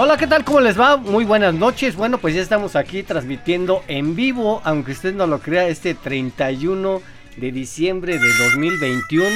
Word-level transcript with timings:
Hola, 0.00 0.16
¿qué 0.16 0.28
tal? 0.28 0.44
¿Cómo 0.44 0.60
les 0.60 0.78
va? 0.78 0.96
Muy 0.96 1.24
buenas 1.24 1.54
noches. 1.54 1.96
Bueno, 1.96 2.18
pues 2.18 2.32
ya 2.32 2.40
estamos 2.40 2.76
aquí 2.76 3.02
transmitiendo 3.02 3.82
en 3.88 4.14
vivo, 4.14 4.62
aunque 4.62 4.92
usted 4.92 5.12
no 5.12 5.26
lo 5.26 5.40
crea, 5.40 5.66
este 5.66 5.94
31 5.94 7.02
de 7.36 7.50
diciembre 7.50 8.16
de 8.16 8.28
2021. 8.52 9.28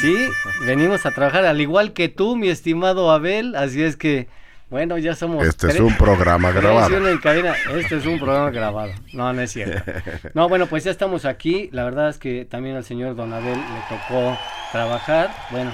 Sí, 0.00 0.26
venimos 0.66 1.06
a 1.06 1.12
trabajar 1.12 1.44
al 1.44 1.60
igual 1.60 1.92
que 1.92 2.08
tú, 2.08 2.34
mi 2.34 2.48
estimado 2.48 3.12
Abel, 3.12 3.54
así 3.54 3.80
es 3.80 3.96
que, 3.96 4.26
bueno, 4.70 4.98
ya 4.98 5.14
somos... 5.14 5.46
Este 5.46 5.68
es 5.68 5.78
un 5.78 5.96
programa 5.96 6.50
grabado. 6.50 6.88
Este 7.78 7.96
es 7.96 8.06
un 8.06 8.18
programa 8.18 8.50
grabado. 8.50 8.90
No, 9.12 9.32
no 9.32 9.40
es 9.40 9.52
cierto. 9.52 9.92
No, 10.34 10.48
bueno, 10.48 10.66
pues 10.66 10.82
ya 10.82 10.90
estamos 10.90 11.24
aquí. 11.24 11.68
La 11.70 11.84
verdad 11.84 12.08
es 12.08 12.18
que 12.18 12.44
también 12.44 12.74
al 12.74 12.84
señor 12.84 13.14
Don 13.14 13.32
Abel 13.32 13.54
le 13.54 13.96
tocó 13.96 14.36
trabajar. 14.72 15.30
Bueno, 15.52 15.70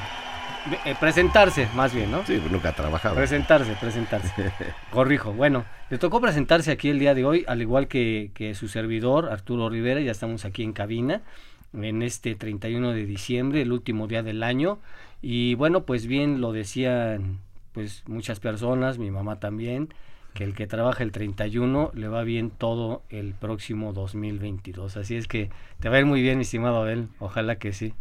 eh, 0.84 0.94
presentarse, 0.98 1.68
más 1.74 1.94
bien, 1.94 2.10
¿no? 2.10 2.24
Sí, 2.24 2.40
nunca 2.50 2.70
ha 2.70 2.74
trabajado. 2.74 3.14
Presentarse, 3.14 3.74
presentarse. 3.80 4.52
Corrijo. 4.90 5.32
Bueno, 5.32 5.64
le 5.90 5.98
tocó 5.98 6.20
presentarse 6.20 6.70
aquí 6.70 6.90
el 6.90 6.98
día 6.98 7.14
de 7.14 7.24
hoy, 7.24 7.44
al 7.48 7.60
igual 7.62 7.88
que, 7.88 8.30
que 8.34 8.54
su 8.54 8.68
servidor, 8.68 9.30
Arturo 9.30 9.68
Rivera. 9.68 10.00
Ya 10.00 10.12
estamos 10.12 10.44
aquí 10.44 10.62
en 10.62 10.72
cabina 10.72 11.22
en 11.74 12.02
este 12.02 12.34
31 12.34 12.92
de 12.92 13.06
diciembre, 13.06 13.62
el 13.62 13.72
último 13.72 14.06
día 14.06 14.22
del 14.22 14.42
año. 14.42 14.78
Y 15.20 15.54
bueno, 15.54 15.84
pues 15.84 16.06
bien 16.06 16.40
lo 16.40 16.52
decían 16.52 17.38
pues 17.72 18.02
muchas 18.06 18.40
personas, 18.40 18.98
mi 18.98 19.10
mamá 19.10 19.40
también, 19.40 19.94
que 20.34 20.44
el 20.44 20.54
que 20.54 20.66
trabaja 20.66 21.02
el 21.02 21.12
31 21.12 21.90
le 21.94 22.08
va 22.08 22.22
bien 22.22 22.50
todo 22.50 23.02
el 23.08 23.34
próximo 23.34 23.92
2022. 23.92 24.96
Así 24.96 25.16
es 25.16 25.26
que 25.26 25.50
te 25.80 25.88
va 25.88 25.96
a 25.96 26.00
ir 26.00 26.06
muy 26.06 26.22
bien, 26.22 26.38
mi 26.38 26.42
estimado 26.42 26.82
Abel. 26.82 27.08
Ojalá 27.18 27.56
que 27.56 27.72
sí. 27.72 27.94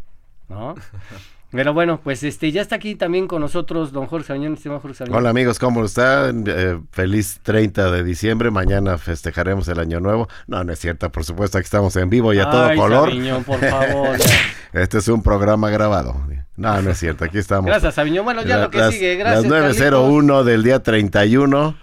¿No? 0.49 0.75
Pero 1.51 1.73
bueno, 1.73 1.99
pues 2.01 2.23
este 2.23 2.49
ya 2.51 2.61
está 2.61 2.77
aquí 2.77 2.95
también 2.95 3.27
con 3.27 3.41
nosotros 3.41 3.91
don 3.91 4.07
Jorge 4.07 4.27
Sabiñón, 4.27 4.55
Jorge 4.55 5.03
Hola 5.11 5.31
amigos, 5.31 5.59
¿cómo 5.59 5.83
están? 5.83 6.45
Eh, 6.47 6.79
feliz 6.91 7.41
30 7.43 7.91
de 7.91 8.03
diciembre, 8.05 8.51
mañana 8.51 8.97
festejaremos 8.97 9.67
el 9.67 9.79
año 9.79 9.99
nuevo. 9.99 10.29
No, 10.47 10.63
no 10.63 10.71
es 10.71 10.79
cierto, 10.79 11.11
por 11.11 11.25
supuesto, 11.25 11.57
aquí 11.57 11.65
estamos 11.65 11.93
en 11.97 12.09
vivo 12.09 12.33
y 12.33 12.39
a 12.39 12.49
todo 12.49 12.73
color. 12.75 13.09
Sabiñón, 13.09 13.43
por 13.43 13.59
favor. 13.59 14.17
este 14.73 14.99
es 14.99 15.07
un 15.09 15.21
programa 15.21 15.69
grabado. 15.69 16.15
No, 16.55 16.81
no 16.81 16.91
es 16.91 16.97
cierto, 16.97 17.25
aquí 17.25 17.37
estamos. 17.37 17.65
Gracias, 17.65 17.95
Sabiñón. 17.95 18.23
Bueno, 18.23 18.43
ya 18.43 18.57
lo 18.57 18.69
que 18.69 18.89
sigue, 18.89 19.15
gracias. 19.17 19.43
Las 19.43 19.77
9.01 19.77 20.43
del 20.43 20.63
día 20.63 20.81
31. 20.81 21.75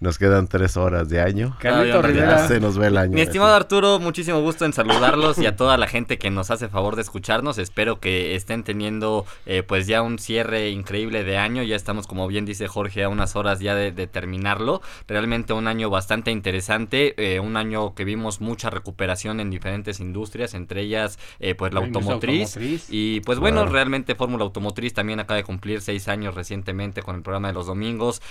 Nos 0.00 0.16
quedan 0.16 0.46
tres 0.46 0.76
horas 0.76 1.08
de 1.08 1.20
año. 1.20 1.56
Carlito 1.58 2.00
Rivera. 2.02 2.46
se 2.46 2.60
nos 2.60 2.78
ve 2.78 2.86
el 2.86 2.96
año. 2.96 3.14
Mi 3.14 3.20
estimado 3.20 3.52
Arturo, 3.52 3.98
muchísimo 3.98 4.40
gusto 4.40 4.64
en 4.64 4.72
saludarlos 4.72 5.38
y 5.38 5.46
a 5.46 5.56
toda 5.56 5.76
la 5.76 5.88
gente 5.88 6.18
que 6.18 6.30
nos 6.30 6.52
hace 6.52 6.68
favor 6.68 6.94
de 6.94 7.02
escucharnos. 7.02 7.58
Espero 7.58 7.98
que 7.98 8.36
estén 8.36 8.62
teniendo 8.62 9.26
eh, 9.44 9.64
pues 9.64 9.88
ya 9.88 10.02
un 10.02 10.20
cierre 10.20 10.70
increíble 10.70 11.24
de 11.24 11.36
año. 11.36 11.64
Ya 11.64 11.74
estamos, 11.74 12.06
como 12.06 12.28
bien 12.28 12.44
dice 12.44 12.68
Jorge, 12.68 13.02
a 13.02 13.08
unas 13.08 13.34
horas 13.34 13.58
ya 13.58 13.74
de, 13.74 13.90
terminarlo. 14.06 14.82
Realmente 15.08 15.52
un 15.52 15.66
año 15.66 15.90
bastante 15.90 16.30
interesante. 16.30 17.14
Eh, 17.18 17.40
un 17.40 17.56
año 17.56 17.96
que 17.96 18.04
vimos 18.04 18.40
mucha 18.40 18.70
recuperación 18.70 19.40
en 19.40 19.50
diferentes 19.50 19.98
industrias, 19.98 20.54
entre 20.54 20.82
ellas 20.82 21.18
eh, 21.40 21.56
pues 21.56 21.74
la 21.74 21.80
automotriz. 21.80 22.56
Y 22.88 23.20
pues 23.22 23.40
bueno, 23.40 23.66
realmente 23.66 24.14
Fórmula 24.14 24.44
Automotriz 24.44 24.94
también 24.94 25.18
acaba 25.18 25.38
de 25.38 25.44
cumplir 25.44 25.80
seis 25.80 26.06
años 26.06 26.36
recientemente 26.36 27.02
con 27.02 27.16
el 27.16 27.22
programa 27.22 27.48
de 27.48 27.54
los 27.54 27.66
domingos. 27.66 28.22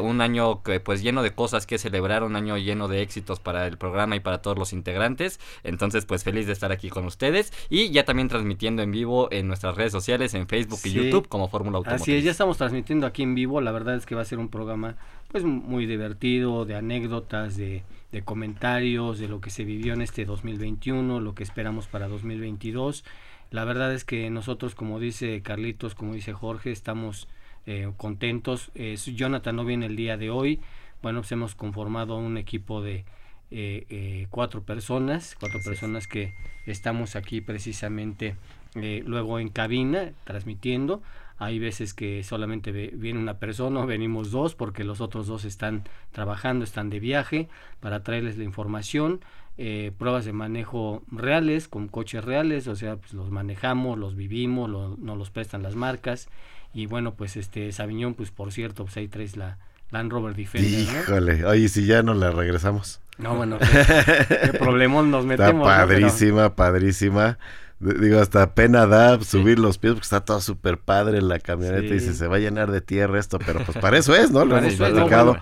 un 0.00 0.22
año 0.22 0.62
que 0.62 0.80
pues 0.80 1.02
ya 1.02 1.09
lleno 1.10 1.22
de 1.22 1.32
cosas 1.32 1.66
que 1.66 1.78
celebrar, 1.78 2.22
un 2.22 2.36
año 2.36 2.56
lleno 2.56 2.86
de 2.86 3.02
éxitos 3.02 3.40
para 3.40 3.66
el 3.66 3.76
programa 3.76 4.14
y 4.14 4.20
para 4.20 4.42
todos 4.42 4.56
los 4.56 4.72
integrantes. 4.72 5.40
Entonces, 5.64 6.06
pues 6.06 6.22
feliz 6.22 6.46
de 6.46 6.52
estar 6.52 6.70
aquí 6.70 6.88
con 6.88 7.04
ustedes 7.04 7.52
y 7.68 7.90
ya 7.90 8.04
también 8.04 8.28
transmitiendo 8.28 8.82
en 8.82 8.92
vivo 8.92 9.28
en 9.32 9.48
nuestras 9.48 9.76
redes 9.76 9.92
sociales, 9.92 10.34
en 10.34 10.46
Facebook 10.46 10.78
y 10.84 10.92
YouTube 10.92 11.28
como 11.28 11.48
Fórmula 11.48 11.78
Automotriz. 11.78 12.02
Así 12.02 12.14
es, 12.14 12.24
ya 12.24 12.30
estamos 12.30 12.58
transmitiendo 12.58 13.06
aquí 13.06 13.24
en 13.24 13.34
vivo. 13.34 13.60
La 13.60 13.72
verdad 13.72 13.96
es 13.96 14.06
que 14.06 14.14
va 14.14 14.22
a 14.22 14.24
ser 14.24 14.38
un 14.38 14.48
programa 14.48 14.96
pues 15.32 15.44
muy 15.44 15.86
divertido, 15.86 16.64
de 16.64 16.76
anécdotas, 16.76 17.56
de, 17.56 17.82
de 18.12 18.22
comentarios, 18.22 19.18
de 19.18 19.28
lo 19.28 19.40
que 19.40 19.50
se 19.50 19.64
vivió 19.64 19.94
en 19.94 20.02
este 20.02 20.24
2021, 20.24 21.20
lo 21.20 21.34
que 21.34 21.42
esperamos 21.42 21.86
para 21.86 22.08
2022. 22.08 23.04
La 23.50 23.64
verdad 23.64 23.92
es 23.92 24.04
que 24.04 24.30
nosotros, 24.30 24.76
como 24.76 25.00
dice 25.00 25.42
Carlitos, 25.42 25.96
como 25.96 26.14
dice 26.14 26.32
Jorge, 26.32 26.70
estamos 26.70 27.26
eh, 27.66 27.92
contentos. 27.96 28.70
Eh, 28.74 28.96
Jonathan 28.96 29.56
no 29.56 29.64
viene 29.64 29.86
el 29.86 29.96
día 29.96 30.16
de 30.16 30.30
hoy, 30.30 30.60
bueno, 31.02 31.20
pues 31.20 31.32
hemos 31.32 31.54
conformado 31.54 32.16
un 32.16 32.36
equipo 32.36 32.82
de 32.82 33.04
eh, 33.52 33.86
eh, 33.90 34.26
cuatro 34.30 34.62
personas, 34.62 35.36
cuatro 35.38 35.60
personas 35.64 36.06
que 36.06 36.34
estamos 36.66 37.16
aquí 37.16 37.40
precisamente 37.40 38.36
eh, 38.76 39.02
luego 39.04 39.40
en 39.40 39.48
cabina 39.48 40.12
transmitiendo. 40.24 41.02
Hay 41.38 41.58
veces 41.58 41.94
que 41.94 42.22
solamente 42.22 42.70
viene 42.70 43.18
una 43.18 43.38
persona 43.38 43.80
o 43.80 43.86
venimos 43.86 44.30
dos 44.30 44.54
porque 44.54 44.84
los 44.84 45.00
otros 45.00 45.26
dos 45.26 45.44
están 45.44 45.84
trabajando, 46.12 46.64
están 46.64 46.90
de 46.90 47.00
viaje 47.00 47.48
para 47.80 48.02
traerles 48.02 48.36
la 48.36 48.44
información. 48.44 49.20
pruebas 49.98 50.24
de 50.26 50.32
manejo 50.32 51.02
reales, 51.10 51.66
con 51.66 51.88
coches 51.88 52.24
reales, 52.24 52.66
o 52.68 52.76
sea, 52.76 52.96
pues 52.96 53.14
los 53.14 53.30
manejamos, 53.30 53.98
los 53.98 54.16
vivimos, 54.16 54.68
nos 54.70 55.18
los 55.18 55.30
prestan 55.30 55.62
las 55.62 55.76
marcas. 55.76 56.28
Y 56.74 56.86
bueno, 56.86 57.14
pues 57.14 57.36
este 57.36 57.72
Sabiñón, 57.72 58.14
pues 58.14 58.30
por 58.30 58.52
cierto, 58.52 58.84
pues 58.84 58.96
ahí 58.98 59.08
traes 59.08 59.36
la, 59.36 59.58
Land 59.90 60.12
Rover 60.12 60.34
Defender. 60.34 60.70
Híjole, 60.70 61.44
oye, 61.44 61.68
si 61.68 61.86
ya 61.86 62.02
no 62.02 62.14
la 62.14 62.30
regresamos. 62.30 63.00
No, 63.18 63.34
bueno, 63.36 63.58
qué, 63.58 64.52
problemón 64.58 65.10
nos 65.10 65.26
metemos. 65.26 65.68
Está 65.68 65.80
padrísima, 65.86 66.54
padrísima. 66.54 67.38
Digo, 67.80 68.20
hasta 68.20 68.54
pena 68.54 68.86
da 68.86 69.18
subir 69.22 69.58
los 69.58 69.78
pies 69.78 69.94
porque 69.94 70.04
está 70.04 70.22
todo 70.22 70.42
súper 70.42 70.76
padre 70.76 71.22
la 71.22 71.38
camioneta 71.38 71.94
y 71.94 72.00
se 72.00 72.26
va 72.26 72.36
a 72.36 72.38
llenar 72.38 72.70
de 72.70 72.82
tierra 72.82 73.18
esto, 73.18 73.38
pero 73.38 73.64
pues 73.64 73.78
para 73.78 73.96
eso 73.96 74.14
es, 74.14 74.30
¿no? 74.30 74.44
Lo 74.44 74.58
hemos 74.58 74.74
platicado. 74.74 75.38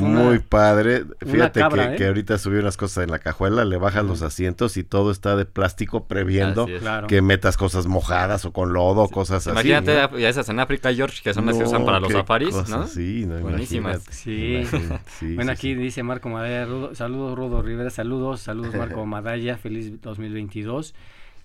Muy 0.00 0.40
padre. 0.40 1.04
Fíjate 1.24 1.60
que, 1.96 2.04
¿eh? 2.04 2.08
ahorita 2.08 2.36
subí 2.38 2.58
unas 2.58 2.76
cosas 2.76 3.04
en 3.04 3.12
la 3.12 3.20
cajuela, 3.20 3.64
le 3.64 3.76
bajas 3.76 4.04
los 4.04 4.22
asientos 4.22 4.76
y 4.76 4.82
todo 4.82 5.12
está 5.12 5.36
de 5.36 5.44
plástico 5.44 6.08
previendo 6.08 6.66
que 7.06 7.22
metas 7.22 7.56
cosas 7.56 7.86
mojadas 7.86 8.44
o 8.44 8.52
con 8.52 8.72
lodo, 8.72 9.08
cosas 9.08 9.46
así. 9.46 9.50
Imagínate 9.50 10.20
ya 10.20 10.28
esas 10.28 10.48
en 10.48 10.58
África, 10.58 10.92
George, 10.92 11.22
que 11.22 11.32
son 11.32 11.46
las 11.46 11.56
que 11.56 11.62
usan 11.62 11.84
para 11.84 12.00
los 12.00 12.10
safaris, 12.10 12.56
¿no? 12.68 12.88
Sí, 12.88 13.24
no, 13.24 13.38
Buenísimas. 13.38 14.02
Sí. 14.10 14.64
bueno, 15.34 15.52
aquí 15.52 15.74
dice 15.74 16.02
Marco 16.02 16.28
Madaya, 16.28 16.66
saludos 16.94 17.36
Rudo 17.36 17.62
Rivera, 17.62 17.90
saludos, 17.90 18.40
saludos 18.40 18.74
Marco 18.74 19.06
Madaya, 19.06 19.56
feliz 19.56 20.00
2022. 20.00 20.94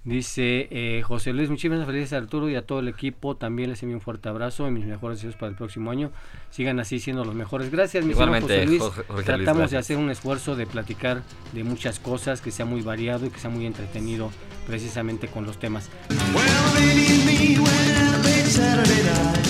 Dice 0.06 0.68
eh, 0.70 1.02
José 1.02 1.32
Luis, 1.32 1.50
muchísimas 1.50 1.86
felicidades 1.86 2.12
a 2.12 2.18
Arturo 2.18 2.50
y 2.50 2.56
a 2.56 2.62
todo 2.62 2.80
el 2.80 2.90
equipo. 2.90 3.38
También 3.38 3.70
les 3.70 3.82
envío 3.84 3.96
un 3.96 4.02
fuerte 4.02 4.28
abrazo 4.28 4.68
y 4.68 4.72
mis 4.72 4.86
mejores 4.86 5.20
deseos 5.20 5.36
para 5.36 5.50
el 5.50 5.56
próximo 5.56 5.92
año. 5.92 6.12
Sigan 6.50 6.78
así 6.82 7.00
siendo 7.00 7.24
los 7.24 7.34
mejores. 7.36 7.72
Gracias, 7.72 8.04
mi 8.04 8.12
Igualmente, 8.12 8.66
José 8.66 8.66
Luis. 8.66 8.84
Tratamos 9.24 9.72
de 9.72 9.78
hacer 9.78 9.98
un 9.98 10.10
esfuerzo 10.10 10.58
de 10.58 10.68
platicar 10.68 11.22
de 11.54 11.64
muchas 11.64 12.00
cosas, 12.00 12.42
que 12.42 12.52
sea 12.52 12.66
muy 12.66 12.82
variado 12.82 13.26
y 13.26 13.30
que 13.30 13.40
sea 13.40 13.50
muy 13.50 13.66
entretenido 13.66 14.30
precisamente 14.68 15.28
con 15.28 15.46
los 15.46 15.58
temas. 15.58 15.90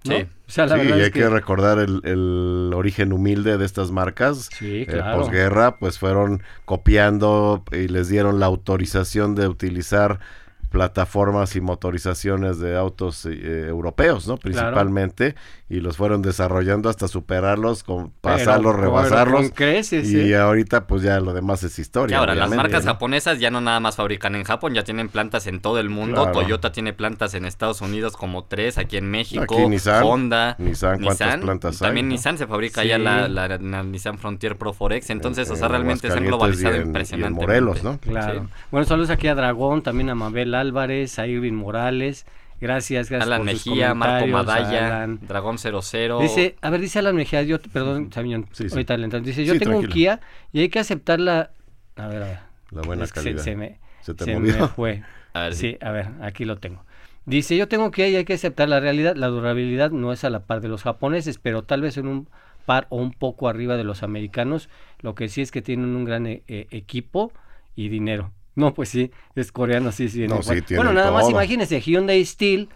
Sí, 0.05 0.27
sí 0.47 0.61
hay 0.61 1.11
que... 1.11 1.29
recordar 1.29 1.79
el, 1.81 2.71
origen 2.73 3.12
humilde 3.12 3.59
de 3.59 3.65
estas 3.65 3.91
marcas. 3.91 4.49
Sí, 4.56 4.83
eh, 4.83 4.87
claro. 4.87 5.21
posguerra, 5.21 5.77
pues 5.79 5.99
fueron 5.99 6.43
copiando 6.65 7.65
y 7.73 7.89
les 7.89 8.09
dieron 8.09 8.39
la 8.39 8.47
autorización 8.47 9.35
de 9.35 9.49
utilizar 9.49 10.21
plataformas 10.70 11.56
y 11.56 11.61
motorizaciones 11.61 12.59
de 12.59 12.76
autos 12.76 13.25
eh, 13.26 13.67
europeos, 13.69 14.29
¿no? 14.29 14.37
Principalmente, 14.37 15.35
y 15.70 15.81
los 15.81 15.99
fueron 15.99 16.23
desarrollando 16.23 16.88
hasta 16.88 17.09
superarlos, 17.09 17.85
con 17.85 18.11
pasarlos, 18.23 18.75
rebasarlos. 18.75 19.50
creces, 19.55 20.11
y 20.11 20.32
ahorita 20.32 20.87
pues 20.87 21.03
ya 21.03 21.20
lo 21.20 21.35
demás 21.35 21.62
es 21.62 21.79
historia. 21.79 22.19
ahora, 22.19 22.35
las 22.35 22.50
marcas 22.50 22.85
japonesas 22.85 23.38
ya 23.38 23.50
no 23.50 23.61
nada 23.61 23.79
más 23.79 23.97
fabrican 23.97 24.35
en 24.35 24.44
Japón, 24.44 24.75
ya 24.75 24.85
tienen 24.85 25.09
plantas 25.09 25.47
en 25.47 25.61
todo 25.61 25.79
el 25.79 25.91
mundo. 25.91 26.31
Toyota 26.32 26.73
tiene 26.73 26.93
plantas 26.93 27.35
en 27.35 27.44
Estados 27.44 27.81
Unidos 27.81 28.17
como 28.17 28.44
tres, 28.44 28.79
aquí 28.79 28.97
en 28.97 29.11
México, 29.11 29.56
Honda, 30.03 30.56
Nissan, 30.59 31.03
¿cuántas 31.03 31.37
plantas 31.38 31.79
También 31.79 32.09
Nissan 32.09 32.38
se 32.38 32.47
fabrica 32.47 32.85
ya 32.85 32.99
la, 32.99 33.59
Nissan 33.59 34.19
Frontier 34.19 34.56
Pro 34.56 34.73
Forex, 34.73 35.11
entonces, 35.11 35.50
o 35.50 35.56
sea, 35.56 35.69
realmente 35.69 36.11
se 36.11 36.17
han 36.17 36.25
globalizado 36.25 36.76
impresionantemente. 36.76 37.47
Morelos, 37.47 37.85
¿no? 37.85 37.99
Claro. 37.99 38.49
Bueno, 38.71 38.87
saludos 38.87 39.11
aquí 39.11 39.29
a 39.29 39.35
Dragón, 39.35 39.82
también 39.82 40.09
a 40.09 40.14
Mabel 40.14 40.55
Álvarez, 40.55 41.19
a 41.19 41.26
Irving 41.26 41.53
Morales. 41.53 42.25
Gracias, 42.61 43.09
gracias. 43.09 43.27
Alan 43.27 43.45
Mejía, 43.45 43.95
Marco 43.95 44.27
Madaya, 44.27 45.07
Dragón 45.07 45.59
00. 45.59 46.21
Dice, 46.21 46.57
a 46.61 46.71
ver, 46.71 46.81
dice 46.81 46.99
Alan 46.99 47.15
Mejía, 47.15 47.43
yo, 47.43 47.61
perdón, 47.61 48.13
Sabiñón, 48.13 48.47
sí, 48.53 48.67
ahorita 48.71 48.97
le 48.97 49.21
Dice, 49.21 49.45
yo 49.45 49.59
tengo 49.59 49.79
un 49.79 49.87
Kia 49.87 50.21
y 50.53 50.61
hay 50.61 50.69
que 50.69 50.79
aceptar 50.79 51.21
la. 51.21 51.51
A 51.97 52.09
ver, 52.09 52.23
a 52.23 52.27
ver. 52.27 52.39
La 52.71 52.83
buena 52.83 53.07
calidad. 53.07 53.43
Se, 53.43 53.57
me, 53.57 53.79
se, 54.03 54.15
te 54.15 54.25
se 54.25 54.39
me 54.39 54.53
fue. 54.69 55.03
A 55.35 55.43
ver, 55.43 55.55
sí, 55.55 55.77
a 55.81 55.93
ver, 55.93 56.09
aquí 56.23 56.45
lo 56.45 56.57
tengo. 56.57 56.83
Dice, 57.27 57.57
yo 57.57 57.69
tengo 57.69 57.91
Kia 57.91 58.09
y 58.09 58.17
hay 58.17 58.25
que 58.25 58.33
aceptar 58.33 58.69
la 58.69 58.81
realidad. 58.81 59.15
La 59.15 59.29
durabilidad 59.29 59.91
no 59.91 60.13
es 60.13 60.25
a 60.25 60.31
la 60.31 60.47
par 60.47 60.63
de 60.63 60.69
los 60.69 60.83
japoneses, 60.83 61.39
pero 61.39 61.63
tal 61.63 61.83
vez 61.83 61.97
en 61.99 62.09
un 62.09 62.29
par 62.65 62.87
o 62.89 62.97
un 62.97 63.13
poco 63.13 63.49
arriba 63.49 63.77
de 63.77 63.85
los 63.85 64.03
americanos. 64.03 64.69
Lo 65.01 65.15
que 65.15 65.29
sí 65.29 65.43
es 65.43 65.53
que 65.53 65.63
tienen 65.63 65.95
un 65.95 66.05
gran 66.05 66.27
eh, 66.27 66.43
equipo 66.49 67.31
y 67.77 67.89
dinero. 67.91 68.33
No, 68.59 68.75
pues 68.75 68.89
sí, 68.89 69.13
es 69.37 69.53
coreano, 69.53 69.93
sí, 69.93 70.09
sí. 70.09 70.27
bueno, 70.75 70.93
nada 70.93 71.13
más 71.13 71.31
imagínense, 71.31 71.81
Hyundai 71.81 72.25
Steel, 72.25 72.69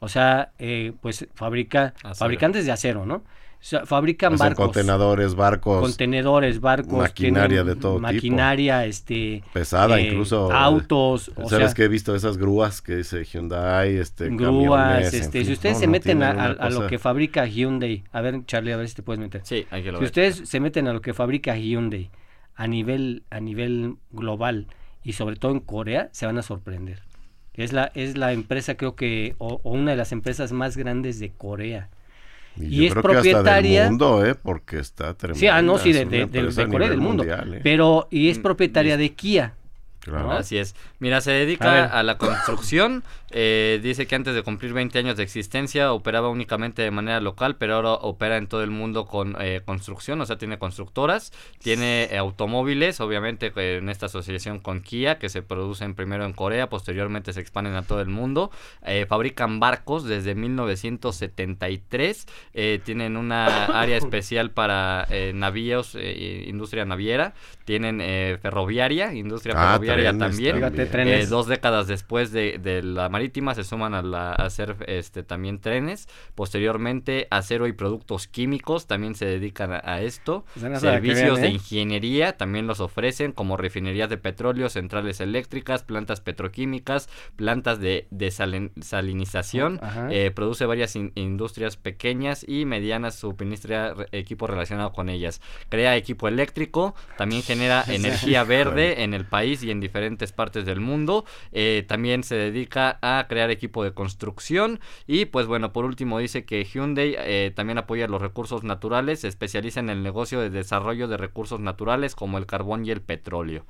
o 0.00 0.08
sea, 0.08 0.50
eh, 0.58 0.92
pues 1.00 1.28
fabrica, 1.32 1.94
fabricantes 2.16 2.66
de 2.66 2.72
acero, 2.72 3.06
¿no? 3.06 3.22
O 3.60 3.64
sea, 3.64 3.86
fabrican 3.86 4.36
barcos. 4.36 4.66
contenedores, 4.66 5.36
barcos. 5.36 5.80
Contenedores, 5.80 6.60
barcos. 6.60 6.98
Maquinaria 6.98 7.62
de 7.62 7.76
todo 7.76 8.00
maquinaria, 8.00 8.84
este. 8.84 9.44
Pesada, 9.52 10.00
eh, 10.00 10.08
incluso. 10.08 10.50
Autos. 10.50 11.30
O 11.36 11.48
¿Sabes 11.48 11.72
que 11.72 11.84
he 11.84 11.88
visto 11.88 12.16
esas 12.16 12.36
grúas 12.36 12.82
que 12.82 12.96
dice 12.96 13.24
Hyundai, 13.24 13.96
este. 13.96 14.30
Grúas, 14.30 15.14
este. 15.14 15.44
si 15.44 15.52
ustedes 15.52 15.78
se 15.78 15.86
meten 15.86 16.24
a, 16.24 16.68
lo 16.68 16.88
que 16.88 16.98
fabrica 16.98 17.46
Hyundai, 17.46 18.02
a 18.10 18.20
ver, 18.20 18.44
Charlie, 18.44 18.72
a 18.72 18.76
ver 18.76 18.88
si 18.88 18.96
te 18.96 19.02
puedes 19.04 19.20
meter. 19.20 19.42
Sí, 19.44 19.66
hay 19.70 19.84
que 19.84 19.92
lo 19.92 20.00
Si 20.00 20.04
ustedes 20.04 20.48
se 20.48 20.58
meten 20.58 20.88
a 20.88 20.92
lo 20.92 21.00
que 21.00 21.14
fabrica 21.14 21.56
Hyundai 21.56 22.10
a 22.56 22.66
nivel, 22.66 23.22
a 23.30 23.38
nivel 23.38 23.94
global 24.10 24.66
y 25.08 25.14
sobre 25.14 25.36
todo 25.36 25.52
en 25.52 25.60
Corea 25.60 26.10
se 26.12 26.26
van 26.26 26.36
a 26.36 26.42
sorprender. 26.42 27.00
Es 27.54 27.72
la, 27.72 27.90
es 27.94 28.18
la 28.18 28.34
empresa, 28.34 28.76
creo 28.76 28.94
que, 28.94 29.36
o, 29.38 29.58
una 29.64 29.92
de 29.92 29.96
las 29.96 30.12
empresas 30.12 30.52
más 30.52 30.76
grandes 30.76 31.18
de 31.18 31.30
Corea. 31.30 31.88
Y, 32.60 32.84
es 32.84 32.92
propietaria. 32.92 33.84
del 33.84 33.90
mundo, 33.92 34.26
¿eh? 34.26 34.34
Porque 34.34 34.78
está 34.78 35.14
tremenda. 35.14 35.40
Sí, 35.40 35.46
ah, 35.46 35.62
no, 35.62 35.78
sí, 35.78 35.94
de, 35.94 36.04
Corea, 36.70 36.90
del 36.90 37.00
mundo. 37.00 37.24
¿eh? 37.24 37.60
Pero, 37.62 38.06
y 38.10 38.28
es 38.28 38.38
mm, 38.38 38.42
propietaria 38.42 38.98
de 38.98 39.14
Kia. 39.14 39.54
Así 40.14 40.58
es. 40.58 40.74
Mira, 40.98 41.22
se 41.22 41.30
dedica 41.30 41.86
a, 41.86 42.02
la 42.02 42.18
construcción. 42.18 43.02
Eh, 43.30 43.80
dice 43.82 44.06
que 44.06 44.14
antes 44.14 44.34
de 44.34 44.42
cumplir 44.42 44.72
20 44.72 44.98
años 44.98 45.16
de 45.16 45.22
existencia 45.22 45.92
operaba 45.92 46.28
únicamente 46.28 46.82
de 46.82 46.90
manera 46.90 47.20
local, 47.20 47.56
pero 47.56 47.74
ahora 47.74 47.92
opera 47.92 48.36
en 48.36 48.46
todo 48.46 48.62
el 48.62 48.70
mundo 48.70 49.06
con 49.06 49.36
eh, 49.40 49.60
construcción, 49.64 50.20
o 50.20 50.26
sea, 50.26 50.38
tiene 50.38 50.58
constructoras, 50.58 51.32
tiene 51.58 52.04
eh, 52.04 52.18
automóviles, 52.18 53.00
obviamente 53.00 53.52
en 53.56 53.88
esta 53.88 54.06
asociación 54.06 54.60
con 54.60 54.80
Kia, 54.80 55.18
que 55.18 55.28
se 55.28 55.42
producen 55.42 55.94
primero 55.94 56.24
en 56.24 56.32
Corea, 56.32 56.68
posteriormente 56.68 57.32
se 57.32 57.40
expanden 57.40 57.74
a 57.74 57.82
todo 57.82 58.00
el 58.00 58.08
mundo. 58.08 58.50
fabrican 59.08 59.60
barcos 59.60 60.04
desde 60.04 60.34
1973, 60.34 62.26
tienen 62.84 63.16
una 63.16 63.64
área 63.80 63.96
especial 63.96 64.50
para 64.50 65.06
navíos, 65.34 65.94
industria 65.94 66.84
naviera, 66.84 67.34
tienen 67.64 67.98
ferroviaria, 68.40 69.12
industria 69.12 69.54
ah, 69.56 69.78
ferroviaria 69.78 70.16
también. 70.16 70.62
Eh, 71.18 71.26
dos 71.26 71.46
décadas 71.46 71.86
después 71.86 72.32
de, 72.32 72.80
la 72.82 73.08
marítima 73.18 73.54
se 73.56 73.64
suman 73.64 73.94
a, 73.94 74.32
hacer 74.32 74.76
este, 74.86 75.24
también 75.24 75.58
trenes. 75.58 76.08
Posteriormente, 76.36 77.26
acero 77.30 77.66
y 77.66 77.72
productos 77.72 78.28
químicos 78.28 78.86
también 78.86 79.16
se 79.16 79.26
dedican 79.26 79.72
a, 79.72 80.00
esto. 80.00 80.44
Pues 80.54 80.80
Servicios 80.80 81.40
de 81.40 81.48
¿eh? 81.48 81.50
ingeniería 81.50 82.36
también 82.36 82.68
los 82.68 82.78
ofrecen, 82.78 83.32
como 83.32 83.56
refinerías 83.56 84.08
de 84.08 84.18
petróleo, 84.18 84.68
centrales 84.68 85.20
eléctricas, 85.20 85.82
plantas 85.82 86.20
petroquímicas, 86.20 87.08
plantas 87.34 87.80
de, 87.80 88.06
salinización. 88.80 89.80
Eh, 90.10 90.30
produce 90.30 90.64
varias 90.66 90.94
industrias 90.94 91.76
pequeñas 91.76 92.44
y 92.46 92.66
medianas, 92.66 93.16
suministra 93.16 93.94
equipo 94.12 94.46
relacionado 94.46 94.92
con 94.92 95.08
ellas. 95.08 95.40
Crea 95.70 95.96
equipo 95.96 96.28
eléctrico, 96.28 96.94
también 97.16 97.42
genera 97.42 97.82
energía 97.88 98.44
verde 98.44 99.02
en 99.02 99.12
el 99.12 99.24
país 99.24 99.64
y 99.64 99.72
en 99.72 99.80
diferentes 99.80 100.30
partes 100.30 100.64
del 100.64 100.78
mundo. 100.78 101.24
Eh, 101.50 101.84
también 101.88 102.22
se 102.22 102.36
dedica 102.36 102.98
a 103.02 103.07
crear 103.28 103.50
equipo 103.50 103.84
de 103.84 103.92
construcción. 103.92 104.80
Y 105.06 105.26
pues 105.26 105.46
bueno, 105.46 105.72
por 105.72 105.84
último 105.84 106.18
dice 106.18 106.44
que 106.44 106.64
Hyundai 106.64 107.14
eh, 107.18 107.52
también 107.54 107.78
apoya 107.78 108.06
los 108.08 108.20
recursos 108.20 108.64
naturales, 108.64 109.20
se 109.20 109.28
especializa 109.28 109.80
en 109.80 109.90
el 109.90 110.02
negocio 110.02 110.40
de 110.40 110.50
desarrollo 110.50 111.08
de 111.08 111.16
recursos 111.16 111.60
naturales 111.60 112.14
como 112.14 112.38
el 112.38 112.46
carbón 112.46 112.84
y 112.84 112.90
el 112.90 113.00
petróleo. 113.00 113.64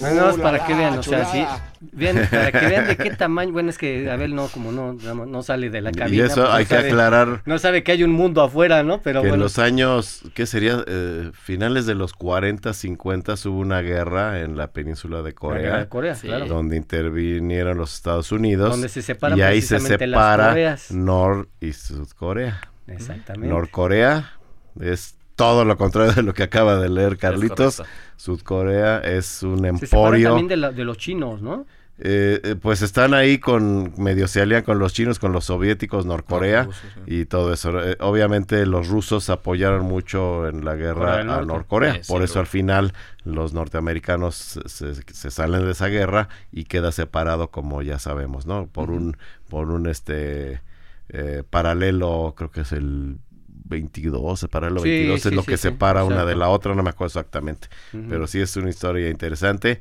Bueno, 0.00 0.36
para 0.42 0.66
que 0.66 0.74
vean, 0.74 0.98
o 0.98 1.02
sea, 1.02 1.24
sí, 1.26 1.44
para 2.30 2.52
que 2.52 2.66
vean 2.66 2.88
de 2.88 2.96
qué 2.96 3.10
tamaño, 3.10 3.52
bueno, 3.52 3.70
es 3.70 3.78
que 3.78 4.10
Abel 4.10 4.34
no, 4.34 4.48
como 4.48 4.72
no, 4.72 4.92
no 4.92 5.42
sale 5.42 5.70
de 5.70 5.80
la 5.80 5.92
cabina. 5.92 6.16
Y 6.16 6.20
eso 6.26 6.42
pues, 6.42 6.54
hay 6.54 6.66
que 6.66 6.76
aclarar. 6.76 7.42
No 7.46 7.58
sabe 7.58 7.82
que 7.82 7.92
hay 7.92 8.02
un 8.02 8.12
mundo 8.12 8.42
afuera, 8.42 8.82
¿no? 8.82 9.00
Pero 9.00 9.22
que 9.22 9.28
en 9.28 9.38
los 9.38 9.58
años, 9.58 10.22
¿qué 10.34 10.46
sería? 10.46 10.84
Eh, 10.86 11.30
finales 11.32 11.86
de 11.86 11.94
los 11.94 12.12
40, 12.12 12.72
50 12.74 13.34
hubo 13.46 13.58
una 13.58 13.80
guerra 13.80 14.40
en 14.40 14.56
la 14.56 14.72
península 14.72 15.22
de 15.22 15.34
Corea, 15.34 15.88
donde 16.46 16.76
intervinieron 16.76 17.78
los 17.78 17.94
Estados 17.94 18.32
Unidos. 18.32 18.53
Y 19.36 19.42
ahí 19.42 19.62
se 19.62 19.80
separa 19.80 20.76
Nor 20.90 21.48
y 21.60 21.72
Sudcorea. 21.72 22.60
Exactamente. 22.86 23.48
Norcorea 23.48 24.32
es 24.80 25.16
todo 25.36 25.64
lo 25.64 25.76
contrario 25.76 26.12
de 26.12 26.22
lo 26.22 26.34
que 26.34 26.42
acaba 26.42 26.76
de 26.76 26.88
leer 26.88 27.16
Carlitos. 27.16 27.82
Sudcorea 28.16 28.98
es 28.98 29.42
un 29.42 29.64
emporio. 29.64 30.36
también 30.36 30.48
de, 30.48 30.84
los 30.84 30.98
chinos, 30.98 31.42
¿no? 31.42 31.66
Eh, 31.96 32.40
eh, 32.42 32.56
pues 32.60 32.82
están 32.82 33.14
ahí 33.14 33.38
con 33.38 33.94
medio 33.96 34.26
se 34.26 34.40
alían 34.40 34.64
con 34.64 34.80
los 34.80 34.92
chinos, 34.92 35.20
con 35.20 35.30
los 35.30 35.44
soviéticos, 35.44 36.06
Norcorea 36.06 36.68
y 37.06 37.26
todo 37.26 37.52
eso. 37.52 37.80
Eh, 37.80 37.96
obviamente 38.00 38.66
los 38.66 38.88
rusos 38.88 39.30
apoyaron 39.30 39.84
mucho 39.84 40.48
en 40.48 40.64
la 40.64 40.74
guerra 40.74 41.20
a 41.20 41.42
Norcorea, 41.42 42.00
por 42.08 42.24
eso 42.24 42.40
al 42.40 42.48
final 42.48 42.94
los 43.22 43.52
norteamericanos 43.52 44.58
se, 44.66 45.30
salen 45.30 45.64
de 45.64 45.70
esa 45.70 45.86
guerra 45.86 46.28
y 46.50 46.64
queda 46.64 46.90
separado 46.90 47.48
como 47.52 47.80
ya 47.80 48.00
sabemos, 48.00 48.44
¿no? 48.44 48.66
Por 48.66 48.90
un 48.90 49.16
por 49.48 49.70
un 49.70 49.86
este 49.86 50.62
paralelo, 51.50 52.34
creo 52.36 52.50
que 52.50 52.62
es 52.62 52.72
el 52.72 53.18
22, 53.66 54.48
paralelo 54.50 54.82
22 54.82 55.26
es 55.26 55.32
lo 55.32 55.44
que 55.44 55.56
separa 55.56 56.02
una 56.02 56.24
de 56.24 56.34
la 56.34 56.48
otra, 56.48 56.74
no 56.74 56.82
me 56.82 56.90
acuerdo 56.90 57.20
exactamente, 57.20 57.68
pero 58.08 58.26
sí 58.26 58.40
es 58.40 58.56
una 58.56 58.68
historia 58.68 59.08
interesante 59.10 59.80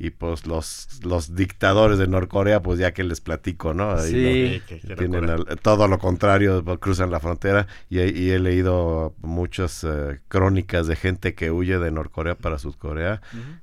y 0.00 0.08
pues 0.08 0.46
los, 0.46 0.88
los 1.04 1.34
dictadores 1.34 1.98
de 1.98 2.06
Norcorea, 2.06 2.62
pues 2.62 2.78
ya 2.78 2.92
que 2.92 3.04
les 3.04 3.20
platico, 3.20 3.74
¿no? 3.74 3.98
sí. 3.98 4.62
tienen 4.96 5.44
todo 5.60 5.88
lo 5.88 5.98
contrario, 5.98 6.64
pues, 6.64 6.78
cruzan 6.78 7.10
la 7.10 7.20
frontera 7.20 7.66
y, 7.90 7.98
he 8.30 8.38
leído 8.38 9.14
muchas 9.20 9.84
eh, 9.84 10.20
crónicas 10.28 10.86
de 10.86 10.96
gente 10.96 11.34
que 11.34 11.50
huye 11.50 11.78
de 11.78 11.90
Norcorea 11.90 12.34
para 12.34 12.58
Sudcorea 12.58 13.20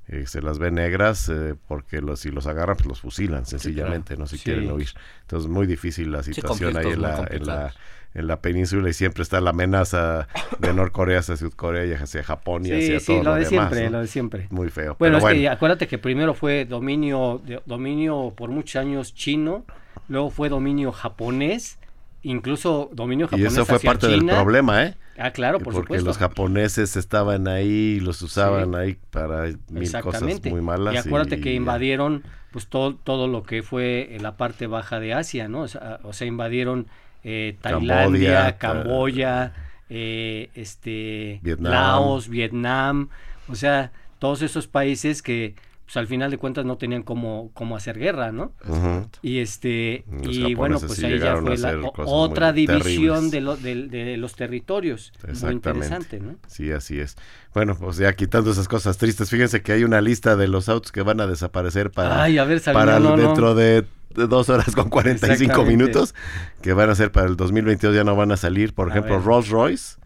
y 0.08 0.28
se 0.28 0.44
las 0.44 0.60
ve 0.60 0.70
negras 0.70 1.28
eh, 1.30 1.56
porque 1.68 2.02
los, 2.02 2.20
si 2.20 2.30
los 2.30 2.46
agarran, 2.46 2.76
pues 2.76 2.88
los 2.88 3.02
fusilan 3.02 3.48
sencillamente, 3.48 4.16
¿no? 4.16 4.28
Si 4.28 4.38
quieren 4.38 4.72
huir. 4.72 4.90
Entonces, 5.22 5.50
muy 5.50 5.66
difícil 5.66 6.12
la 6.12 6.22
situación 6.22 6.78
ahí 6.78 6.92
en 6.92 7.02
la 7.02 7.28
en 7.32 7.48
la 7.48 7.74
península 8.42 8.90
y 8.90 8.94
siempre 8.94 9.24
está 9.24 9.42
la 9.42 9.52
amenaza 9.52 10.28
de 10.60 10.74
Norcorea 10.74 11.20
hacia 11.20 11.38
Sudcorea 11.38 11.86
y 11.86 11.94
hacia 11.94 12.24
Japón 12.24 12.66
y 12.66 12.72
hacia 12.72 13.00
todo 13.00 13.24
lo, 13.24 13.36
de 13.36 13.46
siempre, 13.46 13.90
lo 13.90 14.02
de 14.02 14.08
siempre. 14.08 14.48
Muy 14.50 14.70
feo. 14.70 14.96
Bueno, 15.00 15.18
es 15.18 15.24
que 15.24 15.50
acuérdate 15.50 15.88
que 15.88 15.98
primero 15.98 16.34
fue 16.34 16.66
dominio, 16.66 17.42
dominio 17.66 18.34
por 18.36 18.50
muchos 18.50 18.78
años 18.78 19.14
chino, 19.14 19.66
luego 20.08 20.30
fue 20.30 20.50
dominio 20.50 20.92
japonés, 20.92 21.80
incluso 22.24 22.90
dominio 22.94 23.28
japonés. 23.28 23.52
Y 23.52 23.56
eso 23.56 23.66
fue 23.66 23.80
parte 23.80 24.08
del 24.08 24.26
problema, 24.26 24.86
¿eh? 24.86 24.96
Ah, 25.18 25.32
claro, 25.32 25.60
por 25.60 25.74
Porque 25.74 26.00
los 26.02 26.18
japoneses 26.18 26.96
estaban 26.96 27.48
ahí 27.48 27.98
y 27.98 28.00
los 28.00 28.22
usaban 28.22 28.76
ahí 28.76 28.98
para 29.10 29.46
mil 29.70 29.92
cosas 30.02 30.24
muy 30.46 30.62
malas. 30.62 30.94
Y 30.94 30.98
acuérdate 30.98 31.40
que 31.40 31.54
invadieron 31.54 32.24
pues 32.52 32.68
todo, 32.68 32.96
todo 32.96 33.28
lo 33.28 33.44
que 33.44 33.64
fue 33.64 34.16
en 34.16 34.24
la 34.24 34.38
parte 34.38 34.68
baja 34.68 35.00
de 35.00 35.14
Asia, 35.14 35.48
¿no? 35.48 35.62
O 35.62 35.68
sea, 35.68 36.00
o 36.04 36.14
sea 36.14 36.28
invadieron 36.28 36.88
eh, 37.24 37.58
Tailandia, 37.62 38.58
Camboya, 38.58 39.54
eh, 39.90 40.50
este, 40.56 41.42
Laos, 41.60 42.30
Vietnam, 42.30 43.10
o 43.48 43.56
sea, 43.56 43.92
todos 44.20 44.42
esos 44.42 44.68
países 44.68 45.22
que 45.22 45.56
pues 45.88 45.96
al 45.96 46.08
final 46.08 46.30
de 46.30 46.38
cuentas 46.38 46.66
no 46.66 46.76
tenían 46.76 47.02
cómo, 47.02 47.50
cómo 47.54 47.78
hacer 47.78 47.98
guerra, 47.98 48.34
¿no? 48.34 48.52
Y 49.22 49.40
este 49.40 50.04
y 50.22 50.54
bueno, 50.54 50.82
pues 50.82 51.02
ahí 51.02 51.18
ya 51.18 51.38
fue 51.38 51.58
la, 51.58 51.80
otra 52.06 52.52
división 52.52 53.30
de, 53.30 53.40
de, 53.90 54.18
los 54.18 54.36
territorios. 54.36 55.14
Muy 55.42 55.54
interesante, 55.54 56.20
¿no? 56.20 56.36
Sí, 56.48 56.74
así 56.74 57.00
es. 57.00 57.16
Bueno, 57.54 57.78
pues 57.80 57.96
ya 57.96 58.12
quitando 58.18 58.52
esas 58.52 58.68
cosas 58.68 58.98
tristes, 58.98 59.30
fíjense 59.30 59.62
que 59.62 59.72
hay 59.72 59.86
una 59.86 60.02
lista 60.02 60.36
de 60.36 60.50
los 60.50 60.68
autos 60.68 60.92
que 60.92 61.04
van 61.04 61.22
a 61.22 61.28
desaparecer 61.28 61.90
para, 61.90 62.28
para 62.74 63.00
dentro 63.00 63.56
de 63.56 63.86
dos 64.26 64.50
horas 64.50 64.76
con 64.76 64.90
45 64.90 65.64
minutos 65.64 66.16
que 66.62 66.74
van 66.74 66.90
a 66.90 66.96
ser 66.96 67.12
para 67.12 67.28
el 67.28 67.38
2022 67.38 67.96
ya 67.96 68.04
no 68.04 68.16
van 68.16 68.32
a 68.32 68.38
salir. 68.38 68.74
Por 68.74 68.90
ejemplo 68.90 69.20
Rolls 69.20 69.50
Royce 69.50 69.98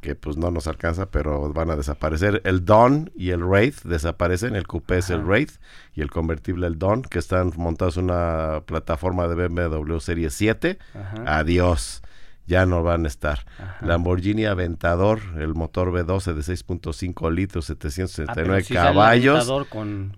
que 0.00 0.14
pues 0.14 0.36
no 0.36 0.50
nos 0.50 0.66
alcanza 0.66 1.10
pero 1.10 1.52
van 1.52 1.70
a 1.70 1.76
desaparecer. 1.76 2.40
El 2.44 2.64
Dawn 2.64 3.10
y 3.14 3.30
el 3.30 3.44
Wraith 3.44 3.82
desaparecen 3.82 4.56
el 4.56 4.66
coupé 4.66 4.98
es 4.98 5.10
el 5.10 5.22
Wraith 5.22 5.52
y 5.94 6.00
el 6.00 6.10
convertible 6.10 6.66
el 6.66 6.78
Dawn 6.78 7.02
que 7.02 7.18
están 7.18 7.52
montados 7.56 7.96
en 7.96 8.04
una 8.04 8.62
plataforma 8.64 9.28
de 9.28 9.48
BMW 9.48 9.98
Serie 9.98 10.30
7 10.30 10.78
adiós 11.26 12.02
ya 12.50 12.66
no 12.66 12.82
van 12.82 13.04
a 13.04 13.08
estar. 13.08 13.46
Lamborghini 13.80 14.44
Aventador, 14.44 15.20
el 15.38 15.54
motor 15.54 15.92
V12 15.92 16.34
de 16.34 16.40
6.5 16.40 17.32
litros, 17.32 17.66
769 17.66 18.64
ah, 18.68 18.74
caballos, 18.74 19.48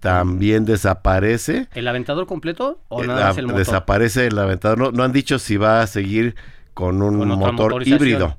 también 0.00 0.64
desaparece. 0.64 1.68
¿El 1.74 1.86
Aventador 1.86 2.26
completo 2.26 2.80
o 2.88 3.04
eh, 3.04 3.06
nada 3.06 3.28
más 3.28 3.38
el 3.38 3.46
motor? 3.48 3.58
Desaparece 3.58 4.26
el 4.26 4.38
Aventador. 4.38 4.94
No, 4.94 5.04
han 5.04 5.12
dicho 5.12 5.38
si 5.38 5.58
va 5.58 5.82
a 5.82 5.86
seguir 5.86 6.34
con 6.72 7.02
un 7.02 7.28
motor 7.28 7.86
híbrido. 7.86 8.38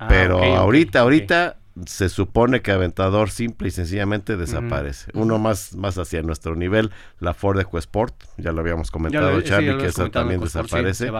Ah, 0.00 0.08
pero 0.08 0.42
ahorita, 0.42 0.98
ahorita 0.98 1.58
se 1.86 2.08
supone 2.08 2.60
que 2.60 2.72
Aventador 2.72 3.30
simple 3.30 3.68
y 3.68 3.70
sencillamente 3.70 4.36
desaparece. 4.36 5.10
Uno 5.14 5.38
más, 5.38 5.74
más 5.74 5.96
hacia 5.98 6.22
nuestro 6.22 6.54
nivel, 6.54 6.90
la 7.18 7.34
Ford 7.34 7.58
EcoSport, 7.58 8.14
ya 8.36 8.52
lo 8.52 8.60
habíamos 8.60 8.90
comentado, 8.90 9.40
Charlie, 9.40 9.78
que 9.78 9.86
esa 9.86 10.10
también 10.10 10.40
desaparece. 10.40 11.10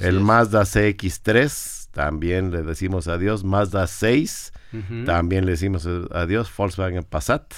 el 0.00 0.20
Mazda 0.20 0.62
CX3, 0.62 1.88
también 1.92 2.50
le 2.50 2.62
decimos 2.62 3.08
adiós. 3.08 3.44
Mazda 3.44 3.86
6, 3.86 4.52
también 5.04 5.44
le 5.46 5.52
decimos 5.52 5.86
adiós. 6.12 6.50
Volkswagen 6.54 7.04
Passat, 7.04 7.54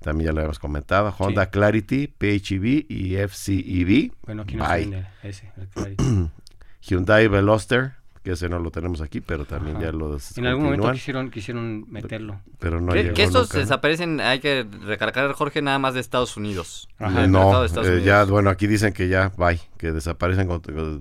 también 0.00 0.26
ya 0.26 0.32
lo 0.32 0.40
habíamos 0.40 0.58
comentado. 0.58 1.14
Honda 1.18 1.50
Clarity, 1.50 2.06
PHEV 2.06 2.86
y 2.88 3.16
FCEV. 3.16 4.12
Bueno, 4.24 4.42
aquí 4.42 4.56
no 4.56 4.66
ese, 5.22 5.52
Hyundai 6.80 7.28
Veloster, 7.28 7.97
que 8.28 8.34
ese 8.34 8.50
no 8.50 8.58
lo 8.58 8.70
tenemos 8.70 9.00
aquí, 9.00 9.22
pero 9.22 9.46
también 9.46 9.80
ya 9.80 9.90
lo 9.90 10.14
En 10.36 10.46
algún 10.46 10.64
momento 10.64 10.92
quisieron, 10.92 11.30
quisieron 11.30 11.90
meterlo. 11.90 12.42
Pero 12.58 12.78
no 12.78 12.92
Que 12.92 13.22
estos 13.22 13.48
desaparecen, 13.48 14.20
hay 14.20 14.40
que 14.40 14.66
recargar, 14.84 15.32
Jorge, 15.32 15.62
nada 15.62 15.78
más 15.78 15.94
de 15.94 16.00
Estados 16.00 16.36
Unidos. 16.36 16.90
no, 16.98 17.64
eh, 17.64 18.02
ya, 18.04 18.24
bueno, 18.24 18.50
aquí 18.50 18.66
dicen 18.66 18.92
que 18.92 19.08
ya, 19.08 19.32
bye, 19.38 19.58
que 19.78 19.92
desaparecen 19.92 20.46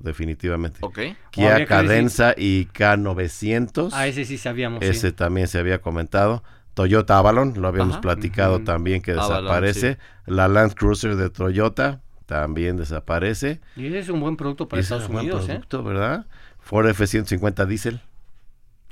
definitivamente. 0.03 0.79
Ok. 0.81 1.00
Kia 1.31 1.65
Cadenza 1.65 2.34
y 2.38 2.67
K900. 2.67 3.89
Ah, 3.91 4.07
ese 4.07 4.24
sí 4.24 4.38
sabíamos. 4.38 4.81
Ese 4.81 5.12
también 5.12 5.50
se 5.50 5.60
había 5.60 5.81
comentado. 5.81 6.43
Toyota 6.75 7.17
Avalon, 7.17 7.55
lo 7.57 7.67
habíamos 7.67 7.98
platicado 7.98 8.63
también 8.63 9.01
que 9.01 9.12
desaparece. 9.12 9.98
La 10.27 10.48
Land 10.48 10.75
Cruiser 10.75 11.17
de 11.17 11.29
Toyota 11.29 12.00
también 12.25 12.77
desaparece. 12.77 13.60
Y 13.75 13.88
ese 13.88 14.00
es 14.00 14.10
un 14.10 14.22
buen 14.22 14.38
producto 14.38 14.69
para 14.69 14.81
Estados 14.81 15.10
Unidos, 15.10 15.39
buen 15.39 15.43
¿eh? 15.43 15.53
producto, 15.55 15.84
¿verdad? 15.84 16.25
Ford 16.67 16.86
F-150 16.89 17.65
diésel. 17.65 18.01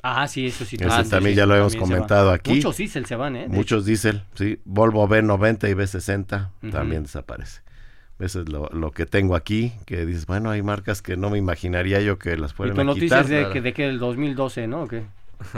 Ah, 0.01 0.27
sí, 0.29 0.45
eso 0.45 0.63
sí. 0.63 0.77
Ese 0.79 1.09
también 1.09 1.35
ya 1.35 1.45
lo 1.45 1.57
hemos 1.57 1.75
comentado 1.75 2.31
aquí. 2.31 2.55
Muchos 2.55 2.77
diésel 2.77 3.05
se 3.05 3.17
van, 3.17 3.35
¿eh? 3.35 3.47
Muchos 3.49 3.85
diésel, 3.85 4.23
sí. 4.35 4.59
Volvo 4.63 5.05
B90 5.09 5.69
y 5.69 5.73
B60 5.73 6.71
también 6.71 7.03
desaparece. 7.03 7.61
Eso 8.19 8.41
es 8.41 8.47
lo, 8.47 8.91
que 8.91 9.05
tengo 9.05 9.35
aquí, 9.35 9.73
que 9.85 10.05
dices, 10.05 10.25
bueno, 10.25 10.51
hay 10.51 10.61
marcas 10.61 11.01
que 11.01 11.17
no 11.17 11.29
me 11.29 11.37
imaginaría 11.37 11.99
yo 11.99 12.17
que 12.17 12.37
las 12.37 12.53
fueran 12.53 12.77
¿Y 12.77 12.79
tu 12.79 12.85
noticias 12.85 13.27
de, 13.27 13.49
que, 13.51 13.59
de 13.59 13.73
que 13.73 13.89
el 13.89 13.99
2012, 13.99 14.67
¿no? 14.67 14.83
¿O 14.83 14.87
qué? 14.87 15.03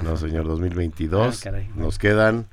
No, 0.01 0.17
señor, 0.17 0.45
2022. 0.47 1.45
Ah, 1.45 1.51
Nos 1.75 1.99
quedan 1.99 2.47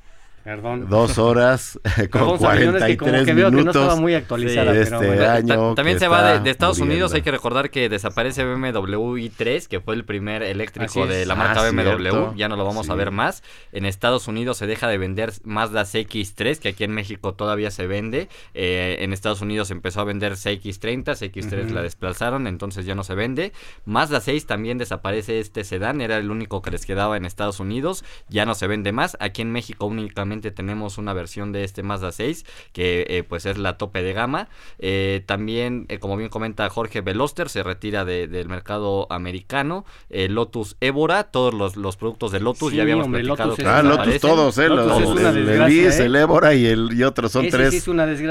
Perdón. 0.45 0.91
Dos 0.91 1.17
horas 1.19 1.81
con 2.11 2.37
43 2.37 2.99
que 2.99 3.25
que 3.25 3.35
minutos. 3.35 3.59
Que 3.59 3.65
no 3.65 3.71
estaba 3.71 3.97
muy 3.97 4.15
actualizada. 4.15 4.75
este 4.75 5.27
año. 5.27 5.75
también 5.75 5.99
se 5.99 6.07
va 6.07 6.39
de, 6.39 6.51
Estados 6.51 6.81
Unidos. 6.81 7.15
Hay 7.15 7.23
que 7.23 7.31
recordar 7.31 7.71
que 7.71 7.89
desaparece 7.89 8.45
BMW 8.45 9.17
i3, 9.17 9.67
que 9.67 9.81
fue 9.81 9.95
el 9.95 10.05
primer 10.05 10.43
eléctrico 10.43 11.07
de 11.07 11.25
la 11.25 11.35
marca 11.35 11.67
ah, 11.67 11.71
BMW. 11.71 12.37
Ya 12.37 12.49
no 12.49 12.57
lo 12.57 12.65
vamos 12.67 12.91
a 12.91 12.95
ver 12.95 13.11
más. 13.11 13.43
En 13.73 13.87
Estados 13.87 14.29
Unidos 14.29 14.59
se 14.59 14.67
deja 14.67 14.87
de 14.87 14.99
vender 14.99 15.33
Mazda 15.45 15.83
CX3, 15.83 16.59
que 16.59 16.69
aquí 16.69 16.85
en 16.85 16.93
México 16.93 17.33
todavía 17.33 17.71
se 17.71 17.87
vende. 17.87 18.29
Eh, 18.53 18.99
en 19.01 19.15
Estados 19.15 19.41
Unidos 19.41 19.71
empezó 19.71 20.03
a 20.03 20.05
vender 20.05 20.35
CX30, 20.35 21.05
CX3 21.05 21.71
la 21.71 21.81
desplazaron, 21.81 22.47
entonces 22.47 22.85
ya 22.85 22.95
no 22.95 23.03
se 23.03 23.15
vende. 23.15 23.53
Mazda 23.87 24.21
6 24.21 24.45
también 24.45 24.77
desaparece 24.77 25.41
este 25.41 25.65
sedán, 25.65 26.03
era 26.03 26.19
el 26.19 26.31
único 26.31 26.61
que 26.61 26.71
les 26.71 26.85
quedaba 26.85 27.17
en 27.17 27.25
Estados 27.25 27.61
Unidos. 27.61 28.05
Ya 28.29 28.45
no 28.45 28.55
se 28.55 28.67
vende 28.67 28.93
más. 28.93 29.17
Aquí 29.21 29.41
en 29.41 29.51
México 29.51 29.87
únicamente 29.87 30.34
tenemos 30.41 30.99
una 30.99 31.13
versión 31.13 31.53
de 31.53 31.65
este 31.65 31.83
Mazda 31.83 32.13
6 32.13 32.45
que 32.73 33.07
eh, 33.09 33.23
pues 33.23 33.47
es 33.47 33.59
la 33.59 33.77
tope 33.77 34.03
de 34.03 34.13
gama. 34.13 34.49
Eh, 34.79 35.23
también, 35.27 35.87
eh, 35.89 35.99
como 35.99 36.17
bien 36.17 36.31
comenta 36.31 36.69
Jorge 36.69 37.01
Veloster, 37.01 37.49
se 37.49 37.63
retira 37.63 38.05
del 38.05 38.49
mercado 38.49 39.07
americano. 39.11 39.85
Lotus 40.11 40.77
Évora, 40.81 41.25
todos 41.25 41.77
los, 41.77 41.97
productos 41.97 42.33
de 42.33 42.41
Lotus, 42.41 42.73
ya 42.73 42.83
habíamos 42.83 43.09
platicado. 43.09 43.57
ah, 43.67 43.83
Lotus 43.83 44.21
todos, 44.21 44.59
¿eh? 44.59 44.67
el 44.67 45.49
Elise, 45.49 46.07
el 46.07 46.17
Évora 46.17 46.55
y, 46.55 46.67
el, 46.67 46.91
y 46.93 47.03
otros 47.03 47.33
son 47.33 47.49
tres, 47.49 47.85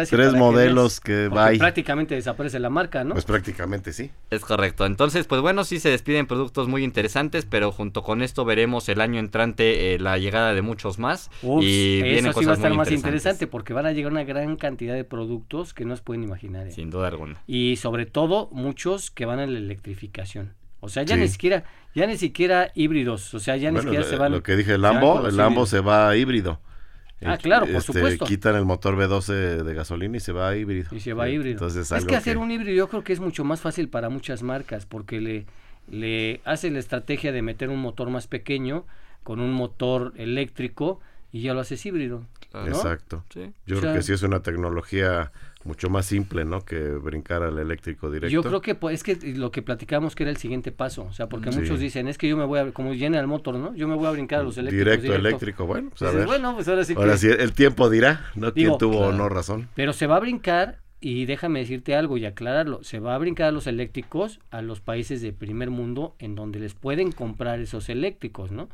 tres 0.10 0.34
modelos 0.34 1.00
que, 1.00 1.28
va 1.28 1.52
Prácticamente 1.58 2.16
desaparece 2.16 2.60
la 2.60 2.70
marca, 2.70 3.04
¿no? 3.04 3.14
Pues 3.14 3.26
prácticamente 3.26 3.94
sí. 3.94 4.12
Es 4.30 4.42
correcto. 4.42 4.86
Entonces, 4.86 5.28
pues 5.28 5.42
bueno, 5.42 5.64
sí 5.64 5.80
se 5.80 5.90
despiden 5.90 6.26
productos 6.26 6.68
muy 6.68 6.84
interesantes, 6.84 7.46
pero 7.50 7.72
junto 7.72 8.04
con 8.04 8.22
esto 8.22 8.46
veremos 8.46 8.90
el 8.90 9.02
año 9.02 9.20
entrante 9.20 9.98
la 10.00 10.18
llegada 10.18 10.54
de 10.54 10.62
muchos 10.62 11.00
más. 11.00 11.30
y 11.62 11.93
eso 12.02 12.34
sí 12.34 12.46
va 12.46 12.52
a 12.52 12.56
estar 12.56 12.74
más 12.74 12.92
interesante 12.92 13.48
porque 13.48 13.74
van 13.74 13.86
a 13.86 13.92
llegar 13.92 14.12
una 14.12 14.24
gran 14.24 14.56
cantidad 14.56 14.96
de 14.96 15.04
productos 15.04 15.74
que 15.74 15.86
no 15.86 15.96
se 15.96 16.04
pueden 16.04 16.24
imaginar. 16.24 16.68
¿eh? 16.68 16.72
Sin 16.72 16.90
duda 16.90 17.08
alguna. 17.08 17.42
Y 17.48 17.76
sobre 17.78 18.06
todo 18.06 18.50
muchos 18.52 19.12
que 19.12 19.26
van 19.26 19.40
a 19.40 19.48
la 19.48 19.58
electrificación. 19.58 20.54
O 20.80 20.90
sea, 20.90 21.04
ya 21.04 21.16
ni 21.16 21.30
siquiera, 21.30 21.64
ya 21.96 22.06
ni 22.08 22.18
siquiera 22.18 22.72
híbridos, 22.76 23.34
o 23.34 23.40
sea, 23.40 23.56
ya 23.56 23.72
ni 23.72 23.80
siquiera 23.80 24.04
se 24.04 24.18
van. 24.18 24.34
Lo 24.34 24.44
que 24.44 24.58
dije, 24.58 24.74
el 24.74 24.82
Lambo, 24.82 25.26
el 25.26 25.38
Lambo 25.38 25.66
se 25.66 25.80
va 25.80 26.10
a 26.10 26.18
híbrido. 26.18 26.60
Ah, 27.26 27.38
claro, 27.38 27.66
por 27.66 27.76
este, 27.76 27.94
supuesto. 27.94 28.26
Quitan 28.26 28.56
el 28.56 28.66
motor 28.66 28.98
V12 28.98 29.64
de 29.64 29.74
gasolina 29.74 30.18
y 30.18 30.20
se 30.20 30.34
va 30.34 30.50
a 30.50 30.58
híbrido. 30.58 30.94
Y 30.94 31.00
se 31.00 31.14
va 31.14 31.24
a 31.26 31.30
híbrido. 31.30 31.54
Entonces, 31.54 31.90
es 31.92 32.06
que 32.06 32.16
hacer 32.16 32.38
un 32.38 32.52
híbrido 32.52 32.76
yo 32.76 32.90
creo 32.90 33.04
que 33.04 33.14
es 33.14 33.20
mucho 33.20 33.44
más 33.44 33.62
fácil 33.62 33.88
para 33.90 34.10
muchas 34.10 34.44
marcas 34.44 34.86
porque 34.86 35.22
le, 35.22 35.46
le 35.90 36.42
hace 36.44 36.70
la 36.70 36.80
estrategia 36.80 37.32
de 37.32 37.42
meter 37.42 37.70
un 37.70 37.80
motor 37.80 38.10
más 38.10 38.28
pequeño 38.28 38.86
con 39.24 39.40
un 39.40 39.54
motor 39.54 40.14
eléctrico 40.18 41.00
y 41.34 41.42
ya 41.42 41.54
lo 41.54 41.60
haces 41.60 41.84
híbrido. 41.86 42.26
Exacto. 42.68 43.26
Yo 43.66 43.80
creo 43.80 43.96
que 43.96 44.04
sí 44.04 44.14
es 44.14 44.22
una 44.22 44.42
tecnología 44.42 45.32
mucho 45.64 45.90
más 45.90 46.06
simple, 46.06 46.46
¿no? 46.46 46.64
Que 46.64 46.78
brincar 46.92 47.42
al 47.42 47.58
eléctrico 47.58 48.12
directo. 48.12 48.32
Yo 48.32 48.44
creo 48.44 48.62
que 48.62 48.76
pues, 48.76 48.96
es 48.96 49.04
que 49.04 49.34
lo 49.34 49.50
que 49.50 49.64
platicamos 49.64 50.14
que 50.14 50.24
era 50.24 50.30
el 50.30 50.38
siguiente 50.38 50.72
paso, 50.72 51.04
o 51.06 51.12
sea, 51.12 51.28
porque 51.30 51.50
muchos 51.50 51.80
dicen, 51.80 52.08
es 52.08 52.20
que 52.20 52.28
yo 52.28 52.38
me 52.38 52.46
voy 52.46 52.60
a, 52.60 52.72
como 52.72 52.94
llena 52.94 53.20
el 53.20 53.26
motor, 53.26 53.56
¿no? 53.56 53.74
Yo 53.76 53.88
me 53.88 53.96
voy 53.96 54.06
a 54.06 54.12
brincar 54.12 54.42
a 54.42 54.44
los 54.44 54.60
eléctricos. 54.60 55.02
Directo, 55.02 55.16
eléctrico, 55.16 55.66
bueno, 55.66 55.90
pues 55.90 56.04
a 56.04 56.12
ver. 56.16 56.28
Bueno, 56.28 56.54
pues 56.54 56.68
ahora 56.68 56.86
sí 56.86 56.94
Ahora 56.96 57.18
sí, 57.18 57.28
el 57.28 57.54
tiempo 57.54 57.90
dirá, 57.90 58.28
¿no? 58.36 58.54
¿Quién 58.54 58.78
tuvo 58.78 59.00
o 59.00 59.12
no 59.12 59.28
razón? 59.28 59.70
Pero 59.74 59.92
se 59.92 60.06
va 60.06 60.18
a 60.18 60.20
brincar 60.20 60.82
y 61.00 61.26
déjame 61.26 61.60
decirte 61.60 61.96
algo 61.96 62.18
y 62.18 62.26
aclararlo, 62.26 62.84
se 62.84 63.00
va 63.00 63.16
a 63.16 63.18
brincar 63.18 63.48
a 63.48 63.52
los 63.52 63.66
eléctricos 63.66 64.40
a 64.52 64.62
los 64.62 64.82
países 64.82 65.24
de 65.24 65.34
primer 65.34 65.72
mundo 65.72 66.16
en 66.20 66.36
donde 66.36 66.60
les 66.60 66.76
pueden 66.76 67.12
comprar 67.12 67.60
esos 67.60 67.90
eléctricos, 67.90 68.52
¿no? 68.52 68.70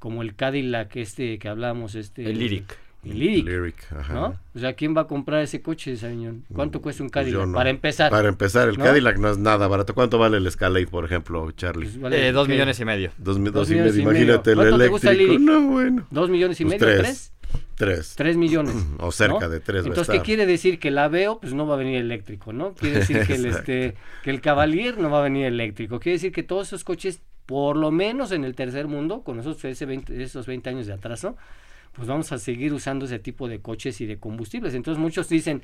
Como 0.00 0.22
el 0.22 0.34
Cadillac 0.34 0.96
este 0.96 1.38
que 1.38 1.48
hablábamos, 1.48 1.94
este... 1.94 2.24
El 2.24 2.40
Lyric. 2.40 2.76
El 3.04 3.18
Lyric, 3.18 3.90
¿no? 4.10 4.38
O 4.54 4.58
sea, 4.58 4.74
¿quién 4.74 4.94
va 4.94 5.02
a 5.02 5.06
comprar 5.06 5.42
ese 5.42 5.62
coche, 5.62 5.96
señor? 5.96 6.34
¿Cuánto 6.52 6.80
mm, 6.80 6.82
cuesta 6.82 7.02
un 7.02 7.08
pues 7.08 7.24
Cadillac? 7.24 7.52
Para 7.52 7.70
empezar. 7.70 8.10
Para 8.10 8.28
empezar, 8.28 8.68
el 8.68 8.76
Cadillac 8.76 9.16
no 9.16 9.30
es 9.30 9.38
nada 9.38 9.68
barato. 9.68 9.94
¿Cuánto 9.94 10.18
vale 10.18 10.36
el 10.36 10.46
Escalade, 10.46 10.86
por 10.86 11.04
ejemplo, 11.04 11.50
Charlie? 11.52 11.88
Pues 11.88 12.12
eh, 12.12 12.32
dos 12.32 12.48
millones 12.48 12.78
y 12.78 12.84
medio. 12.84 13.10
Dos, 13.16 13.42
dos, 13.52 13.70
y 13.70 13.76
medio, 13.76 13.96
imagínate 13.96 14.52
el 14.52 14.60
eléctrico. 14.60 15.38
No, 15.38 15.62
bueno. 15.70 16.06
¿Dos 16.10 16.28
millones 16.28 16.60
y 16.60 16.64
pues 16.64 16.80
medio? 16.80 16.98
Tres. 16.98 17.32
¿Tres? 17.76 18.14
Tres. 18.16 18.36
millones. 18.36 18.74
O 18.98 19.10
cerca 19.12 19.48
de 19.48 19.60
tres. 19.60 19.86
Entonces, 19.86 20.14
¿qué 20.14 20.20
quiere 20.20 20.44
decir? 20.44 20.78
Que 20.78 20.90
la 20.90 21.08
veo, 21.08 21.40
pues 21.40 21.54
no 21.54 21.66
va 21.66 21.74
a 21.74 21.78
venir 21.78 21.96
eléctrico, 21.96 22.52
¿no? 22.52 22.74
Quiere 22.74 22.98
decir 22.98 23.26
que 23.26 23.36
el, 23.36 23.46
este, 23.46 23.94
que 24.22 24.30
el 24.30 24.42
Cavalier 24.42 24.98
no 24.98 25.08
va 25.10 25.20
a 25.20 25.22
venir 25.22 25.46
eléctrico. 25.46 26.00
Quiere 26.00 26.16
decir 26.16 26.32
que 26.32 26.42
todos 26.42 26.66
esos 26.66 26.84
coches 26.84 27.22
por 27.50 27.76
lo 27.76 27.90
menos 27.90 28.30
en 28.30 28.44
el 28.44 28.54
tercer 28.54 28.86
mundo, 28.86 29.22
con 29.24 29.40
esos, 29.40 29.64
ese 29.64 29.84
20, 29.84 30.22
esos 30.22 30.46
20 30.46 30.70
años 30.70 30.86
de 30.86 30.92
atraso, 30.92 31.36
pues 31.90 32.06
vamos 32.06 32.30
a 32.30 32.38
seguir 32.38 32.72
usando 32.72 33.06
ese 33.06 33.18
tipo 33.18 33.48
de 33.48 33.60
coches 33.60 34.00
y 34.00 34.06
de 34.06 34.20
combustibles. 34.20 34.72
Entonces 34.72 35.02
muchos 35.02 35.28
dicen, 35.28 35.60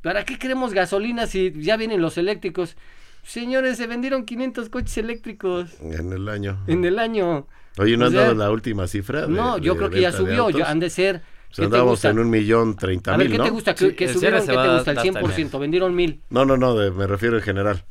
¿para 0.00 0.24
qué 0.24 0.38
queremos 0.38 0.72
gasolina 0.72 1.26
si 1.26 1.52
ya 1.60 1.76
vienen 1.76 2.00
los 2.00 2.18
eléctricos? 2.18 2.76
Señores, 3.24 3.78
se 3.78 3.88
vendieron 3.88 4.26
500 4.26 4.68
coches 4.68 4.96
eléctricos. 4.98 5.72
En 5.80 6.12
el 6.12 6.28
año. 6.28 6.60
En 6.68 6.84
el 6.84 7.00
año. 7.00 7.48
Oye, 7.78 7.96
¿no 7.96 8.06
has 8.06 8.12
dado 8.12 8.34
la 8.34 8.52
última 8.52 8.86
cifra? 8.86 9.26
no, 9.26 9.58
yo 9.58 9.76
creo 9.76 9.90
que 9.90 10.02
ya 10.02 10.12
subió. 10.12 10.46
han 10.64 10.78
de 10.78 10.88
ser 10.88 11.22
pues 11.48 11.66
andamos 11.66 12.04
en 12.04 12.20
un 12.20 12.30
millón 12.30 12.76
treinta 12.76 13.16
mil, 13.16 13.28
¿qué 13.28 13.40
te 13.40 13.50
gusta? 13.50 13.74
¿Qué, 13.74 13.90
te 13.90 14.12
gusta? 14.12 14.28
¿El 14.28 14.98
100%? 14.98 15.58
¿Vendieron 15.58 15.96
mil? 15.96 16.22
No, 16.30 16.44
no, 16.44 16.56
no, 16.56 16.76
me 16.76 17.06
refiero 17.08 17.36
en 17.36 17.42
general. 17.42 17.84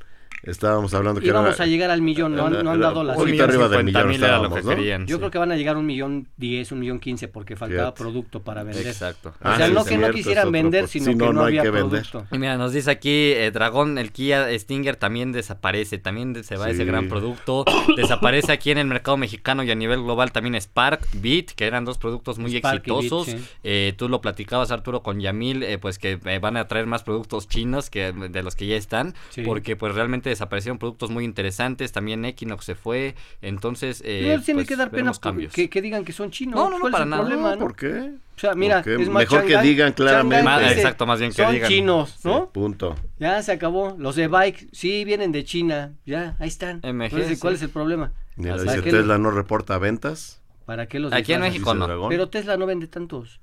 Estábamos 0.43 0.93
hablando 0.93 1.21
que 1.21 1.27
íbamos 1.27 1.59
a 1.59 1.65
llegar 1.65 1.89
al 1.89 2.01
millón, 2.01 2.35
no, 2.35 2.47
han, 2.47 2.79
dado 2.79 3.03
las 3.03 3.15
poquito 3.15 3.45
arriba 3.45 3.69
del 3.69 3.85
millón 3.85 4.12
estábamos, 4.12 4.63
¿no? 4.63 5.05
Yo 5.05 5.17
creo 5.17 5.31
que 5.31 5.38
van 5.38 5.51
a 5.53 5.55
llegar 5.55 5.77
a 5.77 5.79
un 5.79 5.85
millón 5.85 6.27
diez, 6.35 6.71
un 6.73 6.79
millón 6.79 7.00
quince, 7.00 7.29
porque 7.29 7.55
faltaba 7.55 7.93
producto 7.93 8.41
para 8.41 8.63
vender. 8.63 8.85
Exacto. 8.85 9.33
o 9.39 9.55
sea, 9.55 9.65
ah, 9.65 9.69
no 9.69 9.85
que 9.85 9.97
no 9.97 10.12
quisieran 10.12 10.51
vender, 10.51 10.88
sino 10.88 11.05
que 11.05 11.33
no, 11.33 11.41
había 11.41 11.63
producto. 11.63 12.25
Y 12.31 12.38
mira, 12.38 12.57
nos 12.57 12.73
dice 12.73 12.91
aquí, 12.91 13.31
eh, 13.31 13.51
Dragón, 13.51 13.97
el 13.97 14.12
Kia 14.12 14.47
Stinger 14.59 14.97
también 14.97 15.31
desaparece, 15.31 15.97
también 15.97 16.43
se 16.43 16.57
va 16.57 16.69
ese 16.69 16.85
gran 16.85 17.07
producto. 17.07 17.63
Desaparece 17.95 18.51
aquí 18.51 18.71
en 18.71 18.79
el 18.79 18.88
mercado 18.88 19.17
mexicano 19.17 19.63
y 19.63 19.71
a 19.71 19.75
nivel 19.75 20.03
global 20.03 20.31
también 20.31 20.55
Spark, 20.55 21.07
Beat, 21.13 21.51
que 21.51 21.65
eran 21.65 21.85
dos 21.85 21.97
productos 21.97 22.38
muy 22.39 22.55
exitosos. 22.55 23.35
eh, 23.63 23.93
tú 23.97 24.09
lo 24.09 24.21
platicabas, 24.21 24.71
Arturo, 24.71 25.03
con 25.03 25.19
Yamil, 25.19 25.63
eh, 25.63 25.77
pues 25.77 26.00
que 26.00 26.19
eh, 26.25 26.39
van 26.39 26.57
a 26.57 26.67
traer 26.67 26.85
más 26.85 27.03
productos 27.03 27.47
chinos 27.47 27.89
que 27.89 28.12
de 28.12 28.43
los 28.43 28.55
que 28.55 28.67
ya 28.67 28.75
están, 28.75 29.13
porque 29.45 29.75
pues 29.75 29.95
realmente 29.95 30.32
desaparecieron 30.33 30.77
productos 30.77 31.09
muy 31.09 31.23
interesantes, 31.23 31.91
también 31.91 32.25
Equinox 32.25 32.65
se 32.65 32.75
fue, 32.75 33.15
entonces... 33.41 34.01
Eh, 34.05 34.39
tiene 34.43 34.59
pues, 34.59 34.67
que 34.67 34.75
dar 34.75 34.91
pena 34.91 35.11
que, 35.53 35.69
que, 35.69 35.81
digan 35.81 36.03
que 36.03 36.13
son 36.13 36.31
chinos. 36.31 36.55
No, 36.55 36.69
no, 36.69 36.79
no 36.79 36.91
para 36.91 37.05
nada. 37.05 37.23
Problema, 37.23 37.57
¿Por 37.57 37.75
qué? 37.75 38.13
O 38.35 38.39
sea, 38.39 38.55
mira, 38.55 38.79
es 38.79 39.09
más 39.09 39.23
Mejor 39.23 39.45
que 39.45 39.57
digan 39.61 39.93
claramente. 39.93 40.71
exacto, 40.71 41.05
más 41.05 41.19
bien 41.19 41.31
que 41.31 41.43
son 41.43 41.53
digan. 41.53 41.69
chinos, 41.69 42.19
¿no? 42.23 42.49
punto. 42.49 42.95
Ya 43.19 43.41
se 43.43 43.51
acabó. 43.51 43.95
Los 43.97 44.15
de 44.15 44.27
Bike, 44.27 44.69
sí, 44.71 45.05
vienen 45.05 45.31
de 45.31 45.43
China. 45.43 45.93
Ya, 46.05 46.35
ahí 46.39 46.47
están. 46.47 46.81
MG, 46.83 47.39
¿Cuál 47.39 47.55
es 47.55 47.61
el 47.61 47.69
problema? 47.69 48.11
Mira, 48.35 48.57
dice 48.57 48.81
Tesla 48.81 49.17
no 49.17 49.31
reporta 49.31 49.77
ventas. 49.77 50.41
¿Para 50.65 50.87
qué 50.87 50.99
los 50.99 51.13
Aquí 51.13 51.33
en 51.33 51.41
México 51.41 51.73
no. 51.73 52.09
Pero 52.09 52.29
Tesla 52.29 52.57
no 52.57 52.65
vende 52.65 52.87
tantos. 52.87 53.39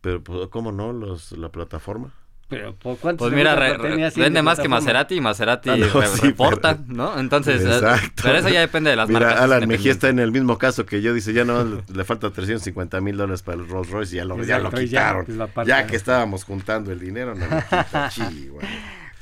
Pero, 0.00 0.22
pues, 0.22 0.48
¿cómo 0.48 0.72
no? 0.72 0.92
Los, 0.92 1.32
la 1.32 1.50
plataforma. 1.50 2.12
Pero, 2.52 2.74
¿por 2.74 2.98
cuánto 2.98 3.24
Pues 3.24 3.32
mira, 3.32 3.54
vende 4.14 4.42
más 4.42 4.60
que 4.60 4.68
Maserati 4.68 5.14
y 5.14 5.20
Maserati 5.22 5.70
ah, 5.70 5.76
reporta, 6.22 6.78
¿no? 6.86 7.18
Entonces, 7.18 7.62
eh, 7.64 7.80
pero 8.22 8.36
eso 8.36 8.50
ya 8.50 8.60
depende 8.60 8.90
de 8.90 8.96
las 8.96 9.08
mira, 9.08 9.20
marcas. 9.20 9.40
Alan 9.40 9.66
Mejía 9.66 9.90
está 9.90 10.10
en 10.10 10.18
el 10.18 10.32
mismo 10.32 10.58
caso 10.58 10.84
que 10.84 11.00
yo, 11.00 11.14
dice, 11.14 11.32
ya 11.32 11.44
no 11.44 11.64
le, 11.64 12.04
falta 12.04 12.30
350 12.30 13.00
mil 13.00 13.16
dólares 13.16 13.42
para 13.42 13.56
el 13.56 13.66
Rolls 13.66 13.88
Royce 13.88 14.16
y 14.16 14.18
ya 14.18 14.26
lo, 14.26 14.42
ya 14.44 14.58
lo 14.58 14.70
quitaron. 14.70 15.26
Ya, 15.64 15.86
que 15.86 15.96
estábamos 15.96 16.44
juntando 16.44 16.92
el 16.92 17.00
dinero, 17.00 17.34
no 17.34 17.46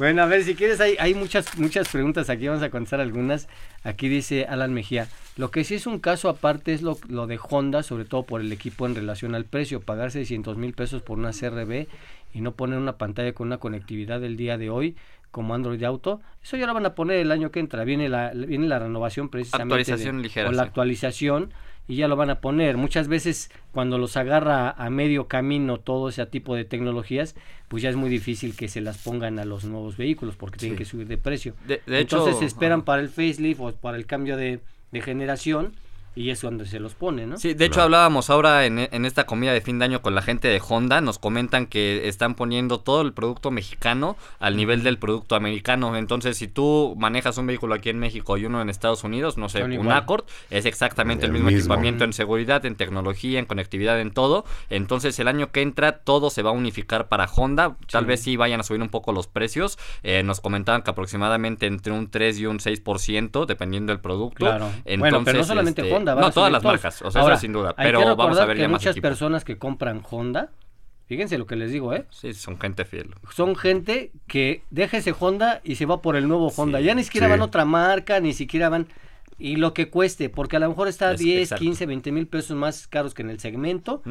Bueno, 0.00 0.22
a 0.22 0.26
ver, 0.26 0.42
si 0.44 0.54
quieres, 0.54 0.80
hay, 0.80 0.96
hay 0.98 1.12
muchas, 1.12 1.58
muchas 1.58 1.88
preguntas 1.88 2.30
aquí, 2.30 2.48
vamos 2.48 2.62
a 2.62 2.70
contestar 2.70 3.00
algunas. 3.00 3.48
Aquí 3.84 4.08
dice 4.08 4.46
Alan 4.46 4.72
Mejía, 4.72 5.08
lo 5.36 5.50
que 5.50 5.62
sí 5.62 5.74
es 5.74 5.86
un 5.86 5.98
caso 5.98 6.30
aparte 6.30 6.72
es 6.72 6.80
lo, 6.80 6.98
lo 7.08 7.26
de 7.26 7.38
Honda, 7.38 7.82
sobre 7.82 8.06
todo 8.06 8.22
por 8.24 8.40
el 8.40 8.50
equipo 8.50 8.86
en 8.86 8.94
relación 8.94 9.34
al 9.34 9.44
precio, 9.44 9.80
pagar 9.80 10.10
600 10.10 10.56
mil 10.56 10.72
pesos 10.72 11.02
por 11.02 11.18
una 11.18 11.32
CRB 11.32 11.86
y 12.32 12.40
no 12.40 12.54
poner 12.54 12.78
una 12.78 12.98
pantalla 12.98 13.32
con 13.32 13.48
una 13.48 13.58
conectividad 13.58 14.20
del 14.20 14.36
día 14.36 14.58
de 14.58 14.70
hoy 14.70 14.96
como 15.30 15.54
Android 15.54 15.82
Auto. 15.84 16.20
Eso 16.42 16.56
ya 16.56 16.66
lo 16.66 16.74
van 16.74 16.86
a 16.86 16.94
poner 16.94 17.18
el 17.18 17.32
año 17.32 17.50
que 17.50 17.60
entra. 17.60 17.84
Viene 17.84 18.08
la, 18.08 18.30
viene 18.30 18.66
la 18.66 18.78
renovación 18.78 19.28
precisamente. 19.28 19.74
Actualización 19.74 20.22
ligera. 20.22 20.48
O 20.48 20.52
la 20.52 20.62
actualización 20.62 21.52
y 21.88 21.96
ya 21.96 22.08
lo 22.08 22.16
van 22.16 22.30
a 22.30 22.40
poner. 22.40 22.76
Muchas 22.76 23.08
veces 23.08 23.50
cuando 23.72 23.98
los 23.98 24.16
agarra 24.16 24.70
a 24.70 24.90
medio 24.90 25.26
camino 25.26 25.78
todo 25.78 26.08
ese 26.08 26.24
tipo 26.26 26.54
de 26.54 26.64
tecnologías, 26.64 27.34
pues 27.68 27.82
ya 27.82 27.90
es 27.90 27.96
muy 27.96 28.10
difícil 28.10 28.56
que 28.56 28.68
se 28.68 28.80
las 28.80 28.98
pongan 28.98 29.38
a 29.38 29.44
los 29.44 29.64
nuevos 29.64 29.96
vehículos 29.96 30.36
porque 30.36 30.58
tienen 30.58 30.78
que 30.78 30.84
subir 30.84 31.08
de 31.08 31.18
precio. 31.18 31.54
De, 31.66 31.80
Entonces 31.86 32.38
se 32.38 32.44
esperan 32.44 32.82
para 32.82 33.02
el 33.02 33.08
facelift 33.08 33.60
o 33.60 33.72
para 33.72 33.96
el 33.96 34.06
cambio 34.06 34.36
de, 34.36 34.60
de 34.92 35.00
generación 35.00 35.72
y 36.14 36.30
es 36.30 36.40
cuando 36.40 36.64
se 36.64 36.80
los 36.80 36.94
pone, 36.94 37.26
¿no? 37.26 37.36
Sí, 37.36 37.54
de 37.54 37.64
hecho 37.64 37.82
hablábamos 37.82 38.30
ahora 38.30 38.66
en, 38.66 38.78
en, 38.78 39.04
esta 39.04 39.26
comida 39.26 39.52
de 39.52 39.60
fin 39.60 39.78
de 39.78 39.84
año 39.84 40.02
con 40.02 40.14
la 40.14 40.22
gente 40.22 40.48
de 40.48 40.60
Honda, 40.66 41.00
nos 41.00 41.18
comentan 41.18 41.66
que 41.66 42.08
están 42.08 42.34
poniendo 42.34 42.80
todo 42.80 43.02
el 43.02 43.12
producto 43.12 43.50
mexicano 43.50 44.16
al 44.38 44.56
nivel 44.56 44.82
del 44.82 44.98
producto 44.98 45.36
americano, 45.36 45.96
entonces 45.96 46.36
si 46.36 46.48
tú 46.48 46.94
manejas 46.98 47.38
un 47.38 47.46
vehículo 47.46 47.74
aquí 47.74 47.90
en 47.90 47.98
México 47.98 48.36
y 48.36 48.44
uno 48.44 48.60
en 48.60 48.70
Estados 48.70 49.04
Unidos, 49.04 49.38
no 49.38 49.48
sé, 49.48 49.62
un 49.62 49.90
Accord, 49.90 50.24
es 50.50 50.66
exactamente 50.66 51.26
el, 51.26 51.32
mismo, 51.32 51.50
equipamiento 51.50 52.04
en 52.04 52.12
seguridad, 52.12 52.64
en 52.66 52.76
tecnología, 52.76 53.38
en 53.38 53.46
conectividad, 53.46 54.00
en 54.00 54.10
todo, 54.10 54.44
entonces 54.68 55.18
el 55.18 55.28
año 55.28 55.52
que 55.52 55.62
entra 55.62 55.98
todo 55.98 56.30
se 56.30 56.42
va 56.42 56.50
a 56.50 56.54
unificar 56.54 57.08
para 57.08 57.26
Honda, 57.26 57.76
tal 57.90 58.04
vez 58.04 58.22
sí 58.22 58.36
vayan 58.36 58.60
a 58.60 58.62
subir 58.62 58.82
un 58.82 58.88
poco 58.88 59.12
los 59.12 59.26
precios, 59.26 59.78
eh, 60.02 60.22
nos 60.22 60.40
comentaban 60.40 60.82
que 60.82 60.90
aproximadamente 60.90 61.66
entre 61.66 61.92
un 61.92 62.10
3 62.10 62.38
y 62.38 62.46
un 62.46 62.58
6%, 62.58 63.46
dependiendo 63.46 63.92
del 63.92 64.00
producto. 64.00 64.46
Claro. 64.46 64.70
Entonces, 64.84 64.98
bueno, 64.98 65.22
pero 65.24 65.38
no 65.38 65.44
solamente 65.44 65.82
este, 65.82 65.94
Honda, 65.94 65.99
no, 66.04 66.30
todas 66.30 66.52
las 66.52 66.62
marcas, 66.62 67.02
o 67.02 67.10
sea, 67.10 67.22
eso 67.22 67.36
sin 67.36 67.52
duda. 67.52 67.74
Pero 67.76 68.16
vamos 68.16 68.38
a 68.38 68.44
ver 68.44 68.56
que 68.56 68.68
muchas 68.68 68.96
personas 68.98 69.44
que 69.44 69.58
compran 69.58 70.02
Honda, 70.08 70.50
fíjense 71.06 71.38
lo 71.38 71.46
que 71.46 71.56
les 71.56 71.72
digo, 71.72 71.94
¿eh? 71.94 72.06
Sí, 72.10 72.34
son 72.34 72.58
gente 72.58 72.84
fiel. 72.84 73.14
Son 73.34 73.56
gente 73.56 74.12
que 74.26 74.62
deja 74.70 74.98
ese 74.98 75.14
Honda 75.18 75.60
y 75.64 75.76
se 75.76 75.86
va 75.86 76.02
por 76.02 76.16
el 76.16 76.28
nuevo 76.28 76.48
Honda. 76.56 76.80
ya 76.80 76.94
ni 76.94 77.04
siquiera 77.04 77.28
van 77.28 77.40
a 77.40 77.44
otra 77.44 77.64
marca, 77.64 78.20
ni 78.20 78.32
siquiera 78.32 78.68
van. 78.68 78.86
Y 79.38 79.56
lo 79.56 79.72
que 79.72 79.88
cueste, 79.88 80.28
porque 80.28 80.56
a 80.56 80.60
lo 80.60 80.68
mejor 80.68 80.86
está 80.88 81.14
10, 81.14 81.54
15, 81.54 81.86
20 81.86 82.12
mil 82.12 82.26
pesos 82.26 82.56
más 82.56 82.86
caros 82.86 83.14
que 83.14 83.22
en 83.22 83.30
el 83.30 83.40
segmento. 83.40 84.02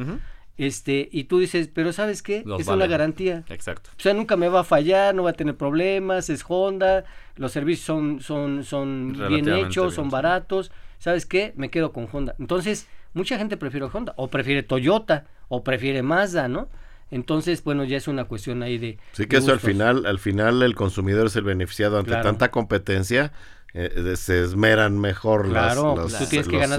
Este, 0.60 1.08
y 1.10 1.24
tú 1.24 1.38
dices, 1.38 1.70
pero 1.72 1.90
¿sabes 1.90 2.22
qué? 2.22 2.44
es 2.58 2.68
una 2.68 2.86
garantía. 2.86 3.44
Exacto. 3.48 3.88
O 3.96 4.00
sea, 4.02 4.12
nunca 4.12 4.36
me 4.36 4.48
va 4.48 4.60
a 4.60 4.64
fallar, 4.64 5.14
no 5.14 5.22
va 5.22 5.30
a 5.30 5.32
tener 5.32 5.56
problemas, 5.56 6.28
es 6.28 6.44
Honda, 6.46 7.04
los 7.36 7.52
servicios 7.52 7.86
son, 7.86 8.20
son, 8.20 8.62
son 8.62 9.16
bien 9.28 9.48
hechos, 9.48 9.94
son 9.94 10.10
baratos. 10.10 10.70
¿Sabes 11.00 11.26
qué? 11.26 11.52
Me 11.56 11.70
quedo 11.70 11.92
con 11.92 12.08
Honda. 12.12 12.36
Entonces, 12.38 12.86
mucha 13.12 13.36
gente 13.36 13.56
prefiere 13.56 13.88
Honda, 13.92 14.14
o 14.16 14.30
prefiere 14.30 14.62
Toyota, 14.62 15.26
o 15.48 15.64
prefiere 15.64 16.02
Mazda, 16.02 16.46
¿no? 16.46 16.68
Entonces, 17.10 17.64
bueno, 17.64 17.82
ya 17.82 17.96
es 17.96 18.06
una 18.06 18.26
cuestión 18.26 18.62
ahí 18.62 18.78
de. 18.78 18.98
Sí, 19.12 19.26
que 19.26 19.38
eso 19.38 19.50
al 19.50 19.58
final, 19.58 20.06
al 20.06 20.20
final 20.20 20.62
el 20.62 20.76
consumidor 20.76 21.26
es 21.26 21.34
el 21.34 21.42
beneficiado 21.42 21.98
ante 21.98 22.12
tanta 22.12 22.52
competencia 22.52 23.32
eh, 23.74 24.14
se 24.16 24.42
esmeran 24.42 24.98
mejor 24.98 25.48
las, 25.48 25.76
los, 25.76 26.12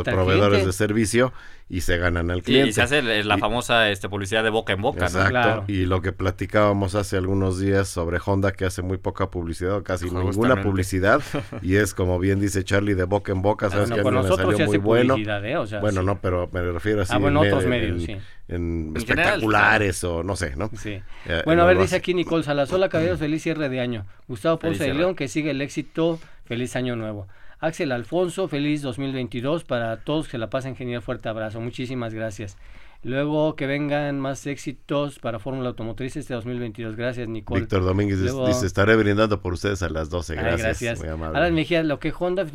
proveedores 0.03 0.65
de 0.65 0.73
servicio 0.73 1.31
y 1.71 1.81
se 1.81 1.97
ganan 1.97 2.29
al 2.31 2.43
cliente. 2.43 2.69
y 2.69 2.73
se 2.73 2.81
hace 2.81 3.23
la 3.23 3.37
famosa 3.37 3.89
este, 3.89 4.09
publicidad 4.09 4.43
de 4.43 4.49
boca 4.49 4.73
en 4.73 4.81
boca. 4.81 5.05
Exacto. 5.05 5.63
Y 5.67 5.85
lo 5.85 6.01
que 6.01 6.11
platicábamos 6.11 6.95
hace 6.95 7.15
algunos 7.15 7.61
días 7.61 7.87
sobre 7.87 8.19
Honda, 8.23 8.51
que 8.51 8.65
hace 8.65 8.81
muy 8.81 8.97
poca 8.97 9.29
publicidad, 9.29 9.81
casi 9.81 10.09
ninguna 10.11 10.61
publicidad, 10.61 11.21
y 11.61 11.77
es 11.77 11.93
como 11.93 12.19
bien 12.19 12.41
dice 12.41 12.65
Charlie, 12.65 12.93
de 12.93 13.05
boca 13.05 13.31
en 13.31 13.41
boca, 13.41 13.69
sabes 13.69 13.89
que 13.89 14.01
a 14.01 14.03
mí 14.03 14.11
me 14.11 14.21
salió 14.21 14.67
muy 14.67 14.77
bueno. 14.79 15.15
¿eh? 15.17 15.79
bueno, 15.79 16.03
no, 16.03 16.19
pero 16.19 16.49
me 16.51 16.61
refiero 16.61 17.03
así. 17.03 17.13
Ah, 17.15 17.19
bueno, 17.19 17.39
otros 17.39 17.65
medios, 17.65 18.03
sí. 18.03 18.17
En, 18.49 18.91
espectaculares 18.97 20.03
o 20.03 20.23
no 20.23 20.35
sé, 20.35 20.57
¿no? 20.57 20.69
Sí. 20.75 21.01
Eh, 21.25 21.41
bueno, 21.45 21.61
a 21.61 21.65
ver, 21.65 21.77
dice 21.77 21.95
aquí 21.95 22.13
Nicole 22.13 22.43
Salazola, 22.43 22.89
Caballeros, 22.89 23.19
feliz 23.19 23.41
cierre 23.41 23.69
de 23.69 23.79
año. 23.79 24.05
Gustavo 24.27 24.59
Ponce 24.59 24.83
de 24.83 24.93
León, 24.93 25.15
que 25.15 25.29
sigue 25.29 25.51
el 25.51 25.61
éxito 25.61 26.19
Feliz 26.51 26.75
año 26.75 26.97
nuevo. 26.97 27.29
Axel 27.59 27.93
Alfonso, 27.93 28.49
feliz 28.49 28.81
2022 28.81 29.63
para 29.63 29.95
todos 30.03 30.27
que 30.27 30.37
la 30.37 30.49
pasen 30.49 30.75
genial, 30.75 31.01
fuerte 31.01 31.29
abrazo, 31.29 31.61
muchísimas 31.61 32.13
gracias. 32.13 32.57
Luego 33.03 33.55
que 33.55 33.67
vengan 33.67 34.19
más 34.19 34.45
éxitos 34.45 35.19
para 35.19 35.39
Fórmula 35.39 35.69
Automotriz 35.69 36.17
este 36.17 36.33
2022. 36.33 36.97
Gracias, 36.97 37.29
Nicole. 37.29 37.61
Víctor 37.61 37.85
Domínguez 37.85 38.19
dice, 38.21 38.65
estaré 38.65 38.97
brindando 38.97 39.39
por 39.39 39.53
ustedes 39.53 39.81
a 39.81 39.87
las 39.87 40.09
12. 40.09 40.35
Gracias. 40.35 40.59
gracias. 40.59 40.99
Muy 40.99 41.07
amable. 41.07 41.37
Alan 41.37 41.53
Mejía, 41.53 41.83
lo 41.83 41.99
que 42.01 42.11
Honda 42.11 42.45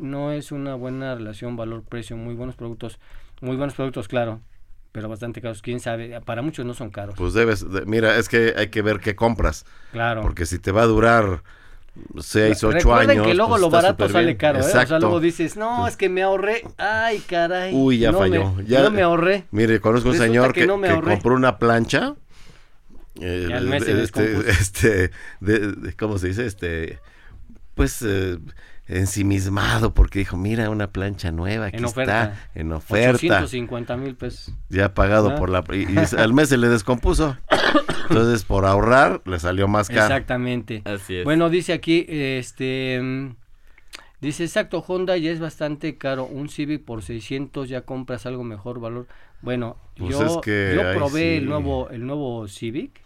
no 0.00 0.32
es 0.32 0.50
una 0.50 0.74
buena 0.74 1.14
relación 1.14 1.54
valor-precio. 1.54 2.16
Muy 2.16 2.34
buenos 2.34 2.56
productos. 2.56 2.98
Muy 3.40 3.54
buenos 3.54 3.76
productos, 3.76 4.08
claro. 4.08 4.40
Pero 4.90 5.08
bastante 5.08 5.40
caros. 5.40 5.62
Quién 5.62 5.78
sabe. 5.78 6.20
Para 6.22 6.42
muchos 6.42 6.66
no 6.66 6.74
son 6.74 6.90
caros. 6.90 7.14
Pues 7.16 7.32
debes. 7.32 7.64
mira, 7.86 8.18
es 8.18 8.28
que 8.28 8.54
hay 8.56 8.70
que 8.70 8.82
ver 8.82 8.98
qué 8.98 9.14
compras. 9.14 9.64
Claro. 9.92 10.22
Porque 10.22 10.46
si 10.46 10.58
te 10.58 10.72
va 10.72 10.82
a 10.82 10.86
durar 10.86 11.44
seis, 12.20 12.62
ocho 12.64 12.94
años. 12.94 13.26
que 13.26 13.34
luego 13.34 13.50
pues, 13.50 13.60
lo 13.60 13.70
barato 13.70 14.08
sale 14.08 14.36
caro, 14.36 14.58
¿eh? 14.58 14.62
O 14.62 14.64
sea, 14.64 14.98
luego 14.98 15.20
dices, 15.20 15.56
no, 15.56 15.86
es 15.86 15.96
que 15.96 16.08
me 16.08 16.22
ahorré. 16.22 16.62
Ay, 16.78 17.18
caray. 17.20 17.74
Uy, 17.74 17.98
ya 17.98 18.12
falló. 18.12 18.54
ya, 18.66 18.82
no 18.82 18.90
me 18.90 19.02
ahorré. 19.02 19.44
Mire, 19.50 19.80
conozco 19.80 20.10
un 20.10 20.16
señor 20.16 20.52
que, 20.52 20.66
compró 20.66 21.34
una 21.34 21.58
plancha. 21.58 22.14
Eh, 23.18 23.48
este, 24.02 24.50
este 24.50 25.10
de, 25.40 25.94
¿cómo 25.98 26.18
se 26.18 26.28
dice? 26.28 26.46
Este, 26.46 26.98
pues, 27.74 28.02
eh, 28.02 28.38
ensimismado 28.88 29.94
porque 29.94 30.20
dijo, 30.20 30.36
mira, 30.36 30.70
una 30.70 30.90
plancha 30.92 31.32
nueva, 31.32 31.66
aquí 31.66 31.84
está, 31.84 32.48
en 32.54 32.72
oferta. 32.72 33.16
850 33.16 33.96
mil 33.96 34.14
pesos. 34.14 34.54
Ya 34.68 34.94
pagado 34.94 35.34
por 35.36 35.50
la... 35.50 35.64
Y, 35.72 35.86
al 36.16 36.32
mes 36.32 36.48
se 36.48 36.56
le 36.56 36.68
descompuso. 36.68 37.36
Entonces, 38.08 38.44
por 38.44 38.64
ahorrar, 38.64 39.22
le 39.24 39.38
salió 39.40 39.66
más 39.66 39.88
caro. 39.88 40.02
Exactamente. 40.02 40.82
Así 40.84 41.16
es. 41.16 41.24
Bueno, 41.24 41.50
dice 41.50 41.72
aquí, 41.72 42.06
este... 42.08 43.34
Dice, 44.20 44.44
exacto, 44.44 44.82
Honda 44.86 45.16
ya 45.18 45.30
es 45.30 45.40
bastante 45.40 45.98
caro. 45.98 46.24
Un 46.24 46.48
Civic 46.48 46.84
por 46.84 47.02
600 47.02 47.68
ya 47.68 47.82
compras 47.82 48.24
algo 48.24 48.44
mejor 48.44 48.80
valor. 48.80 49.06
Bueno, 49.42 49.76
pues 49.96 50.10
yo, 50.10 50.40
yo 50.42 50.94
probé 50.94 51.36
el 51.36 51.46
nuevo 51.46 51.90
el 51.90 52.06
nuevo 52.06 52.48
Civic 52.48 53.02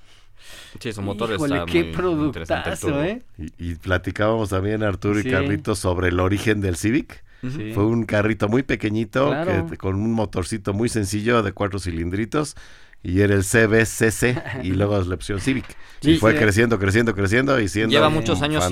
Sí, 0.78 0.92
su 0.92 1.02
motor 1.02 1.32
Híjole, 1.32 1.58
está 1.58 1.66
qué 1.70 1.84
productazo, 1.84 3.02
¿eh? 3.02 3.22
Y, 3.58 3.74
platicábamos 3.74 4.50
también 4.50 4.82
Arturo 4.82 5.20
y 5.20 5.24
Carlitos 5.24 5.78
sobre 5.78 6.08
el 6.08 6.20
origen 6.20 6.60
del 6.60 6.76
Civic. 6.76 7.22
Fue 7.40 7.86
un 7.86 8.04
carrito 8.04 8.48
muy 8.48 8.62
pequeñito 8.62 9.32
que, 9.44 9.76
con 9.78 9.94
un 9.96 10.12
motorcito 10.12 10.74
muy 10.74 10.88
sencillo 10.88 11.42
de 11.42 11.52
cuatro 11.52 11.78
cilindritos 11.78 12.54
y 13.02 13.20
era 13.20 13.34
el 13.34 13.44
CBCC 13.44 14.62
y 14.62 14.70
luego 14.72 15.00
la 15.00 15.14
opción 15.14 15.40
Civic. 15.40 15.64
y 16.02 16.16
fue 16.16 16.36
creciendo, 16.36 16.78
creciendo, 16.78 17.14
creciendo 17.14 17.58
y 17.58 17.68
siendo 17.68 17.92
Lleva 17.92 18.10
muchos 18.10 18.42
años 18.42 18.64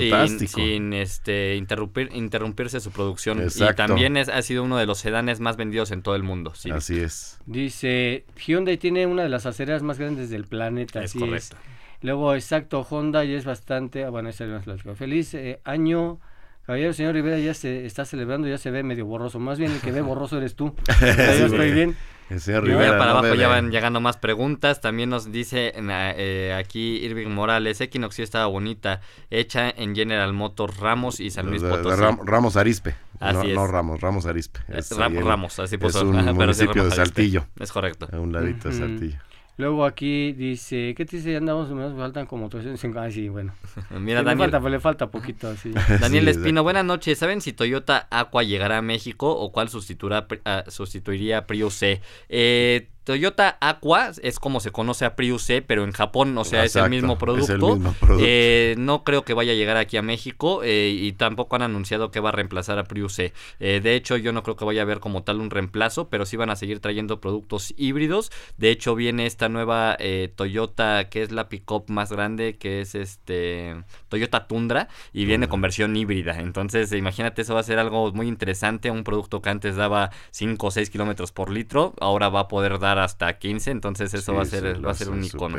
sin, 0.47 0.93
este, 0.93 1.55
interrumpir, 1.55 2.09
interrumpirse 2.13 2.79
su 2.79 2.91
producción. 2.91 3.43
Y 3.43 3.73
también 3.73 4.17
es, 4.17 4.29
ha 4.29 4.41
sido 4.41 4.63
uno 4.63 4.77
de 4.77 4.85
los 4.85 4.99
sedanes 4.99 5.39
más 5.39 5.57
vendidos 5.57 5.91
en 5.91 6.03
todo 6.03 6.15
el 6.15 6.23
mundo. 6.23 6.53
Así 6.71 6.99
es. 6.99 7.39
Dice, 7.45 8.25
Hyundai 8.45 8.77
tiene 8.77 9.07
una 9.07 9.23
de 9.23 9.29
las 9.29 9.45
aceras 9.45 9.81
más 9.81 9.97
grandes 9.97 10.29
del 10.29 10.45
planeta. 10.45 11.03
Es 11.03 11.13
correcto. 11.13 11.57
Luego, 12.01 12.33
exacto, 12.33 12.85
Honda 12.89 13.25
ya 13.25 13.35
es 13.35 13.43
bastante... 13.43 14.05
Ah, 14.05 14.09
bueno, 14.09 14.29
esa 14.29 14.45
es 14.45 14.85
la 14.85 14.95
Feliz 14.95 15.33
eh, 15.33 15.59
año... 15.65 16.19
Caballero, 16.65 16.93
señor 16.93 17.15
Rivera 17.15 17.39
ya 17.39 17.55
se 17.55 17.87
está 17.87 18.05
celebrando, 18.05 18.47
ya 18.47 18.59
se 18.59 18.69
ve 18.69 18.83
medio 18.83 19.03
borroso. 19.03 19.39
Más 19.39 19.57
bien 19.57 19.71
el 19.71 19.81
que 19.81 19.91
ve 19.91 20.01
borroso 20.01 20.37
eres 20.37 20.55
tú. 20.55 20.75
yo 21.01 21.47
estoy 21.47 21.71
bien. 21.71 21.95
Rivera, 22.29 22.97
para 22.97 23.11
abajo 23.11 23.33
ya 23.33 23.47
van 23.47 23.71
llegando 23.71 23.99
más 23.99 24.17
preguntas. 24.17 24.81
También 24.81 25.09
nos 25.09 25.31
dice 25.31 25.73
eh, 25.75 26.55
aquí 26.57 26.97
Irving 26.97 27.29
Morales, 27.29 27.81
Equinox 27.81 28.15
sí 28.15 28.21
estaba 28.21 28.45
bonita, 28.45 29.01
hecha 29.31 29.69
en 29.69 29.95
General 29.95 30.31
Motors 30.33 30.77
Ramos 30.77 31.19
y 31.19 31.31
San 31.31 31.47
Luis 31.47 31.63
Potosí. 31.63 32.01
Ramos 32.23 32.55
Arispe. 32.55 32.95
no, 33.19 33.43
no, 33.43 33.67
Ramos, 33.67 33.99
Ramos 33.99 34.25
Arispe. 34.25 34.59
Es, 34.67 34.95
Ramos, 34.95 35.59
así 35.59 35.77
puso. 35.77 35.99
Es 35.99 36.03
un 36.05 36.35
municipio 36.35 36.85
de 36.85 36.91
Saltillo. 36.91 37.45
Es 37.59 37.71
correcto. 37.71 38.07
A 38.11 38.19
un 38.19 38.31
ladito 38.31 38.69
de 38.69 38.75
Saltillo. 38.75 39.28
Luego 39.59 39.83
aquí 39.83 40.31
dice, 40.31 40.93
¿qué 40.95 41.03
te 41.03 41.17
dice? 41.17 41.35
Andamos, 41.35 41.69
me 41.71 41.93
faltan 41.93 42.25
como 42.27 42.47
300. 42.47 42.95
Ah, 42.95 43.11
sí, 43.11 43.27
bueno. 43.27 43.53
Mira, 43.99 44.23
Daniel. 44.23 44.47
Le 44.47 44.51
falta, 44.53 44.69
le 44.69 44.79
falta 44.79 45.11
poquito, 45.11 45.49
así. 45.49 45.73
Daniel 45.99 46.29
Espino, 46.29 46.63
buenas 46.63 46.85
noches. 46.85 47.17
¿Saben 47.19 47.41
si 47.41 47.51
Toyota 47.51 48.07
Aqua 48.09 48.43
llegará 48.43 48.77
a 48.77 48.81
México 48.81 49.29
o 49.29 49.51
cuál 49.51 49.67
sustituirá, 49.67 50.27
uh, 50.31 50.71
sustituiría 50.71 51.45
Prius 51.45 51.73
C? 51.73 52.01
Eh, 52.29 52.87
Toyota 53.09 53.57
Aqua 53.59 54.11
es 54.21 54.37
como 54.37 54.59
se 54.59 54.71
conoce 54.71 55.03
a 55.03 55.15
Prius 55.15 55.41
C, 55.41 55.63
pero 55.63 55.83
en 55.83 55.93
Japón, 55.93 56.37
o 56.37 56.45
sea, 56.45 56.63
es, 56.63 56.75
el 56.75 56.91
mismo 56.91 57.17
producto. 57.17 57.79
Eh, 58.19 58.75
no 58.77 59.03
creo 59.03 59.25
que 59.25 59.33
vaya 59.33 59.53
a 59.53 59.55
llegar 59.55 59.77
aquí 59.77 59.97
a 59.97 60.03
México 60.03 60.61
eh, 60.63 60.95
y 60.95 61.13
tampoco 61.13 61.55
han 61.55 61.63
anunciado 61.63 62.11
que 62.11 62.19
va 62.19 62.29
a 62.29 62.33
reemplazar 62.33 62.77
a 62.77 62.83
Prius 62.83 63.13
C. 63.13 63.33
Eh, 63.59 63.79
de 63.81 63.95
hecho, 63.95 64.15
yo 64.15 64.31
no 64.31 64.43
creo 64.43 64.55
que 64.57 64.63
vaya 64.63 64.81
a 64.81 64.83
haber 64.83 64.99
como 64.99 65.23
tal 65.23 65.39
un 65.39 65.49
reemplazo, 65.49 66.07
pero 66.09 66.27
sí 66.27 66.37
van 66.37 66.51
a 66.51 66.55
seguir 66.55 66.81
trayendo 66.81 67.19
productos 67.19 67.73
híbridos. 67.77 68.31
De 68.57 68.69
hecho, 68.69 68.93
viene 68.93 69.25
esta 69.25 69.49
nueva 69.49 69.97
Toyota, 70.35 71.09
que 71.09 71.23
es 71.23 71.31
la 71.31 71.49
pickup 71.49 71.89
más 71.89 72.11
grande, 72.11 72.57
que 72.57 72.81
es 72.81 72.93
este 72.93 73.75
Toyota 74.09 74.45
Tundra, 74.45 74.87
y 75.13 75.25
viene 75.25 75.47
con 75.47 75.61
versión 75.61 75.95
híbrida. 75.95 76.39
Entonces, 76.39 76.91
imagínate, 76.91 77.41
eso 77.41 77.55
va 77.55 77.61
a 77.61 77.63
ser 77.63 77.79
algo 77.79 78.11
muy 78.11 78.27
interesante. 78.27 78.91
Un 78.91 79.03
producto 79.03 79.41
que 79.41 79.49
antes 79.49 79.77
daba 79.77 80.11
5 80.29 80.67
o 80.67 80.69
6 80.69 80.91
kilómetros 80.91 81.31
por 81.31 81.49
litro, 81.49 81.95
ahora 81.99 82.29
va 82.29 82.41
a 82.41 82.47
poder 82.47 82.77
dar 82.77 82.98
hasta 83.03 83.37
15, 83.37 83.71
entonces 83.71 84.13
eso 84.13 84.33
va 84.33 84.43
a 84.43 84.45
ser, 84.45 84.85
va 84.85 84.91
a 84.91 84.93
ser 84.93 85.09
un 85.09 85.23
icono. 85.23 85.57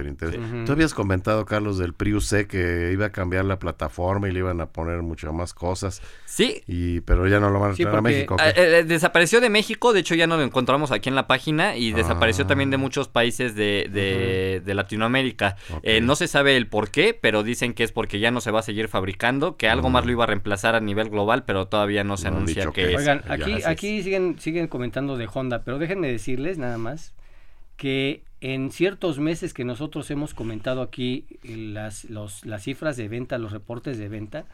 Tú 0.66 0.72
habías 0.72 0.94
comentado, 0.94 1.44
Carlos, 1.44 1.79
del 1.79 1.94
Prius 1.94 2.26
C 2.26 2.46
que 2.46 2.90
iba 2.92 3.07
a 3.07 3.12
cambiar 3.12 3.44
la 3.44 3.59
plataforma 3.59 4.29
y 4.29 4.33
le 4.33 4.40
iban 4.40 4.61
a 4.61 4.66
poner 4.66 5.03
muchas 5.03 5.33
más 5.33 5.55
cosas. 5.55 6.03
Sí. 6.26 6.62
Y, 6.66 7.00
pero 7.00 7.26
ya 7.29 7.40
no 7.40 7.50
lo 7.50 7.61
van 7.61 7.72
a 7.72 7.74
traer 7.74 7.96
a 7.96 8.03
México. 8.03 8.37
Eh, 8.40 8.53
eh, 8.57 8.85
desapareció 8.85 9.40
de 9.40 9.50
México, 9.50 9.92
de 9.92 10.00
hecho 10.00 10.14
ya 10.14 10.26
no 10.26 10.37
lo 10.37 10.42
encontramos 10.42 10.92
aquí 10.92 11.09
en 11.09 11.14
la 11.14 11.26
página 11.26 11.76
y 11.76 11.92
desapareció 11.92 12.46
también 12.46 12.70
de 12.70 12.76
ah. 12.76 12.79
muchos 12.79 13.09
países 13.09 13.55
de, 13.55 14.61
de, 14.64 14.74
Latinoamérica. 14.74 15.57
Eh, 15.83 16.00
no 16.00 16.14
se 16.16 16.29
sabe 16.29 16.57
el 16.57 16.68
por 16.68 16.90
qué, 16.90 17.18
pero 17.20 17.42
dicen 17.42 17.74
que 17.74 17.85
es 17.85 17.92
porque 17.92 18.20
ya 18.20 18.31
no 18.31 18.40
se 18.40 18.50
va 18.50 18.61
a 18.61 18.62
seguir 18.62 18.88
fabricando, 18.88 19.57
que 19.57 19.68
algo 19.68 19.90
más 19.90 20.07
lo 20.07 20.12
iba 20.12 20.24
a 20.24 20.26
reemplazar 20.26 20.74
a 20.74 20.81
nivel 20.81 21.11
global, 21.11 21.44
pero 21.44 21.66
todavía 21.66 22.05
no 22.05 22.16
se 22.16 22.29
anuncia 22.29 22.70
que, 22.72 22.92
es. 22.92 22.98
Oigan, 22.98 23.22
aquí, 23.29 23.62
aquí 23.64 24.03
siguen, 24.03 24.38
siguen 24.38 24.68
comentando 24.68 25.16
de 25.16 25.29
Honda, 25.33 25.62
pero 25.64 25.79
déjenme 25.79 26.11
decirles 26.11 26.59
nada 26.59 26.79
más 26.79 27.14
que 27.81 28.23
en 28.43 28.73
ciertos 28.73 29.19
meses 29.19 29.55
que 29.55 29.64
nosotros 29.64 30.11
hemos 30.11 30.35
comentado 30.35 30.83
aquí 30.83 31.25
las, 31.43 32.05
las 32.11 32.62
cifras 32.62 32.99
de 32.99 33.09
venta, 33.09 33.38
los 33.38 33.53
reportes 33.53 33.97
de 33.97 34.11
venta, 34.11 34.45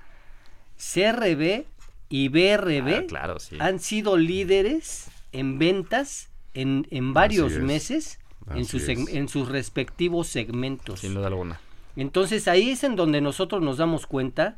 CRB 0.76 1.64
y 2.08 2.28
BRB 2.28 3.12
ah, 3.16 3.36
han 3.58 3.80
sido 3.80 4.16
líderes 4.16 5.08
en 5.32 5.58
ventas 5.58 6.28
en, 6.54 6.86
en 6.92 7.14
varios 7.14 7.54
meses 7.58 8.20
en 8.54 8.64
sus, 8.64 8.88
en 8.88 9.28
sus 9.28 9.48
respectivos 9.48 10.28
segmentos. 10.28 11.00
Sin 11.00 11.14
duda 11.14 11.26
alguna. 11.26 11.60
Entonces 11.96 12.46
ahí 12.46 12.70
es 12.70 12.84
en 12.84 12.94
donde 12.94 13.20
nosotros 13.20 13.60
nos 13.60 13.78
damos 13.78 14.06
cuenta 14.06 14.56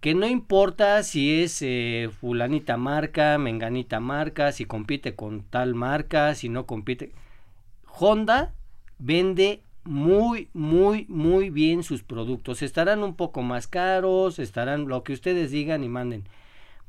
que 0.00 0.16
no 0.16 0.26
importa 0.26 1.00
si 1.04 1.42
es 1.42 1.62
eh, 1.62 2.10
fulanita 2.20 2.76
marca, 2.76 3.38
menganita 3.38 4.00
marca, 4.00 4.50
si 4.50 4.64
compite 4.64 5.14
con 5.14 5.44
tal 5.44 5.76
marca, 5.76 6.34
si 6.34 6.48
no 6.48 6.66
compite 6.66 7.12
Honda 7.98 8.54
vende 8.98 9.62
muy, 9.84 10.48
muy, 10.52 11.06
muy 11.08 11.50
bien 11.50 11.82
sus 11.82 12.02
productos. 12.02 12.62
Estarán 12.62 13.02
un 13.02 13.14
poco 13.14 13.42
más 13.42 13.66
caros, 13.66 14.38
estarán 14.38 14.88
lo 14.88 15.02
que 15.02 15.12
ustedes 15.12 15.50
digan 15.50 15.82
y 15.84 15.88
manden. 15.88 16.28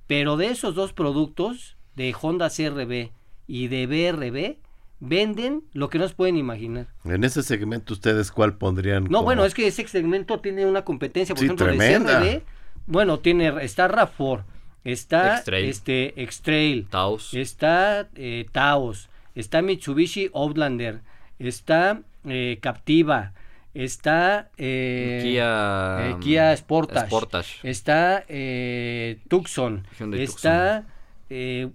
Pero 0.08 0.38
de 0.38 0.48
esos 0.48 0.76
dos 0.76 0.94
productos, 0.94 1.78
de 1.96 2.14
Honda 2.20 2.50
CRB 2.50 3.12
y 3.48 3.68
de 3.68 3.88
BRB, 3.88 4.58
venden 5.00 5.64
lo 5.74 5.90
que 5.90 6.00
no 6.00 6.08
se 6.08 6.16
pueden 6.16 6.38
imaginar. 6.38 6.88
En 7.04 7.24
ese 7.24 7.44
segmento, 7.44 7.94
¿ustedes 7.94 8.32
cuál 8.32 8.58
pondrían? 8.58 9.06
No, 9.10 9.24
bueno, 9.24 9.46
es 9.46 9.54
que 9.54 9.68
ese 9.68 9.88
segmento 9.88 10.40
tiene 10.40 10.66
una 10.66 10.84
competencia, 10.84 11.36
por 11.36 11.44
ejemplo, 11.44 11.66
de 11.66 11.78
CRB. 11.78 12.44
Bueno, 12.88 13.20
tiene, 13.20 13.54
está 13.64 13.88
RAV4, 13.88 14.44
está 14.84 15.44
este 15.48 16.22
X-Trail, 16.24 16.88
Taos. 16.90 17.34
está 17.34 18.10
eh, 18.16 18.48
Taos, 18.52 19.10
está 19.36 19.62
Mitsubishi 19.62 20.30
Outlander, 20.34 21.02
está 21.39 22.02
eh, 22.26 22.60
Captiva, 22.62 23.34
está 23.74 24.50
eh, 24.58 25.20
Kia, 25.24 26.10
eh, 26.10 26.15
Kia 26.20 26.58
Sportage, 26.58 27.60
está 27.63 28.24
eh, 28.28 29.20
Tucson, 29.28 29.86
está 30.13 30.86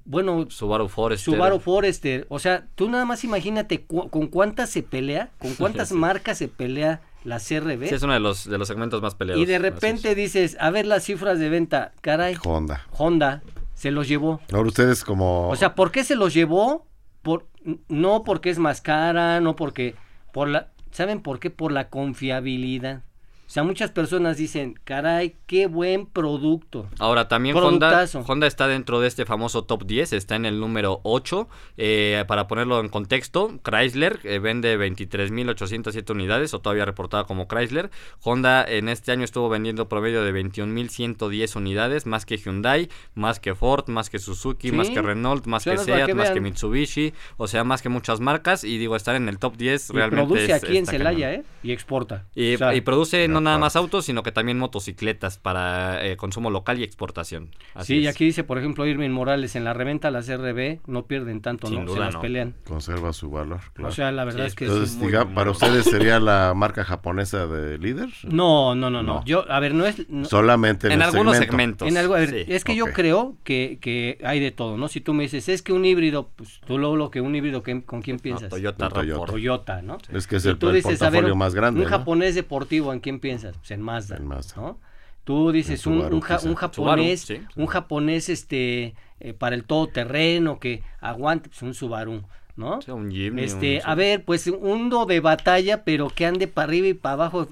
bueno 0.04 0.50
Subaru 0.50 0.88
Forester. 0.88 1.34
Subaru 1.34 1.58
Forester, 1.60 2.26
o 2.28 2.38
sea, 2.38 2.66
tú 2.74 2.90
nada 2.90 3.06
más 3.06 3.24
imagínate 3.24 3.86
con 3.86 4.26
cuántas 4.28 4.70
se 4.70 4.82
pelea, 4.82 5.30
con 5.38 5.54
cuántas 5.58 5.92
marcas 5.92 6.38
se 6.38 6.48
pelea 6.48 7.00
la 7.24 7.38
CRB. 7.38 7.88
Sí, 7.88 7.94
es 7.94 8.02
uno 8.02 8.12
de 8.12 8.20
los, 8.20 8.48
de 8.48 8.56
los 8.56 8.68
segmentos 8.68 9.02
más 9.02 9.14
peleados. 9.14 9.42
Y 9.42 9.46
de 9.46 9.58
repente 9.58 10.14
dices, 10.14 10.56
a 10.60 10.70
ver 10.70 10.86
las 10.86 11.04
cifras 11.04 11.40
de 11.40 11.48
venta, 11.48 11.92
caray. 12.00 12.36
Honda. 12.44 12.86
Honda 12.92 13.42
se 13.74 13.90
los 13.90 14.06
llevó. 14.06 14.40
Ahora 14.52 14.68
ustedes 14.68 15.02
como... 15.02 15.48
O 15.48 15.56
sea, 15.56 15.74
¿por 15.74 15.90
qué 15.90 16.04
se 16.04 16.14
los 16.14 16.32
llevó? 16.32 16.86
Por, 17.26 17.48
no 17.88 18.22
porque 18.22 18.50
es 18.50 18.60
más 18.60 18.80
cara, 18.80 19.40
no 19.40 19.56
porque 19.56 19.96
por 20.32 20.46
la 20.46 20.68
¿saben 20.92 21.20
por 21.22 21.40
qué? 21.40 21.50
Por 21.50 21.72
la 21.72 21.88
confiabilidad. 21.88 23.02
O 23.46 23.48
sea, 23.48 23.62
muchas 23.62 23.92
personas 23.92 24.36
dicen, 24.36 24.78
caray, 24.82 25.36
qué 25.46 25.68
buen 25.68 26.06
producto. 26.06 26.88
Ahora, 26.98 27.28
también 27.28 27.56
Honda, 27.56 28.04
Honda, 28.26 28.46
está 28.48 28.66
dentro 28.66 28.98
de 29.00 29.06
este 29.06 29.24
famoso 29.24 29.62
top 29.62 29.86
10, 29.86 30.14
está 30.14 30.34
en 30.34 30.46
el 30.46 30.58
número 30.58 31.00
8. 31.04 31.48
Eh, 31.76 32.24
para 32.26 32.48
ponerlo 32.48 32.80
en 32.80 32.88
contexto, 32.88 33.52
Chrysler 33.62 34.18
eh, 34.24 34.40
vende 34.40 34.76
23.807 34.76 36.10
unidades, 36.10 36.54
o 36.54 36.60
todavía 36.60 36.84
reportada 36.84 37.22
como 37.22 37.46
Chrysler. 37.46 37.90
Honda 38.20 38.64
en 38.64 38.88
este 38.88 39.12
año 39.12 39.22
estuvo 39.22 39.48
vendiendo 39.48 39.88
promedio 39.88 40.24
de 40.24 40.34
21.110 40.34 41.56
unidades, 41.56 42.04
más 42.04 42.26
que 42.26 42.38
Hyundai, 42.38 42.88
más 43.14 43.38
que 43.38 43.54
Ford, 43.54 43.88
más 43.88 44.10
que 44.10 44.18
Suzuki, 44.18 44.72
más 44.72 44.90
que 44.90 45.00
Renault, 45.00 45.46
más 45.46 45.62
que 45.62 45.78
Seat, 45.78 46.14
más 46.14 46.32
que 46.32 46.40
Mitsubishi, 46.40 47.14
o 47.36 47.46
sea, 47.46 47.62
más 47.62 47.80
que 47.80 47.88
muchas 47.90 48.18
marcas. 48.18 48.64
Y 48.64 48.76
digo, 48.78 48.96
estar 48.96 49.14
en 49.14 49.28
el 49.28 49.38
top 49.38 49.56
10 49.56 49.90
realmente. 49.90 50.26
Produce 50.26 50.52
aquí 50.52 50.76
en 50.76 50.86
Celaya, 50.86 51.32
¿eh? 51.32 51.44
Y 51.62 51.70
exporta. 51.70 52.24
Y, 52.34 52.54
y 52.54 52.80
produce 52.80 53.28
no 53.40 53.40
nada 53.40 53.58
más 53.58 53.76
autos, 53.76 54.04
sino 54.04 54.22
que 54.22 54.32
también 54.32 54.58
motocicletas 54.58 55.38
para 55.38 56.04
eh, 56.04 56.16
consumo 56.16 56.50
local 56.50 56.78
y 56.78 56.82
exportación. 56.82 57.50
sí, 57.82 57.98
y 57.98 58.06
aquí 58.06 58.24
dice, 58.24 58.44
por 58.44 58.58
ejemplo, 58.58 58.86
Irving 58.86 59.10
Morales, 59.10 59.56
en 59.56 59.64
la 59.64 59.72
reventa 59.72 60.10
las 60.10 60.28
RB 60.28 60.80
no 60.86 61.06
pierden 61.06 61.40
tanto, 61.40 61.70
¿no? 61.70 61.92
Se 61.92 61.98
las 61.98 62.16
pelean. 62.16 62.54
Conserva 62.64 63.12
su 63.12 63.30
valor. 63.30 63.60
O 63.82 63.90
sea, 63.90 64.12
la 64.12 64.24
verdad 64.24 64.46
es 64.46 64.54
que... 64.54 64.66
Entonces, 64.66 64.98
¿para 65.34 65.50
ustedes 65.50 65.84
sería 65.84 66.20
la 66.20 66.52
marca 66.54 66.84
japonesa 66.84 67.46
de 67.46 67.78
líder? 67.78 68.08
No, 68.24 68.74
no, 68.74 68.90
no, 68.90 69.02
no. 69.02 69.24
Yo, 69.24 69.50
a 69.50 69.60
ver, 69.60 69.74
no 69.74 69.86
es... 69.86 70.06
Solamente 70.24 70.92
en, 70.92 71.02
algunos 71.02 71.36
segmentos. 71.36 71.88
En 71.88 71.96
algo, 71.96 72.16
es 72.16 72.64
que 72.64 72.74
yo 72.74 72.86
creo 72.92 73.36
que, 73.44 73.78
que 73.80 74.18
hay 74.24 74.40
de 74.40 74.50
todo, 74.50 74.76
¿no? 74.76 74.88
Si 74.88 75.00
tú 75.00 75.14
me 75.14 75.24
dices, 75.24 75.48
es 75.48 75.62
que 75.62 75.72
un 75.72 75.84
híbrido, 75.84 76.30
pues 76.36 76.60
tú 76.66 76.78
luego 76.78 76.96
lo 76.96 77.10
que 77.10 77.20
un 77.20 77.34
híbrido, 77.34 77.62
¿con 77.62 78.02
quién 78.02 78.18
piensas? 78.18 78.48
Toyota, 78.48 78.88
Toyota. 78.88 79.82
¿no? 79.82 79.98
Es 80.12 80.26
que 80.26 80.36
es 80.36 80.46
el, 80.46 80.58
portafolio 80.58 81.34
más 81.36 81.54
grande. 81.54 81.80
Un 81.80 81.86
japonés 81.86 82.34
deportivo, 82.34 82.92
¿en 82.92 83.00
quién 83.00 83.20
piensas? 83.20 83.25
Pues 83.58 83.70
en 83.70 83.82
Mazda, 83.82 84.18
¿no? 84.56 84.78
Tú 85.24 85.50
dices 85.50 85.86
un, 85.86 86.02
un, 86.02 86.20
japonés, 86.20 87.32
un 87.56 87.66
japonés 87.66 88.28
este 88.28 88.94
eh, 89.18 89.32
para 89.32 89.56
el 89.56 89.64
todoterreno 89.64 90.60
que 90.60 90.84
aguante, 91.00 91.48
pues 91.48 91.62
un 91.62 91.74
Subaru, 91.74 92.22
¿no? 92.54 92.78
un 92.86 93.38
este, 93.38 93.80
a 93.84 93.96
ver, 93.96 94.24
pues 94.24 94.46
uno 94.46 95.04
de 95.04 95.18
batalla, 95.18 95.82
pero 95.82 96.10
que 96.10 96.26
ande 96.26 96.46
para 96.46 96.68
arriba 96.68 96.86
y 96.86 96.94
para 96.94 97.14
abajo. 97.14 97.48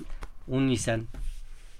un 0.46 0.68
Nissan, 0.68 1.08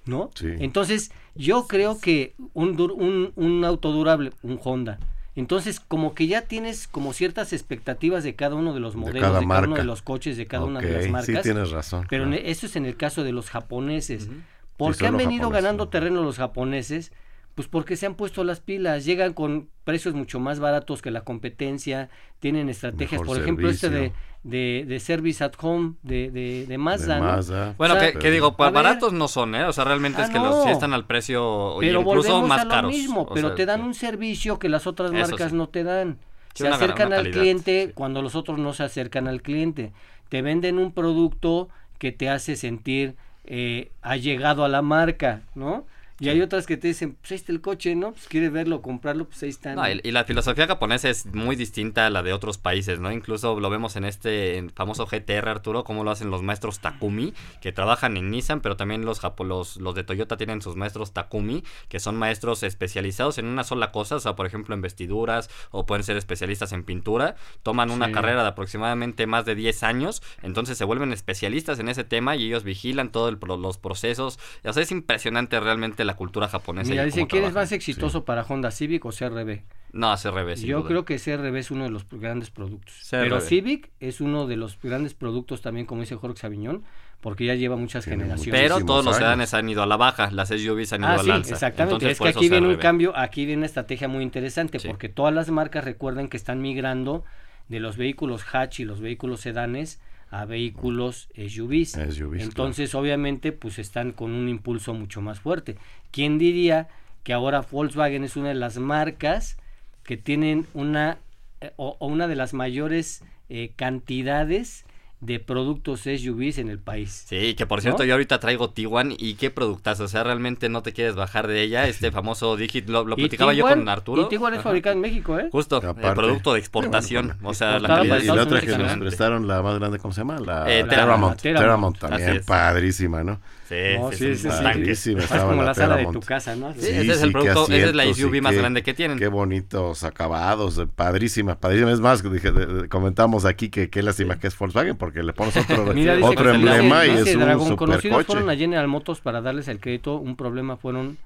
¿no? 0.04 0.30
Entonces, 0.42 1.12
yo 1.37 1.68
creo 1.68 2.00
que 2.00 2.35
un, 2.54 2.80
un, 2.80 3.33
un 3.37 3.64
auto 3.64 3.92
durable, 3.92 4.33
un 4.42 4.59
Honda, 4.64 4.98
entonces, 5.36 5.80
como 5.80 6.14
que 6.14 6.26
ya 6.28 6.42
tienes 6.42 6.86
como 6.86 7.12
ciertas 7.12 7.52
expectativas 7.52 8.22
de 8.22 8.36
cada 8.36 8.54
uno 8.54 8.72
de 8.72 8.80
los 8.80 8.94
modelos, 8.94 9.14
de 9.14 9.20
cada, 9.20 9.40
uno 9.40 9.74
de 9.74 9.84
los 9.84 10.00
coches, 10.02 10.36
de 10.36 10.46
cada 10.46 10.64
una 10.64 10.80
de 10.80 10.92
las 10.92 11.08
marcas. 11.08 11.26
Sí, 11.26 11.42
tienes 11.42 11.70
razón. 11.70 12.06
Pero 12.08 12.32
eso 12.32 12.66
es 12.66 12.76
en 12.76 12.86
el 12.86 12.96
caso 12.96 13.24
de 13.24 13.32
los 13.32 13.50
japoneses. 13.50 14.28
¿Por 14.76 14.96
qué 14.96 15.06
han 15.06 15.16
venido 15.16 15.50
ganando 15.50 15.88
terreno 15.88 16.22
los 16.22 16.36
japoneses? 16.36 17.12
Pues 17.54 17.68
porque 17.68 17.96
se 17.96 18.06
han 18.06 18.14
puesto 18.14 18.42
las 18.42 18.60
pilas, 18.60 19.04
llegan 19.04 19.32
con 19.32 19.68
precios 19.84 20.14
mucho 20.14 20.40
más 20.40 20.58
baratos 20.58 21.02
que 21.02 21.12
la 21.12 21.20
competencia, 21.20 22.10
tienen 22.40 22.68
estrategias, 22.68 23.22
por 23.22 23.38
ejemplo, 23.38 23.70
este 23.70 23.90
de, 23.90 24.12
de, 24.44 24.85
de, 24.87 25.00
Service 25.00 25.42
at 25.42 25.52
Home 25.61 25.94
de, 26.02 26.30
de, 26.30 26.66
de 26.66 26.78
Mazda. 26.78 27.18
¿no? 27.18 27.74
Bueno, 27.76 27.96
que, 28.20 28.30
digo, 28.30 28.57
pues 28.57 28.72
baratos 28.72 29.12
no 29.12 29.26
son, 29.26 29.54
¿eh? 29.54 29.64
O 29.64 29.72
sea, 29.72 29.85
realmente 29.85 30.22
es 30.22 30.28
ah, 30.28 30.33
que 30.33 30.38
los 30.38 30.64
sí 30.64 30.70
están 30.70 30.92
al 30.92 31.07
precio 31.07 31.76
pero 31.80 32.00
incluso 32.00 32.42
más 32.46 32.61
a 32.61 32.64
lo 32.64 32.70
caros. 32.70 32.92
Mismo, 32.92 33.26
pero 33.33 33.54
te 33.54 33.66
dan 33.66 33.83
un 33.83 33.94
servicio 33.94 34.59
que 34.59 34.68
las 34.68 34.87
otras 34.87 35.11
marcas 35.12 35.52
no 35.52 35.68
te 35.68 35.83
dan. 35.83 36.18
se 36.54 36.68
acercan 36.68 37.12
al 37.12 37.30
cliente 37.30 37.92
cuando 37.94 38.22
los 38.22 38.37
otros 38.37 38.59
no 38.59 38.72
se 38.72 38.85
acercan 38.85 39.26
al 39.26 39.42
cliente. 39.42 39.92
Te 40.28 40.42
venden 40.42 40.78
un 40.78 40.92
producto 40.92 41.68
que 41.98 42.12
te 42.12 42.28
hace 42.28 42.57
sentir 42.57 43.16
eh, 43.46 43.90
ha 44.00 44.16
llegado 44.16 44.64
a 44.64 44.68
la 44.68 44.80
marca, 44.80 45.42
¿no? 45.54 45.85
Y 46.24 46.28
hay 46.28 46.40
otras 46.40 46.66
que 46.66 46.76
te 46.76 46.88
dicen, 46.88 47.16
pues 47.20 47.32
ahí 47.32 47.37
está 47.37 47.52
el 47.52 47.60
coche, 47.60 47.94
¿no? 47.94 48.12
Pues 48.12 48.26
quieres 48.28 48.52
verlo, 48.52 48.82
comprarlo, 48.82 49.26
pues 49.26 49.42
ahí 49.42 49.50
está. 49.50 49.74
y, 49.90 50.10
la 50.10 50.24
filosofía 50.24 50.66
japonesa 50.66 51.10
es 51.10 51.26
muy 51.26 51.56
distinta 51.56 52.06
a 52.06 52.10
la 52.10 52.22
de 52.22 52.32
otros 52.32 52.58
países, 52.58 53.00
¿no? 53.00 53.12
Incluso 53.12 53.58
lo 53.58 53.70
vemos 53.70 53.96
en 53.96 54.04
este 54.04 54.66
famoso 54.74 55.06
GTR, 55.06 55.48
Arturo, 55.48 55.84
como 55.84 56.04
lo 56.04 56.10
hacen 56.10 56.30
los 56.30 56.42
maestros 56.42 56.80
Takumi, 56.80 57.34
que 57.60 57.72
trabajan 57.72 58.16
en 58.16 58.30
Nissan, 58.30 58.60
pero 58.60 58.76
también 58.76 59.04
los, 59.04 59.20
los, 59.40 59.76
los 59.76 59.94
de 59.94 60.04
Toyota 60.04 60.37
tienen 60.37 60.62
sus 60.62 60.76
maestros 60.76 61.12
Takumi, 61.12 61.64
que 61.88 62.00
son 62.00 62.16
maestros 62.16 62.62
especializados 62.62 63.38
en 63.38 63.46
una 63.46 63.64
sola 63.64 63.92
cosa, 63.92 64.16
o 64.16 64.20
sea, 64.20 64.37
por 64.37 64.46
ejemplo, 64.46 64.74
en 64.74 64.82
vestiduras, 64.82 65.50
o 65.70 65.87
pueden 65.87 66.04
ser 66.04 66.16
especialistas 66.16 66.72
en 66.72 66.84
pintura, 66.84 67.37
toman 67.62 67.90
una 67.90 68.12
carrera 68.12 68.42
de 68.42 68.48
aproximadamente 68.48 69.26
más 69.26 69.44
de 69.44 69.54
10 69.54 69.82
años, 69.82 70.22
entonces 70.42 70.78
se 70.78 70.84
vuelven 70.84 71.12
especialistas 71.12 71.78
en 71.78 71.88
ese 71.88 72.04
tema 72.04 72.37
y 72.37 72.46
ellos 72.46 72.64
vigilan 72.64 73.10
todos 73.10 73.37
los 73.58 73.78
procesos. 73.78 74.38
O 74.64 74.72
sea, 74.72 74.82
es 74.82 74.90
impresionante 74.90 75.58
realmente 75.60 76.04
la 76.04 76.13
cultura 76.16 76.48
japonesa. 76.48 76.90
Mira, 76.90 77.05
dicen, 77.05 77.27
¿quién 77.27 77.44
es 77.44 77.53
más 77.53 77.72
exitoso 77.72 78.24
para 78.24 78.42
Honda 78.42 78.70
Civic 78.70 79.05
o 79.05 79.11
CRB? 79.11 79.62
No, 79.92 80.12
CRB. 80.16 80.57
Yo 80.57 80.85
creo 80.85 81.05
que 81.05 81.18
CRB 81.18 81.55
es 81.57 81.70
uno 81.70 81.85
de 81.85 81.90
los 81.90 82.07
grandes 82.11 82.50
productos. 82.50 82.94
Pero 83.11 83.40
Civic 83.40 83.90
es 84.00 84.20
uno 84.20 84.46
de 84.46 84.57
los 84.57 84.79
grandes 84.83 85.14
productos 85.14 85.62
también, 85.62 85.87
como 85.87 86.00
dice 86.00 86.16
Jorge 86.16 86.40
Sabiñón, 86.40 86.83
porque 87.20 87.44
ya 87.46 87.55
lleva 87.55 87.77
muchas 87.77 88.05
generaciones. 88.05 88.61
Pero 88.61 88.85
todos 88.85 89.05
los 89.05 89.16
sedanes 89.16 89.55
han 89.55 89.68
ido 89.68 89.83
a 89.83 89.87
la 89.87 89.96
baja, 89.96 90.31
las 90.33 90.48
SUVs 90.48 90.92
han 90.92 91.03
ido 91.03 91.11
ah, 91.11 91.20
a 91.20 91.22
la 91.22 91.35
alza. 91.37 91.55
Exactamente, 91.55 92.11
es 92.11 92.18
que 92.18 92.29
aquí 92.29 92.48
viene 92.48 92.66
un 92.66 92.77
cambio, 92.77 93.16
aquí 93.16 93.46
viene 93.46 93.61
una 93.61 93.66
estrategia 93.66 94.09
muy 94.09 94.24
interesante, 94.24 94.79
porque 94.81 95.09
todas 95.09 95.33
las 95.33 95.48
marcas 95.50 95.85
recuerden 95.85 96.29
que 96.29 96.37
están 96.37 96.61
migrando 96.61 97.24
de 97.68 97.81
los 97.81 97.96
vehículos 97.96 98.44
hatch 98.53 98.81
y 98.81 98.85
los 98.85 99.00
vehículos 99.00 99.40
sedanes 99.40 100.00
a 100.34 100.46
vehículos 100.46 101.28
SUVs. 101.36 101.96
Entonces, 102.40 102.96
obviamente, 102.96 103.52
pues 103.52 103.78
están 103.78 104.10
con 104.10 104.32
un 104.32 104.48
impulso 104.48 104.92
mucho 104.92 105.20
más 105.20 105.38
fuerte. 105.38 105.76
¿Quién 106.10 106.38
diría 106.38 106.88
que 107.22 107.32
ahora 107.32 107.60
Volkswagen 107.60 108.24
es 108.24 108.34
una 108.34 108.48
de 108.48 108.56
las 108.56 108.76
marcas 108.78 109.56
que 110.02 110.16
tienen 110.16 110.66
una 110.74 111.18
eh, 111.60 111.70
o, 111.76 111.96
una 112.00 112.26
de 112.26 112.34
las 112.34 112.52
mayores 112.52 113.22
eh, 113.48 113.70
cantidades 113.76 114.84
de 115.24 115.40
productos 115.40 116.00
SUVs 116.00 116.58
en 116.58 116.68
el 116.68 116.78
país. 116.78 117.24
Sí, 117.26 117.54
que 117.54 117.66
por 117.66 117.80
cierto 117.80 118.04
yo 118.04 118.14
ahorita 118.14 118.40
traigo 118.40 118.70
Tiguan 118.70 119.14
y 119.16 119.34
qué 119.34 119.50
productazo, 119.50 120.04
o 120.04 120.08
sea, 120.08 120.24
realmente 120.24 120.68
no 120.68 120.82
te 120.82 120.92
quieres 120.92 121.14
bajar 121.14 121.46
de 121.46 121.62
ella, 121.62 121.88
este 121.88 122.10
famoso 122.12 122.56
Digit, 122.56 122.88
lo, 122.88 123.04
platicaba 123.04 123.52
yo 123.52 123.66
con 123.66 123.88
Arturo. 123.88 124.22
Y 124.22 124.28
Tiguan 124.28 124.54
es 124.54 124.62
fabricado 124.62 124.94
en 124.94 125.00
México, 125.00 125.38
¿eh? 125.38 125.48
Justo, 125.50 125.80
el 125.82 126.14
producto 126.14 126.54
de 126.54 126.58
exportación, 126.60 127.37
o 127.42 127.54
sea, 127.54 127.78
la 127.78 127.88
calidad. 127.88 128.22
Y 128.22 128.26
la 128.26 128.42
otra 128.42 128.60
que 128.60 128.78
nos 128.78 128.96
prestaron, 128.96 129.48
la 129.48 129.62
más 129.62 129.78
grande, 129.78 129.98
¿cómo 129.98 130.12
se 130.12 130.20
llama? 130.20 130.38
La 130.38 130.70
eh, 130.70 130.84
Terramont, 130.84 131.40
Terramont, 131.40 131.98
también, 131.98 132.42
padrísima, 132.46 133.22
¿no? 133.24 133.40
Sí, 133.68 133.76
sí, 134.12 134.37
sí, 134.37 134.94
sí, 134.94 135.16
Es 135.18 135.26
como 135.30 135.62
la 135.62 135.74
sala 135.74 135.96
de 135.96 136.06
tu 136.06 136.20
casa, 136.20 136.54
¿no? 136.54 136.74
Sí, 136.74 136.87
ese 136.87 137.12
es 137.12 137.22
el 137.22 137.32
producto, 137.32 137.72
esa 137.72 137.88
es 137.88 137.94
la 137.94 138.12
SUV 138.12 138.42
más 138.42 138.54
grande 138.54 138.82
que 138.82 138.92
tienen. 138.92 139.18
Qué 139.18 139.28
bonitos 139.28 140.04
acabados, 140.04 140.82
padrísima, 140.94 141.58
padrísima. 141.58 141.92
Es 141.92 142.00
más, 142.00 142.22
dije, 142.22 142.52
comentamos 142.88 143.46
aquí 143.46 143.70
que 143.70 143.88
qué 143.88 144.02
lástima 144.02 144.38
que 144.38 144.48
es 144.48 144.58
Volkswagen, 144.58 144.96
porque 144.96 145.13
le 145.22 145.33
pones 145.33 145.57
otro, 145.57 145.85
otro 146.22 146.50
emblema 146.55 147.07
y 147.07 147.11
es 147.11 147.37
un 147.37 147.61
super 147.61 147.77
conocidos 147.77 148.27
fueron 148.27 148.50
a 148.50 148.57
General 148.57 148.88
Motors 148.88 149.20
para 149.20 149.40
darles 149.40 149.68
el 149.68 149.81
crédito, 149.81 150.16
un 150.16 150.37
problema 150.37 150.77
fueron 150.77 151.18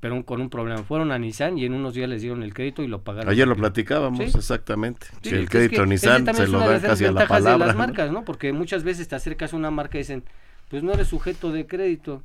pero 0.00 0.24
con 0.24 0.40
un 0.40 0.48
problema. 0.48 0.82
Fueron 0.84 1.10
a 1.10 1.18
Nissan 1.18 1.58
y 1.58 1.64
en 1.64 1.74
unos 1.74 1.94
días 1.94 2.08
les 2.08 2.22
dieron 2.22 2.42
el 2.42 2.54
crédito 2.54 2.82
y 2.82 2.86
lo 2.86 3.02
pagaron. 3.02 3.28
Ayer 3.28 3.48
lo 3.48 3.56
platicábamos, 3.56 4.34
exactamente. 4.34 5.06
si 5.22 5.30
el 5.30 5.48
crédito 5.48 5.84
Nissan 5.84 6.32
se 6.34 6.46
lo 6.46 6.60
dan 6.60 6.80
casi 6.80 7.04
a 7.04 7.12
la 7.12 7.26
palabra. 7.26 7.66
de 7.66 7.72
las 7.72 7.76
marcas, 7.76 8.12
¿no? 8.12 8.24
Porque 8.24 8.52
muchas 8.52 8.84
veces 8.84 9.08
te 9.08 9.16
acercas 9.16 9.52
a 9.52 9.56
una 9.56 9.70
marca 9.70 9.98
y 9.98 10.02
dicen, 10.02 10.22
pues 10.68 10.82
no 10.82 10.92
eres 10.92 11.08
sujeto 11.08 11.50
de 11.50 11.66
crédito, 11.66 12.22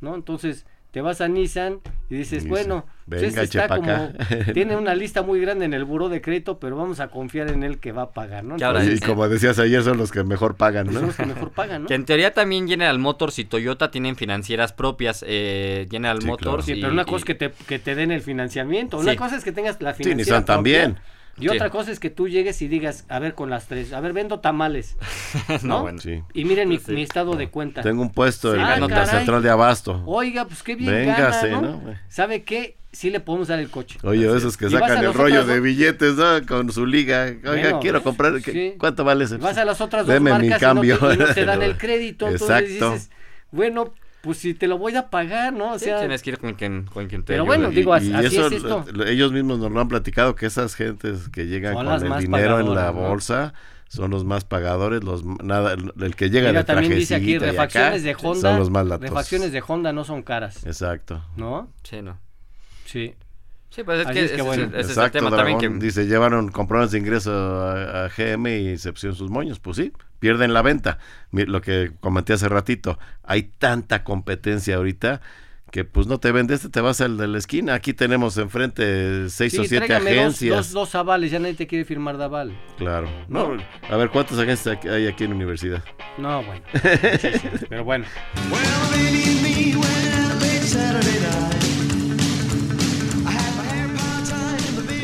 ¿no? 0.00 0.14
Entonces 0.14 0.66
te 0.96 1.02
vas 1.02 1.20
a 1.20 1.28
Nissan 1.28 1.80
y 2.08 2.14
dices, 2.14 2.48
bueno, 2.48 2.86
pues 3.06 3.24
este 3.24 3.42
está 3.42 3.68
como, 3.68 4.12
tiene 4.54 4.78
una 4.78 4.94
lista 4.94 5.20
muy 5.20 5.38
grande 5.38 5.66
en 5.66 5.74
el 5.74 5.84
buró 5.84 6.08
de 6.08 6.22
crédito, 6.22 6.58
pero 6.58 6.74
vamos 6.74 7.00
a 7.00 7.08
confiar 7.08 7.50
en 7.50 7.64
él 7.64 7.80
que 7.80 7.92
va 7.92 8.00
a 8.00 8.10
pagar, 8.12 8.44
¿no? 8.44 8.56
y 8.56 9.00
como 9.00 9.28
decías 9.28 9.58
ayer, 9.58 9.82
son 9.82 9.98
los 9.98 10.10
que 10.10 10.24
mejor 10.24 10.54
pagan, 10.54 10.86
¿no? 10.86 10.92
Son 10.94 11.06
los 11.08 11.16
que 11.16 11.26
mejor 11.26 11.50
pagan, 11.50 11.82
¿no? 11.82 11.88
Que 11.88 11.96
en 11.96 12.06
teoría 12.06 12.32
también 12.32 12.66
General 12.66 12.98
Motors 12.98 13.38
y 13.38 13.44
Toyota 13.44 13.90
tienen 13.90 14.16
financieras 14.16 14.72
propias, 14.72 15.22
eh, 15.28 15.86
General 15.90 16.22
Motors. 16.22 16.64
Sí, 16.64 16.76
pero 16.76 16.94
una 16.94 17.04
cosa 17.04 17.16
es 17.18 17.24
que 17.26 17.34
te, 17.34 17.50
que 17.50 17.78
te 17.78 17.94
den 17.94 18.10
el 18.10 18.22
financiamiento, 18.22 18.96
una 18.96 19.16
cosa 19.16 19.36
es 19.36 19.44
que 19.44 19.52
tengas 19.52 19.78
la 19.82 19.92
financiera 19.92 20.24
Sí, 20.24 20.30
Nissan 20.30 20.46
también. 20.46 20.96
Y 21.38 21.48
otra 21.48 21.70
cosa 21.70 21.92
es 21.92 22.00
que 22.00 22.10
tú 22.10 22.28
llegues 22.28 22.60
y 22.62 22.68
digas, 22.68 23.04
a 23.08 23.18
ver, 23.18 23.34
con 23.34 23.50
las 23.50 23.66
tres, 23.66 23.92
a 23.92 24.00
ver, 24.00 24.12
vendo 24.12 24.40
tamales. 24.40 24.96
¿no? 25.62 25.82
bueno, 25.82 25.98
sí. 25.98 26.22
Y 26.32 26.44
miren 26.44 26.68
mi, 26.68 27.02
estado 27.02 27.36
de 27.36 27.48
cuenta. 27.50 27.82
Tengo 27.82 28.02
un 28.02 28.10
puesto 28.10 28.54
en 28.54 28.62
la 28.62 28.78
nota 28.78 29.06
central 29.06 29.42
de 29.42 29.50
abasto. 29.50 30.02
Oiga, 30.06 30.46
pues 30.46 30.62
qué 30.62 30.74
bien 30.74 30.90
Véngase, 30.90 31.50
¿no? 31.50 31.82
¿Sabe 32.08 32.42
qué? 32.42 32.76
Sí 32.92 33.10
le 33.10 33.20
podemos 33.20 33.48
dar 33.48 33.58
el 33.58 33.68
coche. 33.68 33.98
Oye, 34.04 34.34
esos 34.34 34.56
que 34.56 34.70
sacan 34.70 35.04
el 35.04 35.12
rollo 35.12 35.44
de 35.44 35.60
billetes, 35.60 36.14
¿no? 36.14 36.46
Con 36.46 36.72
su 36.72 36.86
liga. 36.86 37.26
Oiga, 37.46 37.78
quiero 37.80 38.02
comprar. 38.02 38.34
¿Cuánto 38.78 39.04
vale 39.04 39.24
ese? 39.24 39.36
Vas 39.36 39.58
a 39.58 39.64
las 39.66 39.80
otras 39.82 40.06
dos 40.06 40.20
marcas 40.20 40.40
mi 40.40 40.50
cambio. 40.50 40.98
Y 41.12 41.18
no, 41.18 41.34
te, 41.34 41.44
dan 41.44 41.60
el 41.62 41.76
crédito. 41.78 42.26
Exacto. 42.28 42.64
Entonces 42.64 43.02
dices, 43.02 43.10
bueno, 43.50 43.92
pues 44.20 44.38
si 44.38 44.54
te 44.54 44.66
lo 44.66 44.78
voy 44.78 44.96
a 44.96 45.08
pagar, 45.08 45.52
¿no? 45.52 45.72
O 45.72 45.78
sea, 45.78 46.00
tienes 46.00 46.22
que 46.22 46.30
ir 46.30 46.38
con 46.38 46.54
quien, 46.54 46.86
con 46.86 47.06
quien 47.06 47.22
te 47.22 47.32
Pero 47.32 47.44
bueno, 47.44 47.70
digo, 47.70 47.94
así, 47.94 48.12
eso, 48.12 48.46
es 48.46 48.52
esto. 48.54 48.84
Ellos 49.06 49.32
mismos 49.32 49.58
nos 49.58 49.70
lo 49.70 49.80
han 49.80 49.88
platicado 49.88 50.34
que 50.34 50.46
esas 50.46 50.74
gentes 50.74 51.28
que 51.28 51.46
llegan 51.46 51.74
con 51.74 51.88
el 51.88 52.18
dinero 52.18 52.60
en 52.60 52.74
la 52.74 52.90
bolsa 52.90 53.54
son 53.88 54.10
los 54.10 54.24
más 54.24 54.44
pagadores, 54.44 55.04
los 55.04 55.24
nada 55.24 55.74
el, 55.74 56.16
que 56.16 56.28
llega 56.28 56.48
Mira, 56.48 56.62
de 56.62 56.64
también 56.64 56.94
dice 56.94 57.14
aquí 57.14 57.38
refacciones 57.38 58.02
de 58.02 58.16
Honda, 58.20 58.40
son 58.50 58.58
los 58.58 58.70
más 58.70 58.88
Refacciones 59.00 59.52
de 59.52 59.62
Honda 59.66 59.92
no 59.92 60.04
son 60.04 60.22
caras. 60.22 60.66
Exacto. 60.66 61.22
¿No? 61.36 61.70
Sí, 61.84 62.02
no. 62.02 62.18
Sí. 62.84 63.14
Sí, 63.70 63.82
pues 63.82 64.06
es 64.06 64.12
que, 64.12 64.24
es 64.24 64.32
que 64.32 64.42
bueno. 64.42 64.64
ese, 64.64 64.92
Exacto, 64.92 65.18
es 65.18 65.24
el 65.24 65.28
tema 65.30 65.36
también 65.36 65.58
que... 65.58 65.68
Dice, 65.84 66.06
llevaron, 66.06 66.50
compraron 66.50 66.88
de 66.88 66.98
ingreso 66.98 67.32
a, 67.32 68.08
GM 68.08 68.46
y 68.48 68.78
se 68.78 68.92
pusieron 68.92 69.16
sus 69.16 69.30
moños. 69.30 69.58
Pues 69.58 69.76
sí, 69.76 69.92
pierden 70.18 70.52
la 70.54 70.62
venta. 70.62 70.98
Lo 71.30 71.60
que 71.60 71.92
comenté 72.00 72.32
hace 72.32 72.48
ratito, 72.48 72.98
hay 73.22 73.44
tanta 73.44 74.04
competencia 74.04 74.76
ahorita 74.76 75.20
que 75.70 75.84
pues 75.84 76.06
no 76.06 76.18
te 76.18 76.32
vendes, 76.32 76.70
te 76.70 76.80
vas 76.80 77.00
al 77.00 77.16
de 77.18 77.26
la 77.26 77.38
esquina. 77.38 77.74
Aquí 77.74 77.92
tenemos 77.92 78.38
enfrente 78.38 79.28
seis 79.28 79.58
o 79.58 79.64
siete 79.64 79.92
agencias. 79.92 80.56
Dos, 80.56 80.72
dos, 80.72 80.94
avales, 80.94 81.30
ya 81.30 81.38
nadie 81.38 81.54
te 81.54 81.66
quiere 81.66 81.84
firmar 81.84 82.16
de 82.16 82.24
aval. 82.24 82.58
Claro. 82.78 83.08
No, 83.28 83.56
a 83.90 83.96
ver, 83.96 84.10
¿cuántas 84.10 84.38
agencias 84.38 84.78
hay 84.84 85.06
aquí 85.06 85.24
en 85.24 85.30
la 85.30 85.36
universidad? 85.36 85.82
No, 86.18 86.42
bueno. 86.44 86.62
pero 87.68 87.84
bueno. 87.84 88.06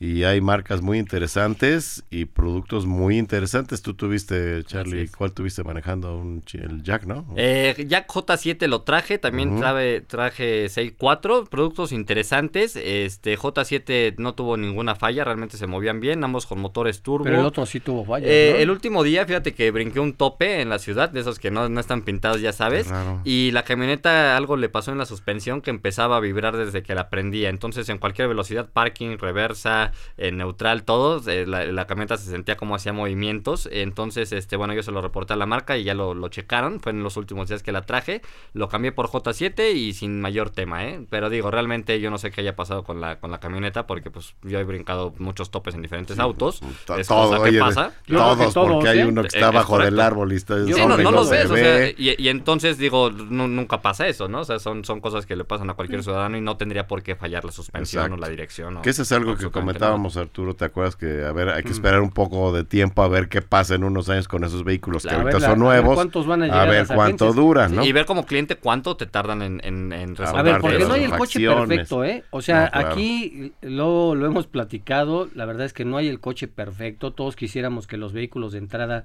y 0.00 0.22
hay 0.22 0.40
marcas 0.40 0.80
muy 0.80 0.98
interesantes 0.98 2.04
y 2.08 2.26
productos 2.26 2.86
muy 2.86 3.18
interesantes. 3.18 3.82
Tú 3.82 3.94
tuviste, 3.94 4.62
Charlie, 4.62 5.08
¿cuál 5.08 5.32
tuviste 5.32 5.64
manejando? 5.64 6.16
Un, 6.16 6.44
el 6.52 6.84
Jack, 6.84 7.04
¿no? 7.04 7.26
Eh, 7.36 7.84
Jack 7.88 8.06
J7 8.06 8.68
lo 8.68 8.82
traje, 8.82 9.18
también 9.18 9.58
traje, 9.58 10.00
traje 10.02 10.66
6.4, 10.66 11.48
productos 11.48 11.90
interesantes. 11.90 12.76
Este 12.76 13.36
J7 13.36 14.14
no 14.18 14.34
tuvo 14.34 14.56
ninguna 14.56 14.94
falla, 14.94 15.24
realmente 15.24 15.56
se 15.56 15.66
movían 15.66 15.98
bien, 15.98 16.22
ambos 16.22 16.46
con 16.46 16.60
motores 16.60 17.02
turbo. 17.02 17.24
Pero 17.24 17.40
el 17.40 17.46
otro 17.46 17.66
sí 17.66 17.80
tuvo 17.80 18.04
falla. 18.04 18.28
Eh, 18.28 18.62
el 18.62 18.70
último 18.70 19.02
día, 19.02 19.26
fíjate 19.26 19.52
que 19.52 19.72
brinqué 19.72 19.98
un 19.98 20.12
tope 20.12 20.60
en 20.60 20.68
la 20.68 20.78
ciudad, 20.78 21.10
de 21.10 21.20
esos 21.20 21.40
que 21.40 21.50
no, 21.50 21.68
no 21.68 21.80
están 21.80 22.02
pintados, 22.02 22.40
ya 22.40 22.52
sabes. 22.52 22.88
Y 23.24 23.50
la 23.50 23.64
camioneta 23.64 24.36
algo 24.36 24.56
le 24.56 24.68
pasó 24.68 24.92
en 24.92 24.98
la 24.98 25.06
suspensión 25.06 25.60
que 25.60 25.70
empezaba 25.70 26.18
a 26.18 26.20
vibrar 26.20 26.56
desde 26.56 26.84
que 26.84 26.94
la 26.94 27.10
prendía. 27.10 27.48
Entonces, 27.48 27.88
en 27.88 27.98
cualquier 27.98 28.28
velocidad, 28.28 28.68
parking, 28.72 29.18
reversa, 29.18 29.87
en 30.16 30.38
neutral, 30.38 30.84
todo, 30.84 31.22
eh, 31.28 31.46
la, 31.46 31.86
camioneta 31.86 32.16
se 32.16 32.30
sentía 32.30 32.56
como 32.56 32.74
hacía 32.74 32.92
movimientos, 32.92 33.68
entonces, 33.72 34.32
este, 34.32 34.56
bueno, 34.56 34.74
yo 34.74 34.82
se 34.82 34.92
lo 34.92 35.00
reporté 35.00 35.32
a 35.32 35.36
la 35.36 35.46
marca 35.46 35.76
y 35.76 35.84
ya 35.84 35.94
lo, 35.94 36.14
lo 36.14 36.28
checaron, 36.28 36.80
fue 36.80 36.92
en 36.92 37.02
los 37.02 37.16
últimos 37.16 37.48
días 37.48 37.62
que 37.62 37.72
la 37.72 37.82
traje, 37.82 38.22
lo 38.52 38.68
cambié 38.68 38.92
por 38.92 39.08
J7 39.08 39.74
y 39.74 39.92
sin 39.94 40.20
mayor 40.20 40.50
tema, 40.50 40.86
¿eh? 40.86 41.06
Pero 41.10 41.30
digo, 41.30 41.50
realmente 41.50 42.00
yo 42.00 42.10
no 42.10 42.18
sé 42.18 42.30
qué 42.30 42.42
haya 42.42 42.56
pasado 42.56 42.84
con 42.84 43.00
la, 43.00 43.18
con 43.20 43.30
la 43.30 43.38
camioneta, 43.40 43.86
porque 43.86 44.10
pues 44.10 44.34
yo 44.42 44.58
he 44.58 44.64
brincado 44.64 45.14
muchos 45.18 45.50
topes 45.50 45.74
en 45.74 45.82
diferentes 45.82 46.18
autos, 46.18 46.60
es 46.96 47.08
todo, 47.08 47.42
¿qué 47.42 47.58
pasa? 47.58 47.92
Todos, 48.06 48.54
porque 48.54 48.88
hay 48.88 49.02
uno 49.02 49.22
que 49.22 49.28
está 49.28 49.50
bajo 49.50 49.78
del 49.78 49.98
árbol 50.00 50.32
y 50.32 50.36
está... 50.36 50.56
no, 50.56 50.96
no 50.96 51.10
los 51.10 51.30
ves, 51.30 51.50
o 51.50 51.56
sea, 51.56 51.90
y, 51.96 52.28
entonces 52.28 52.78
digo, 52.78 53.10
nunca 53.10 53.80
pasa 53.80 54.06
eso, 54.06 54.28
¿no? 54.28 54.40
O 54.40 54.44
sea, 54.44 54.58
son, 54.58 54.84
son 54.84 55.00
cosas 55.00 55.26
que 55.26 55.36
le 55.36 55.44
pasan 55.44 55.70
a 55.70 55.74
cualquier 55.74 56.02
ciudadano 56.02 56.36
y 56.36 56.40
no 56.40 56.56
tendría 56.56 56.86
por 56.86 57.02
qué 57.02 57.16
fallar 57.16 57.44
la 57.44 57.52
suspensión 57.52 58.12
o 58.12 58.16
la 58.16 58.28
dirección. 58.28 58.80
que 58.82 58.90
eso 58.90 59.02
es 59.02 59.12
algo 59.12 59.36
que 59.36 59.50
comentábamos 59.78 60.16
Arturo, 60.16 60.54
¿te 60.54 60.64
acuerdas 60.64 60.96
que, 60.96 61.24
a 61.24 61.32
ver, 61.32 61.48
hay 61.48 61.62
que 61.62 61.70
mm. 61.70 61.72
esperar 61.72 62.00
un 62.00 62.10
poco 62.10 62.52
de 62.52 62.64
tiempo 62.64 63.02
a 63.02 63.08
ver 63.08 63.28
qué 63.28 63.42
pasa 63.42 63.74
en 63.74 63.84
unos 63.84 64.08
años 64.08 64.28
con 64.28 64.44
esos 64.44 64.64
vehículos 64.64 65.04
que 65.04 65.14
ahorita 65.14 65.40
son 65.40 65.58
nuevos? 65.58 65.84
A 65.84 65.88
ver, 65.88 65.94
cuántos 65.94 66.26
van 66.26 66.42
a, 66.42 66.62
a 66.62 66.64
ver 66.66 66.86
cuánto 66.86 67.32
duran, 67.32 67.74
¿no? 67.74 67.84
Y 67.84 67.92
ver 67.92 68.06
como 68.06 68.26
cliente 68.26 68.56
cuánto 68.56 68.96
te 68.96 69.06
tardan 69.06 69.42
en, 69.42 69.60
en, 69.64 70.16
resolver. 70.16 70.40
A 70.40 70.42
ver, 70.42 70.60
porque 70.60 70.78
no 70.78 70.94
hay 70.94 71.04
el 71.04 71.10
coche 71.12 71.40
perfecto, 71.40 72.04
¿eh? 72.04 72.24
O 72.30 72.42
sea, 72.42 72.70
aquí 72.72 73.52
lo, 73.62 74.14
lo 74.14 74.26
hemos 74.26 74.46
platicado, 74.46 75.28
la 75.34 75.44
verdad 75.44 75.66
es 75.66 75.72
que 75.72 75.84
no 75.84 75.96
hay 75.96 76.08
el 76.08 76.20
coche 76.20 76.48
perfecto, 76.48 77.12
todos 77.12 77.36
quisiéramos 77.36 77.86
que 77.86 77.96
los 77.96 78.12
vehículos 78.12 78.52
de 78.52 78.58
entrada, 78.58 79.04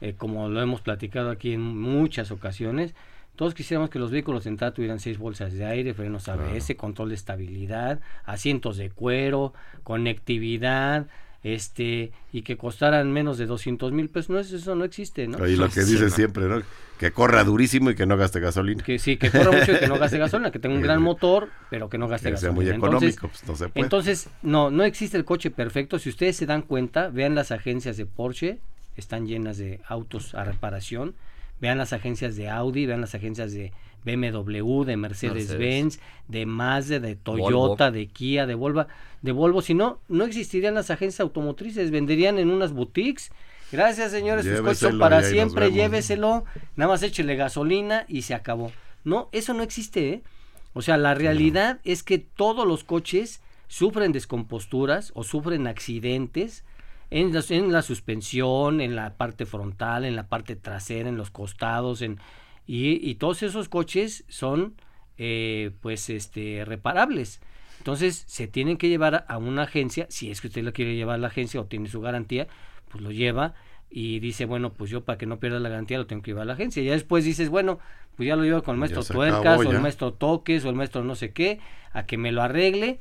eh, 0.00 0.14
como 0.16 0.48
lo 0.48 0.60
hemos 0.60 0.80
platicado 0.80 1.30
aquí 1.30 1.52
en 1.52 1.60
muchas 1.60 2.30
ocasiones, 2.30 2.94
todos 3.38 3.54
quisiéramos 3.54 3.88
que 3.88 4.00
los 4.00 4.10
vehículos 4.10 4.42
de 4.42 4.50
entrada 4.50 4.74
tuvieran 4.74 4.98
seis 4.98 5.16
bolsas 5.16 5.52
de 5.52 5.64
aire, 5.64 5.94
frenos 5.94 6.28
ABS, 6.28 6.74
control 6.76 7.10
de 7.10 7.14
estabilidad, 7.14 8.00
asientos 8.24 8.76
de 8.78 8.90
cuero, 8.90 9.54
conectividad, 9.84 11.06
este 11.44 12.10
y 12.32 12.42
que 12.42 12.56
costaran 12.56 13.12
menos 13.12 13.38
de 13.38 13.46
200 13.46 13.92
mil 13.92 14.08
pesos. 14.08 14.30
No, 14.30 14.40
eso 14.40 14.74
no 14.74 14.84
existe, 14.84 15.28
¿no? 15.28 15.46
Y 15.46 15.54
lo 15.54 15.68
que 15.68 15.84
dice 15.84 16.10
siempre, 16.10 16.48
¿no? 16.48 16.62
Que 16.98 17.12
corra 17.12 17.44
durísimo 17.44 17.90
y 17.90 17.94
que 17.94 18.06
no 18.06 18.16
gaste 18.16 18.40
gasolina. 18.40 18.82
Que 18.82 18.98
sí, 18.98 19.16
que 19.16 19.30
corra 19.30 19.52
mucho 19.52 19.70
y 19.70 19.78
que 19.78 19.86
no 19.86 20.00
gaste 20.00 20.18
gasolina, 20.24 20.50
que 20.50 20.58
tenga 20.58 20.74
un 20.74 20.82
gran 20.82 21.00
motor, 21.00 21.48
pero 21.70 21.88
que 21.88 21.96
no 21.96 22.08
gaste 22.08 22.32
gasolina. 22.32 22.60
Sea 22.60 22.64
muy 22.64 22.68
económico, 22.68 23.28
pues 23.28 23.46
no 23.46 23.54
se 23.54 23.68
puede. 23.68 23.84
Entonces, 23.84 24.30
no, 24.42 24.72
no 24.72 24.82
existe 24.82 25.16
el 25.16 25.24
coche 25.24 25.52
perfecto. 25.52 26.00
Si 26.00 26.08
ustedes 26.08 26.36
se 26.36 26.44
dan 26.44 26.62
cuenta, 26.62 27.06
vean 27.06 27.36
las 27.36 27.52
agencias 27.52 27.96
de 27.96 28.04
Porsche, 28.04 28.58
están 28.96 29.28
llenas 29.28 29.58
de 29.58 29.80
autos 29.86 30.34
a 30.34 30.42
reparación 30.42 31.14
Vean 31.60 31.78
las 31.78 31.92
agencias 31.92 32.36
de 32.36 32.48
Audi, 32.48 32.86
vean 32.86 33.00
las 33.00 33.14
agencias 33.14 33.52
de 33.52 33.72
BMW, 34.04 34.84
de 34.84 34.96
Mercedes-Benz, 34.96 36.00
de 36.28 36.46
Mazda, 36.46 37.00
de 37.00 37.16
Toyota, 37.16 37.90
de 37.90 38.06
Kia, 38.06 38.46
de 38.46 38.54
Volvo, 38.54 38.86
de 39.22 39.32
Volvo. 39.32 39.60
Si 39.60 39.74
no, 39.74 39.98
no 40.08 40.24
existirían 40.24 40.74
las 40.74 40.90
agencias 40.90 41.20
automotrices, 41.20 41.90
venderían 41.90 42.38
en 42.38 42.50
unas 42.50 42.72
boutiques. 42.72 43.30
Gracias, 43.72 44.12
señores, 44.12 44.46
sus 44.46 44.60
coches 44.60 44.78
son 44.78 44.98
para 44.98 45.22
siempre, 45.22 45.72
lléveselo, 45.72 46.44
nada 46.76 46.92
más 46.92 47.02
échele 47.02 47.36
gasolina 47.36 48.04
y 48.08 48.22
se 48.22 48.34
acabó. 48.34 48.72
No, 49.04 49.28
eso 49.32 49.52
no 49.52 49.62
existe, 49.62 50.08
¿eh? 50.10 50.22
O 50.74 50.82
sea, 50.82 50.96
la 50.96 51.14
realidad 51.14 51.80
es 51.84 52.02
que 52.02 52.18
todos 52.18 52.66
los 52.66 52.84
coches 52.84 53.40
sufren 53.66 54.12
descomposturas 54.12 55.12
o 55.14 55.24
sufren 55.24 55.66
accidentes 55.66 56.64
en 57.10 57.32
la, 57.32 57.42
en 57.48 57.72
la 57.72 57.82
suspensión, 57.82 58.80
en 58.80 58.96
la 58.96 59.16
parte 59.16 59.46
frontal, 59.46 60.04
en 60.04 60.16
la 60.16 60.28
parte 60.28 60.56
trasera, 60.56 61.08
en 61.08 61.16
los 61.16 61.30
costados, 61.30 62.02
en, 62.02 62.18
y, 62.66 63.14
todos 63.14 63.42
esos 63.42 63.68
coches 63.68 64.24
son 64.28 64.74
eh, 65.16 65.70
pues 65.80 66.10
este 66.10 66.64
reparables. 66.66 67.40
Entonces 67.78 68.24
se 68.26 68.46
tienen 68.46 68.76
que 68.76 68.88
llevar 68.88 69.24
a 69.26 69.38
una 69.38 69.62
agencia, 69.62 70.06
si 70.10 70.30
es 70.30 70.40
que 70.40 70.48
usted 70.48 70.62
lo 70.62 70.72
quiere 70.72 70.94
llevar 70.94 71.14
a 71.14 71.18
la 71.18 71.28
agencia 71.28 71.60
o 71.60 71.64
tiene 71.64 71.88
su 71.88 72.00
garantía, 72.00 72.48
pues 72.90 73.02
lo 73.02 73.10
lleva 73.10 73.54
y 73.90 74.20
dice, 74.20 74.44
bueno, 74.44 74.74
pues 74.74 74.90
yo 74.90 75.04
para 75.04 75.16
que 75.16 75.26
no 75.26 75.38
pierda 75.38 75.60
la 75.60 75.70
garantía 75.70 75.96
lo 75.96 76.06
tengo 76.06 76.22
que 76.22 76.32
llevar 76.32 76.42
a 76.42 76.46
la 76.46 76.52
agencia. 76.54 76.82
Y 76.82 76.86
ya 76.86 76.92
después 76.92 77.24
dices, 77.24 77.48
bueno, 77.48 77.78
pues 78.16 78.26
ya 78.26 78.36
lo 78.36 78.42
llevo 78.42 78.62
con 78.62 78.74
el 78.74 78.80
maestro 78.80 79.02
Tuercas 79.02 79.58
o 79.58 79.70
el 79.70 79.80
maestro 79.80 80.12
Toques 80.12 80.64
o 80.64 80.68
el 80.68 80.74
maestro 80.74 81.04
no 81.04 81.14
sé 81.14 81.32
qué, 81.32 81.60
a 81.92 82.04
que 82.04 82.18
me 82.18 82.32
lo 82.32 82.42
arregle, 82.42 82.98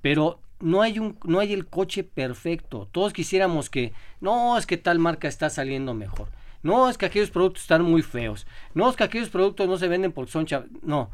pero 0.00 0.40
no 0.60 0.82
hay 0.82 0.98
un 0.98 1.18
no 1.24 1.40
hay 1.40 1.52
el 1.52 1.66
coche 1.66 2.04
perfecto. 2.04 2.88
Todos 2.92 3.12
quisiéramos 3.12 3.70
que 3.70 3.92
no, 4.20 4.56
es 4.56 4.66
que 4.66 4.76
tal 4.76 4.98
marca 4.98 5.28
está 5.28 5.50
saliendo 5.50 5.94
mejor. 5.94 6.28
No, 6.62 6.88
es 6.88 6.98
que 6.98 7.06
aquellos 7.06 7.30
productos 7.30 7.62
están 7.62 7.82
muy 7.82 8.02
feos. 8.02 8.46
No, 8.74 8.90
es 8.90 8.96
que 8.96 9.04
aquellos 9.04 9.30
productos 9.30 9.66
no 9.66 9.78
se 9.78 9.88
venden 9.88 10.12
porque 10.12 10.32
son 10.32 10.46
no. 10.82 11.10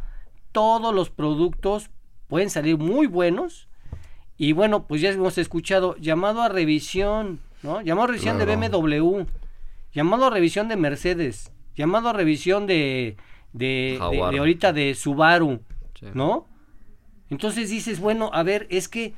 Todos 0.53 0.95
los 0.95 1.11
productos 1.11 1.91
pueden 2.29 2.51
salir 2.51 2.79
muy 2.79 3.07
buenos. 3.07 3.69
Y 4.37 4.53
bueno, 4.53 4.87
pues 4.87 5.01
ya 5.01 5.11
hemos 5.11 5.39
escuchado 5.39 5.97
llamado 5.97 6.43
a 6.43 6.49
revisión, 6.49 7.41
¿no? 7.63 7.81
Llamado 7.81 8.05
a 8.05 8.07
revisión 8.09 8.39
de 8.39 8.45
BMW, 8.45 9.23
llamado 9.93 10.27
a 10.27 10.31
revisión 10.31 10.69
de 10.69 10.77
Mercedes, 10.77 11.53
llamado 11.75 12.11
a 12.11 12.13
revisión 12.13 12.67
de 12.67 13.17
de, 13.57 13.99
de, 14.11 14.39
ahorita 14.39 14.73
de 14.73 14.95
Subaru, 14.95 15.61
¿no? 16.13 16.47
Entonces 17.31 17.71
dices, 17.71 18.01
bueno, 18.01 18.31
a 18.33 18.43
ver, 18.43 18.67
es 18.71 18.89
que 18.89 19.15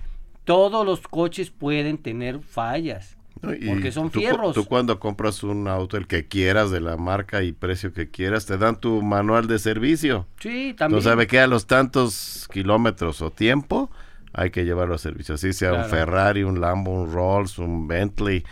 todos 0.49 0.87
los 0.87 1.01
coches 1.03 1.51
pueden 1.51 1.99
tener 1.99 2.41
fallas. 2.41 3.19
porque 3.43 3.93
son 3.93 4.11
fierros. 4.11 4.55
Tú 4.55 4.65
cuando 4.65 4.99
compras 4.99 5.43
un 5.43 5.69
auto, 5.69 5.99
el 5.99 6.07
que 6.07 6.27
quieras, 6.27 6.71
de 6.71 6.81
la 6.81 6.97
marca 6.97 7.43
y 7.43 7.53
precio 7.53 7.93
que 7.93 8.11
quieras, 8.11 8.47
te 8.47 8.57
dan 8.57 8.81
tu 8.81 9.03
manual 9.03 9.47
de 9.47 9.59
servicio. 9.59 10.27
Sí, 10.41 10.75
también. 10.77 11.01
Tú 11.01 11.05
sabes 11.05 11.27
que 11.27 11.39
a 11.39 11.47
los 11.47 11.67
tantos 11.67 12.49
kilómetros 12.51 13.21
o 13.21 13.31
tiempo 13.31 13.91
hay 14.33 14.49
que 14.49 14.65
llevarlo 14.65 14.95
a 14.95 14.99
servicio. 14.99 15.35
Así 15.35 15.53
sea 15.53 15.75
un 15.75 15.85
Ferrari, 15.85 16.45
un 16.45 16.63
Lambo, 16.63 16.93
un 16.93 17.13
Rolls, 17.13 17.59
un 17.59 17.87
Bentley. 17.87 18.43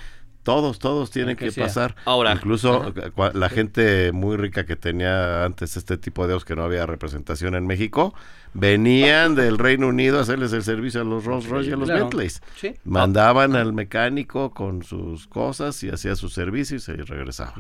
Todos, 0.43 0.79
todos 0.79 1.11
tienen 1.11 1.35
que, 1.35 1.51
pasar. 1.51 1.97
Ahora, 2.05 2.35
incluso 2.35 2.93
la 3.33 3.49
gente 3.49 4.13
muy 4.13 4.37
rica 4.37 4.67
que 4.67 4.77
tenía 4.77 5.45
antes 5.45 5.79
este 5.79 5.97
tipo 5.97 6.27
de 6.27 6.35
autos 6.35 6.45
que 6.45 6.55
no 6.55 6.63
había 6.63 6.85
representación 6.85 7.55
en 7.55 7.67
México, 7.67 8.15
venían 8.59 9.35
del 9.35 9.59
Reino 9.59 9.89
Unido 9.89 10.19
a 10.19 10.23
hacerles 10.23 10.53
el 10.53 10.63
servicio 10.63 11.03
a 11.03 11.05
los 11.05 11.25
Rolls 11.25 11.47
Royce 11.47 11.71
y 11.71 11.73
a 11.73 11.77
los 11.77 11.89
Bentleys. 11.89 12.43
Mandaban 12.85 13.55
al 13.55 13.73
mecánico 13.73 14.51
con 14.51 14.83
sus 14.83 15.27
cosas 15.27 15.83
y 15.83 15.91
hacía 15.91 16.17
su 16.17 16.29
servicio 16.29 16.77
y 16.77 16.81
se 16.81 16.95
regresaba. 16.95 17.55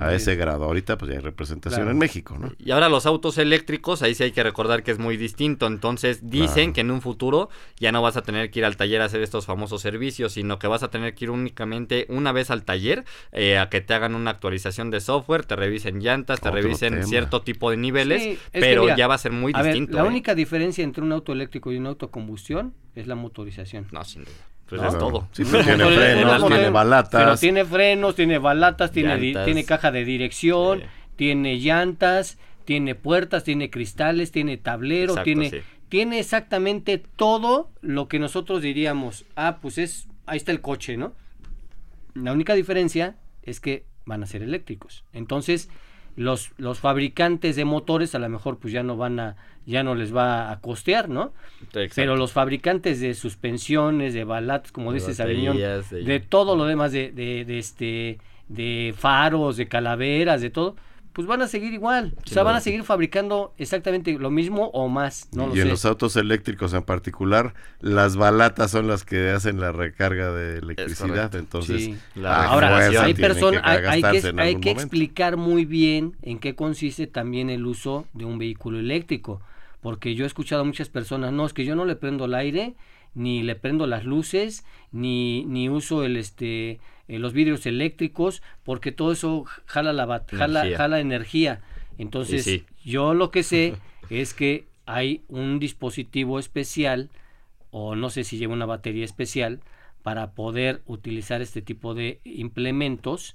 A 0.00 0.14
ese 0.14 0.36
grado. 0.36 0.64
Ahorita 0.64 0.96
pues 0.96 1.10
ya 1.10 1.18
hay 1.18 1.22
representación 1.22 1.88
en 1.88 1.98
México, 1.98 2.36
¿no? 2.38 2.52
Y 2.58 2.70
ahora 2.70 2.88
los 2.88 3.06
autos 3.06 3.38
eléctricos, 3.38 4.02
ahí 4.02 4.14
sí 4.14 4.24
hay 4.24 4.32
que 4.32 4.42
recordar 4.42 4.82
que 4.82 4.90
es 4.90 4.98
muy 4.98 5.16
distinto. 5.16 5.66
Entonces 5.66 6.30
dicen 6.30 6.72
que 6.72 6.80
en 6.80 6.90
un 6.90 7.02
futuro 7.02 7.50
ya 7.78 7.92
no 7.92 8.02
vas 8.02 8.16
a 8.16 8.22
tener 8.22 8.50
que 8.50 8.60
ir 8.60 8.64
al 8.64 8.76
taller 8.76 9.02
a 9.02 9.06
hacer 9.06 9.22
estos 9.22 9.46
famosos 9.46 9.82
servicios, 9.82 10.32
sino 10.32 10.58
que 10.58 10.66
vas 10.66 10.82
a 10.82 10.90
tener 10.90 11.14
que 11.14 11.26
ir 11.26 11.30
únicamente 11.30 12.06
una 12.08 12.32
vez 12.32 12.50
al 12.50 12.64
taller 12.64 13.04
eh, 13.32 13.58
a 13.58 13.68
que 13.68 13.80
te 13.80 13.94
hagan 13.94 14.14
una 14.14 14.30
actualización 14.30 14.90
de 14.90 15.00
software, 15.00 15.44
te 15.44 15.56
revisen 15.56 16.00
llantas, 16.00 16.40
te 16.40 16.50
revisen 16.50 17.06
cierto 17.06 17.42
tipo 17.42 17.70
de 17.70 17.76
niveles, 17.76 18.38
pero 18.52 18.96
ya 18.96 19.06
va 19.06 19.14
a 19.14 19.18
ser 19.18 19.32
muy 19.32 19.52
distinto. 19.52 19.96
la 19.96 20.04
¿eh? 20.04 20.08
única 20.08 20.29
diferencia 20.34 20.84
entre 20.84 21.02
un 21.02 21.12
auto 21.12 21.32
eléctrico 21.32 21.72
y 21.72 21.76
un 21.76 21.86
auto 21.86 22.10
combustión 22.10 22.74
es 22.94 23.06
la 23.06 23.14
motorización. 23.14 23.86
No, 23.92 24.04
sin 24.04 24.24
duda. 24.24 24.34
Pues 24.68 24.82
es 24.82 24.98
todo. 24.98 25.28
tiene 25.34 25.62
frenos, 25.62 26.46
tiene 26.46 26.70
balatas. 26.70 27.22
Pero 27.22 27.36
tiene 27.36 27.64
frenos, 27.64 28.14
tiene 28.14 28.38
balatas, 28.38 28.92
tiene, 28.92 29.18
tiene 29.44 29.64
caja 29.64 29.90
de 29.90 30.04
dirección, 30.04 30.82
tiene 31.16 31.56
llantas, 31.56 32.38
tiene 32.64 32.94
puertas, 32.94 33.42
tiene 33.42 33.68
cristales, 33.68 34.30
tiene 34.30 34.58
tablero, 34.58 35.22
tiene, 35.24 35.64
tiene 35.88 36.20
exactamente 36.20 37.02
todo 37.16 37.68
lo 37.80 38.06
que 38.06 38.20
nosotros 38.20 38.62
diríamos, 38.62 39.24
ah, 39.34 39.58
pues 39.60 39.76
es, 39.78 40.08
ahí 40.26 40.36
está 40.36 40.52
el 40.52 40.60
coche, 40.60 40.96
¿no? 40.96 41.14
La 42.14 42.32
única 42.32 42.54
diferencia 42.54 43.16
es 43.42 43.58
que 43.58 43.84
van 44.06 44.22
a 44.22 44.26
ser 44.26 44.42
eléctricos. 44.42 45.04
Entonces, 45.12 45.68
los, 46.16 46.52
los 46.58 46.80
fabricantes 46.80 47.56
de 47.56 47.64
motores 47.64 48.14
a 48.14 48.18
lo 48.18 48.28
mejor 48.28 48.58
pues 48.58 48.72
ya 48.72 48.82
no 48.82 48.96
van 48.96 49.20
a, 49.20 49.36
ya 49.66 49.82
no 49.82 49.94
les 49.94 50.14
va 50.14 50.50
a 50.50 50.60
costear, 50.60 51.08
¿no? 51.08 51.32
Pero 51.94 52.16
los 52.16 52.32
fabricantes 52.32 53.00
de 53.00 53.14
suspensiones, 53.14 54.14
de 54.14 54.24
balatas, 54.24 54.72
como 54.72 54.92
dice 54.92 55.14
Sabiñón, 55.14 55.56
de... 55.56 56.20
todo 56.20 56.56
lo 56.56 56.64
demás, 56.66 56.92
de, 56.92 57.12
de, 57.12 57.44
de, 57.44 57.58
este, 57.58 58.18
de 58.48 58.94
faros, 58.96 59.56
de 59.56 59.68
calaveras, 59.68 60.40
de 60.40 60.50
todo, 60.50 60.76
pues 61.12 61.26
van 61.26 61.42
a 61.42 61.48
seguir 61.48 61.72
igual. 61.72 62.14
o 62.24 62.28
sea, 62.28 62.42
van 62.42 62.56
a 62.56 62.60
seguir 62.60 62.84
fabricando 62.84 63.52
exactamente 63.58 64.12
lo 64.18 64.30
mismo 64.30 64.66
o 64.68 64.88
más. 64.88 65.28
No 65.32 65.54
y 65.54 65.60
en 65.60 65.68
los 65.68 65.84
autos 65.84 66.16
eléctricos 66.16 66.72
en 66.72 66.82
particular, 66.82 67.54
las 67.80 68.16
balatas 68.16 68.70
son 68.70 68.86
las 68.86 69.04
que 69.04 69.30
hacen 69.30 69.60
la 69.60 69.72
recarga 69.72 70.32
de 70.32 70.58
electricidad. 70.58 71.34
Entonces, 71.34 71.90
ahora 72.24 72.76
hay 73.02 73.14
personas, 73.14 73.62
hay, 73.64 74.02
que, 74.02 74.32
hay 74.36 74.56
que 74.60 74.70
explicar 74.70 75.36
muy 75.36 75.64
bien 75.64 76.16
en 76.22 76.38
qué 76.38 76.54
consiste 76.54 77.06
también 77.06 77.50
el 77.50 77.66
uso 77.66 78.06
de 78.12 78.24
un 78.24 78.38
vehículo 78.38 78.78
eléctrico. 78.78 79.40
Porque 79.80 80.14
yo 80.14 80.24
he 80.24 80.26
escuchado 80.26 80.62
a 80.62 80.64
muchas 80.64 80.90
personas, 80.90 81.32
no, 81.32 81.46
es 81.46 81.54
que 81.54 81.64
yo 81.64 81.74
no 81.74 81.86
le 81.86 81.96
prendo 81.96 82.26
el 82.26 82.34
aire, 82.34 82.74
ni 83.14 83.42
le 83.42 83.56
prendo 83.56 83.86
las 83.86 84.04
luces, 84.04 84.64
ni, 84.92 85.44
ni 85.46 85.68
uso 85.68 86.04
el 86.04 86.16
este 86.16 86.80
eh, 87.10 87.18
los 87.18 87.32
vidrios 87.32 87.66
eléctricos, 87.66 88.40
porque 88.62 88.92
todo 88.92 89.10
eso 89.10 89.44
jala 89.66 89.92
la 89.92 90.24
jala, 90.30 90.64
jala 90.76 91.00
energía. 91.00 91.60
Entonces, 91.98 92.62
yo 92.84 93.14
lo 93.14 93.32
que 93.32 93.42
sé 93.42 93.74
es 94.10 94.32
que 94.32 94.66
hay 94.86 95.22
un 95.26 95.58
dispositivo 95.58 96.38
especial, 96.38 97.10
o 97.72 97.96
no 97.96 98.10
sé 98.10 98.22
si 98.22 98.38
lleva 98.38 98.52
una 98.52 98.64
batería 98.64 99.04
especial, 99.04 99.58
para 100.04 100.30
poder 100.30 100.82
utilizar 100.86 101.42
este 101.42 101.62
tipo 101.62 101.94
de 101.94 102.20
implementos 102.22 103.34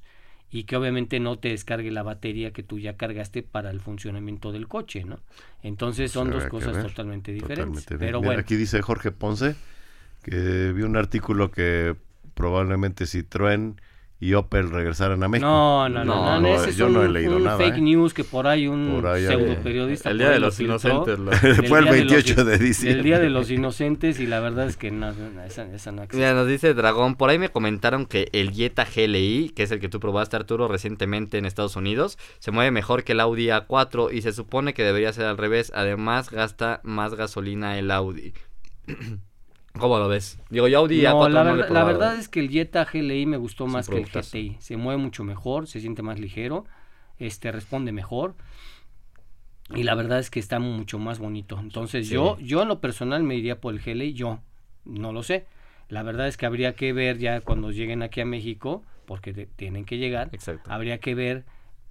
y 0.49 0.63
que 0.63 0.77
obviamente 0.77 1.19
no 1.19 1.37
te 1.37 1.49
descargue 1.49 1.91
la 1.91 2.01
batería 2.01 2.51
que 2.51 2.63
tú 2.63 2.79
ya 2.79 2.95
cargaste 2.95 3.43
para 3.43 3.71
el 3.71 3.81
funcionamiento 3.81 4.53
del 4.53 4.69
coche, 4.69 5.03
¿no? 5.03 5.19
Entonces 5.63 6.13
son 6.13 6.31
dos 6.31 6.45
cosas 6.45 6.81
totalmente 6.81 7.33
diferentes. 7.33 7.85
Pero 7.99 8.21
bueno. 8.21 8.39
Aquí 8.39 8.55
dice 8.55 8.81
Jorge 8.81 9.11
Ponce 9.11 9.57
que 10.23 10.71
vi 10.71 10.83
un 10.83 10.95
artículo 10.95 11.51
que 11.51 11.95
probablemente 12.35 13.05
Citroën 13.05 13.75
y 14.17 14.33
Opel 14.33 14.71
regresaran 14.71 15.21
a 15.23 15.27
México. 15.27 15.45
No, 15.45 15.89
no, 15.89 16.05
no, 16.05 16.39
no, 16.39 16.55
ese 16.55 16.73
yo 16.73 16.87
no 16.87 17.03
he 17.03 17.09
leído 17.09 17.37
nada. 17.37 17.57
fake 17.57 17.77
¿eh? 17.77 17.81
news 17.81 18.13
que 18.13 18.23
por 18.23 18.47
ahí 18.47 18.67
un 18.67 19.01
pseudo 19.01 19.55
periodista. 19.61 20.09
El 20.09 20.19
día 20.19 20.29
de 20.29 20.39
los 20.39 20.59
inocentes. 20.59 21.19
Fue 21.67 21.79
el 21.79 21.85
28 21.85 22.45
de, 22.45 22.57
diciembre. 22.57 22.97
El 22.97 23.03
día 23.03 23.19
de 23.19 23.29
los 23.29 23.51
inocentes 23.51 24.19
y 24.19 24.25
la 24.25 24.39
verdad 24.39 24.67
es 24.67 24.77
que 24.77 24.89
no, 24.89 25.13
esa, 25.45 25.63
esa 25.73 25.91
no 25.91 26.03
existe. 26.03 26.17
Mira, 26.17 26.33
nos 26.33 26.47
dice 26.47 26.73
Dragón, 26.73 27.15
por 27.15 27.29
ahí 27.29 27.37
me 27.37 27.49
comentaron 27.49 28.05
que 28.05 28.29
el 28.31 28.51
Jetta 28.51 28.85
GLI, 28.85 29.51
que 29.53 29.63
es 29.63 29.71
el 29.71 29.79
que 29.79 29.89
tú 29.89 29.99
probaste 29.99 30.37
Arturo 30.37 30.69
recientemente 30.69 31.37
en 31.37 31.45
Estados 31.45 31.75
Unidos, 31.75 32.17
se 32.39 32.51
mueve 32.51 32.71
mejor 32.71 33.03
que 33.03 33.11
el 33.11 33.19
Audi 33.19 33.47
A4 33.47 34.13
y 34.13 34.21
se 34.21 34.31
supone 34.31 34.73
que 34.73 34.83
debería 34.83 35.11
ser 35.11 35.25
al 35.25 35.37
revés. 35.37 35.73
Además 35.75 36.31
gasta 36.31 36.79
más 36.83 37.15
gasolina 37.15 37.77
el 37.77 37.91
Audi. 37.91 38.33
¿Cómo 39.79 39.97
lo 39.99 40.07
ves? 40.07 40.39
Digo, 40.49 40.67
yo 40.67 40.79
Audi 40.79 41.01
no, 41.01 41.27
la, 41.29 41.43
la 41.43 41.83
verdad 41.83 42.15
es 42.15 42.29
que 42.29 42.39
el 42.39 42.49
Jetta 42.49 42.85
GLI 42.85 43.25
me 43.25 43.37
gustó 43.37 43.67
más 43.67 43.89
que 43.89 43.97
el 43.97 44.05
GTI. 44.05 44.57
Se 44.59 44.77
mueve 44.77 45.01
mucho 45.01 45.23
mejor, 45.23 45.67
se 45.67 45.81
siente 45.81 46.01
más 46.01 46.19
ligero, 46.19 46.65
este 47.17 47.51
responde 47.51 47.91
mejor. 47.91 48.35
Y 49.73 49.83
la 49.83 49.95
verdad 49.95 50.19
es 50.19 50.29
que 50.29 50.39
está 50.39 50.59
mucho 50.59 50.99
más 50.99 51.19
bonito. 51.19 51.59
Entonces 51.59 52.07
yo, 52.07 52.37
yo 52.39 52.61
en 52.61 52.67
lo 52.67 52.79
personal 52.79 53.23
me 53.23 53.35
iría 53.35 53.59
por 53.59 53.73
el 53.73 53.81
GLI, 53.81 54.13
yo 54.13 54.39
no 54.85 55.11
lo 55.11 55.23
sé. 55.23 55.45
La 55.89 56.03
verdad 56.03 56.27
es 56.27 56.37
que 56.37 56.45
habría 56.45 56.75
que 56.75 56.93
ver 56.93 57.17
ya 57.17 57.41
cuando 57.41 57.71
lleguen 57.71 58.01
aquí 58.01 58.21
a 58.21 58.25
México, 58.25 58.83
porque 59.05 59.33
tienen 59.55 59.85
que 59.85 59.97
llegar, 59.97 60.31
habría 60.67 60.99
que 60.99 61.15
ver 61.15 61.45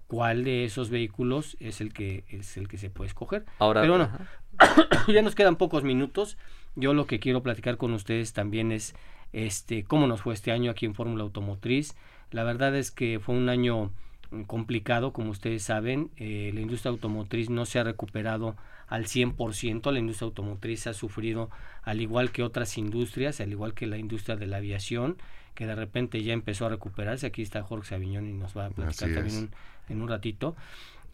cuál 0.07 0.45
de 0.45 0.65
esos 0.65 0.91
vehículos 0.91 1.57
es 1.61 1.81
el 1.81 1.93
que 1.93 2.25
es 2.29 2.57
el 2.57 2.69
que 2.69 2.79
se 2.79 2.91
puede 2.91 3.09
escoger. 3.09 3.45
Ahora, 3.59 3.83
Pero 3.83 3.97
bueno, 3.97 4.11
ya 5.09 5.23
nos 5.23 5.35
quedan 5.35 5.57
pocos 5.57 5.85
minutos. 5.85 6.37
Yo 6.77 6.95
lo 6.95 7.07
que 7.07 7.21
quiero 7.21 7.43
platicar 7.43 7.77
con 7.77 7.93
ustedes 7.93 8.33
también 8.33 8.73
es 8.73 8.95
este 9.33 9.85
cómo 9.85 10.07
nos 10.07 10.23
fue 10.23 10.35
este 10.35 10.53
año 10.53 10.71
aquí 10.71 10.87
en 10.87 10.95
Fórmula 10.95 11.23
Automotriz. 11.23 11.95
La 12.31 12.45
verdad 12.45 12.75
es 12.75 12.91
que 12.91 13.21
fue 13.21 13.35
un 13.35 13.49
año 13.49 13.93
mm, 14.31 14.43
complicado, 14.43 15.13
como 15.13 15.31
ustedes 15.31 15.63
saben. 15.63 16.11
Eh, 16.17 16.51
la 16.55 16.61
industria 16.61 16.91
automotriz 16.91 17.51
no 17.51 17.65
se 17.67 17.79
ha 17.79 17.85
recuperado 17.85 18.57
al 18.89 19.07
100%. 19.07 19.93
La 19.93 19.99
industria 19.99 20.27
automotriz 20.27 20.87
ha 20.87 20.95
sufrido, 20.95 21.51
al 21.83 22.01
igual 22.01 22.33
que 22.33 22.43
otras 22.43 22.77
industrias, 22.79 23.41
al 23.41 23.53
igual 23.53 23.75
que 23.75 23.87
la 23.87 23.99
industria 23.99 24.37
de 24.37 24.47
la 24.47 24.57
aviación, 24.57 25.17
que 25.55 25.67
de 25.67 25.75
repente 25.75 26.23
ya 26.23 26.33
empezó 26.33 26.67
a 26.67 26.71
recuperarse. 26.71 27.27
Aquí 27.27 27.43
está 27.43 27.63
Jorge 27.63 27.91
Saviñón 27.91 28.27
y 28.29 28.33
nos 28.33 28.57
va 28.57 28.67
a 28.67 28.71
platicar 28.71 29.15
también 29.15 29.51
en 29.89 30.03
un 30.03 30.09
ratito. 30.09 30.57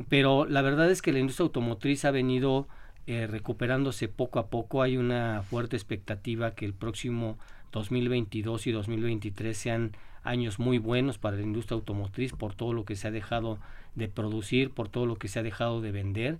Pero 0.09 0.47
la 0.47 0.63
verdad 0.63 0.91
es 0.91 1.03
que 1.03 1.13
la 1.13 1.19
industria 1.19 1.45
automotriz 1.45 2.05
ha 2.07 2.11
venido 2.11 2.67
eh, 3.07 3.26
recuperándose 3.26 4.09
poco 4.09 4.38
a 4.38 4.48
poco. 4.48 4.82
Hay 4.82 4.96
una 4.96 5.42
fuerte 5.42 5.76
expectativa 5.76 6.55
que 6.55 6.64
el 6.64 6.74
próximo 6.74 7.38
2022 7.72 8.66
y 8.66 8.72
2023 8.72 9.57
sean 9.57 9.92
años 10.22 10.59
muy 10.59 10.78
buenos 10.78 11.18
para 11.18 11.36
la 11.36 11.42
industria 11.42 11.76
automotriz 11.76 12.32
por 12.32 12.55
todo 12.55 12.72
lo 12.72 12.84
que 12.84 12.96
se 12.96 13.09
ha 13.09 13.11
dejado 13.11 13.59
de 13.94 14.09
producir, 14.09 14.70
por 14.70 14.88
todo 14.88 15.07
lo 15.07 15.16
que 15.16 15.28
se 15.28 15.38
ha 15.38 15.42
dejado 15.42 15.80
de 15.80 15.92
vender. 15.92 16.38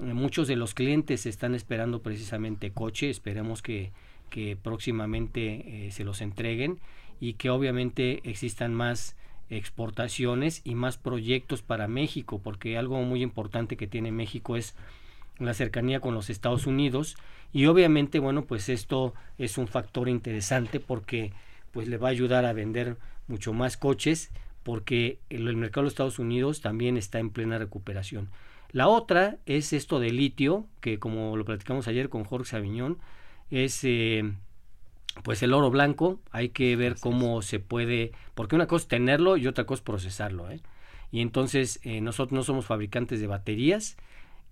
Eh, 0.00 0.12
muchos 0.12 0.48
de 0.48 0.56
los 0.56 0.74
clientes 0.74 1.26
están 1.26 1.54
esperando 1.54 2.02
precisamente 2.02 2.70
coche, 2.70 3.10
esperemos 3.10 3.62
que, 3.62 3.92
que 4.30 4.56
próximamente 4.56 5.86
eh, 5.86 5.90
se 5.90 6.04
los 6.04 6.20
entreguen 6.20 6.78
y 7.20 7.34
que 7.34 7.50
obviamente 7.50 8.20
existan 8.24 8.74
más 8.74 9.16
exportaciones 9.50 10.62
y 10.64 10.74
más 10.74 10.98
proyectos 10.98 11.62
para 11.62 11.86
México, 11.86 12.40
porque 12.42 12.76
algo 12.76 13.00
muy 13.02 13.22
importante 13.22 13.76
que 13.76 13.86
tiene 13.86 14.10
México 14.10 14.56
es 14.56 14.74
la 15.38 15.54
cercanía 15.54 16.00
con 16.00 16.14
los 16.14 16.30
Estados 16.30 16.66
Unidos 16.66 17.16
y 17.52 17.66
obviamente 17.66 18.18
bueno 18.18 18.44
pues 18.44 18.68
esto 18.68 19.14
es 19.38 19.58
un 19.58 19.66
factor 19.68 20.08
interesante 20.08 20.80
porque 20.80 21.32
pues 21.72 21.88
le 21.88 21.96
va 21.96 22.08
a 22.08 22.12
ayudar 22.12 22.44
a 22.44 22.52
vender 22.52 22.96
mucho 23.26 23.52
más 23.52 23.76
coches 23.76 24.30
porque 24.64 25.18
el, 25.28 25.44
mercado 25.56 25.82
de 25.82 25.84
los 25.84 25.92
Estados 25.92 26.18
Unidos 26.18 26.60
también 26.60 26.96
está 26.96 27.20
en 27.20 27.30
plena 27.30 27.58
recuperación. 27.58 28.30
La 28.72 28.88
otra 28.88 29.36
es 29.46 29.72
esto 29.72 30.00
de 30.00 30.10
litio, 30.10 30.66
que 30.80 30.98
como 30.98 31.36
lo 31.36 31.44
platicamos 31.44 31.86
ayer 31.86 32.08
con 32.08 32.24
Jorge 32.24 32.50
Saviñón, 32.50 32.98
es 33.50 33.84
eh, 33.84 34.32
pues 35.22 35.42
el 35.42 35.52
oro 35.52 35.70
blanco, 35.70 36.18
hay 36.32 36.48
que 36.48 36.74
ver 36.74 36.96
cómo 36.98 37.40
se 37.42 37.60
puede, 37.60 38.12
porque 38.34 38.56
una 38.56 38.66
cosa 38.66 38.84
es 38.84 38.88
tenerlo 38.88 39.36
y 39.36 39.46
otra 39.46 39.64
cosa 39.64 39.80
es 39.80 39.84
procesarlo. 39.84 40.50
¿eh? 40.50 40.60
Y 41.12 41.20
entonces 41.20 41.78
eh, 41.84 42.00
nosotros 42.00 42.32
no 42.32 42.42
somos 42.42 42.64
fabricantes 42.64 43.20
de 43.20 43.26
baterías, 43.26 43.96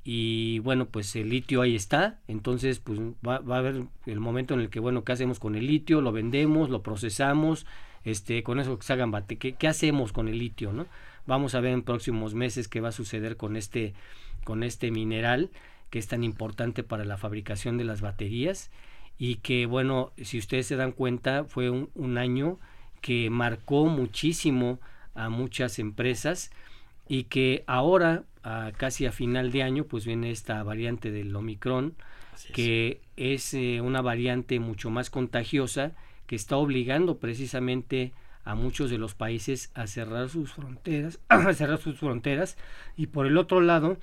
y 0.05 0.59
bueno 0.61 0.87
pues 0.87 1.15
el 1.17 1.29
litio 1.29 1.63
ahí 1.63 1.77
está. 1.77 2.19
Entonces 2.29 2.81
pues 2.81 3.01
va, 3.27 3.37
a 3.37 3.59
haber 3.59 3.85
el 4.07 4.21
momento 4.21 4.55
en 4.55 4.61
el 4.61 4.71
que 4.71 4.81
bueno 4.81 5.05
qué 5.05 5.13
hacemos 5.13 5.39
con 5.39 5.55
el 5.55 5.67
litio 5.67 6.01
lo 6.01 6.13
vendemos 6.13 6.71
lo 6.71 6.83
procesamos 6.83 7.67
este 8.05 8.43
con 8.43 8.59
eso 8.59 8.79
que 8.79 8.85
se 8.85 8.93
hagan 8.93 9.11
bate 9.11 9.39
¿qué, 9.39 9.53
qué 9.55 9.69
hacemos 9.69 10.13
con 10.13 10.29
el 10.29 10.39
litio 10.39 10.73
no 10.73 10.87
vamos 11.27 11.55
a 11.55 11.61
ver 11.61 11.73
en 11.73 11.83
próximos 11.83 12.35
meses 12.35 12.67
qué 12.67 12.81
va 12.81 12.89
a 12.89 12.93
suceder 12.93 13.37
con 13.37 13.57
este 13.57 13.95
con 14.45 14.65
este 14.65 14.91
mineral 14.91 15.51
que 15.91 16.01
es 16.01 16.09
tan 16.09 16.25
importante 16.25 16.83
para 16.83 17.05
la 17.05 17.17
fabricación 17.17 17.79
de 17.79 17.85
las 17.85 18.01
baterías 18.01 18.71
y 19.19 19.37
que 19.37 19.67
bueno 19.67 20.13
si 20.21 20.39
ustedes 20.39 20.67
se 20.67 20.75
dan 20.75 20.91
cuenta 20.91 21.45
fue 21.45 21.71
un 21.71 22.19
año 22.19 22.59
que 23.01 23.31
marcó 23.31 23.87
muchísimo 23.87 24.81
a 25.15 25.29
muchas 25.29 25.79
empresas 25.79 26.51
y 27.13 27.25
que 27.25 27.63
ahora 27.67 28.25
casi 28.79 29.05
a 29.05 29.13
final 29.13 29.53
de 29.53 29.63
año 29.63 29.85
pues 29.85 30.07
viene 30.07 30.31
esta 30.31 30.63
variante 30.63 31.11
del 31.11 31.37
Omicron 31.37 31.95
que 32.55 33.03
es 33.19 33.53
eh, 33.53 33.83
una 33.83 34.01
variante 34.01 34.59
mucho 34.61 34.89
más 34.89 35.11
contagiosa 35.11 35.93
que 36.27 36.37
está 36.37 36.57
obligando 36.57 37.19
precisamente 37.19 38.15
a 38.47 38.55
muchos 38.55 38.89
de 38.89 38.97
los 38.97 39.15
países 39.15 39.71
a 39.75 39.87
cerrar 39.87 40.31
sus 40.31 40.55
fronteras, 40.55 41.21
a 41.29 41.53
cerrar 41.53 41.79
sus 41.79 41.99
fronteras. 41.99 42.57
Y 42.97 43.09
por 43.09 43.27
el 43.27 43.37
otro 43.37 43.61
lado 43.61 43.99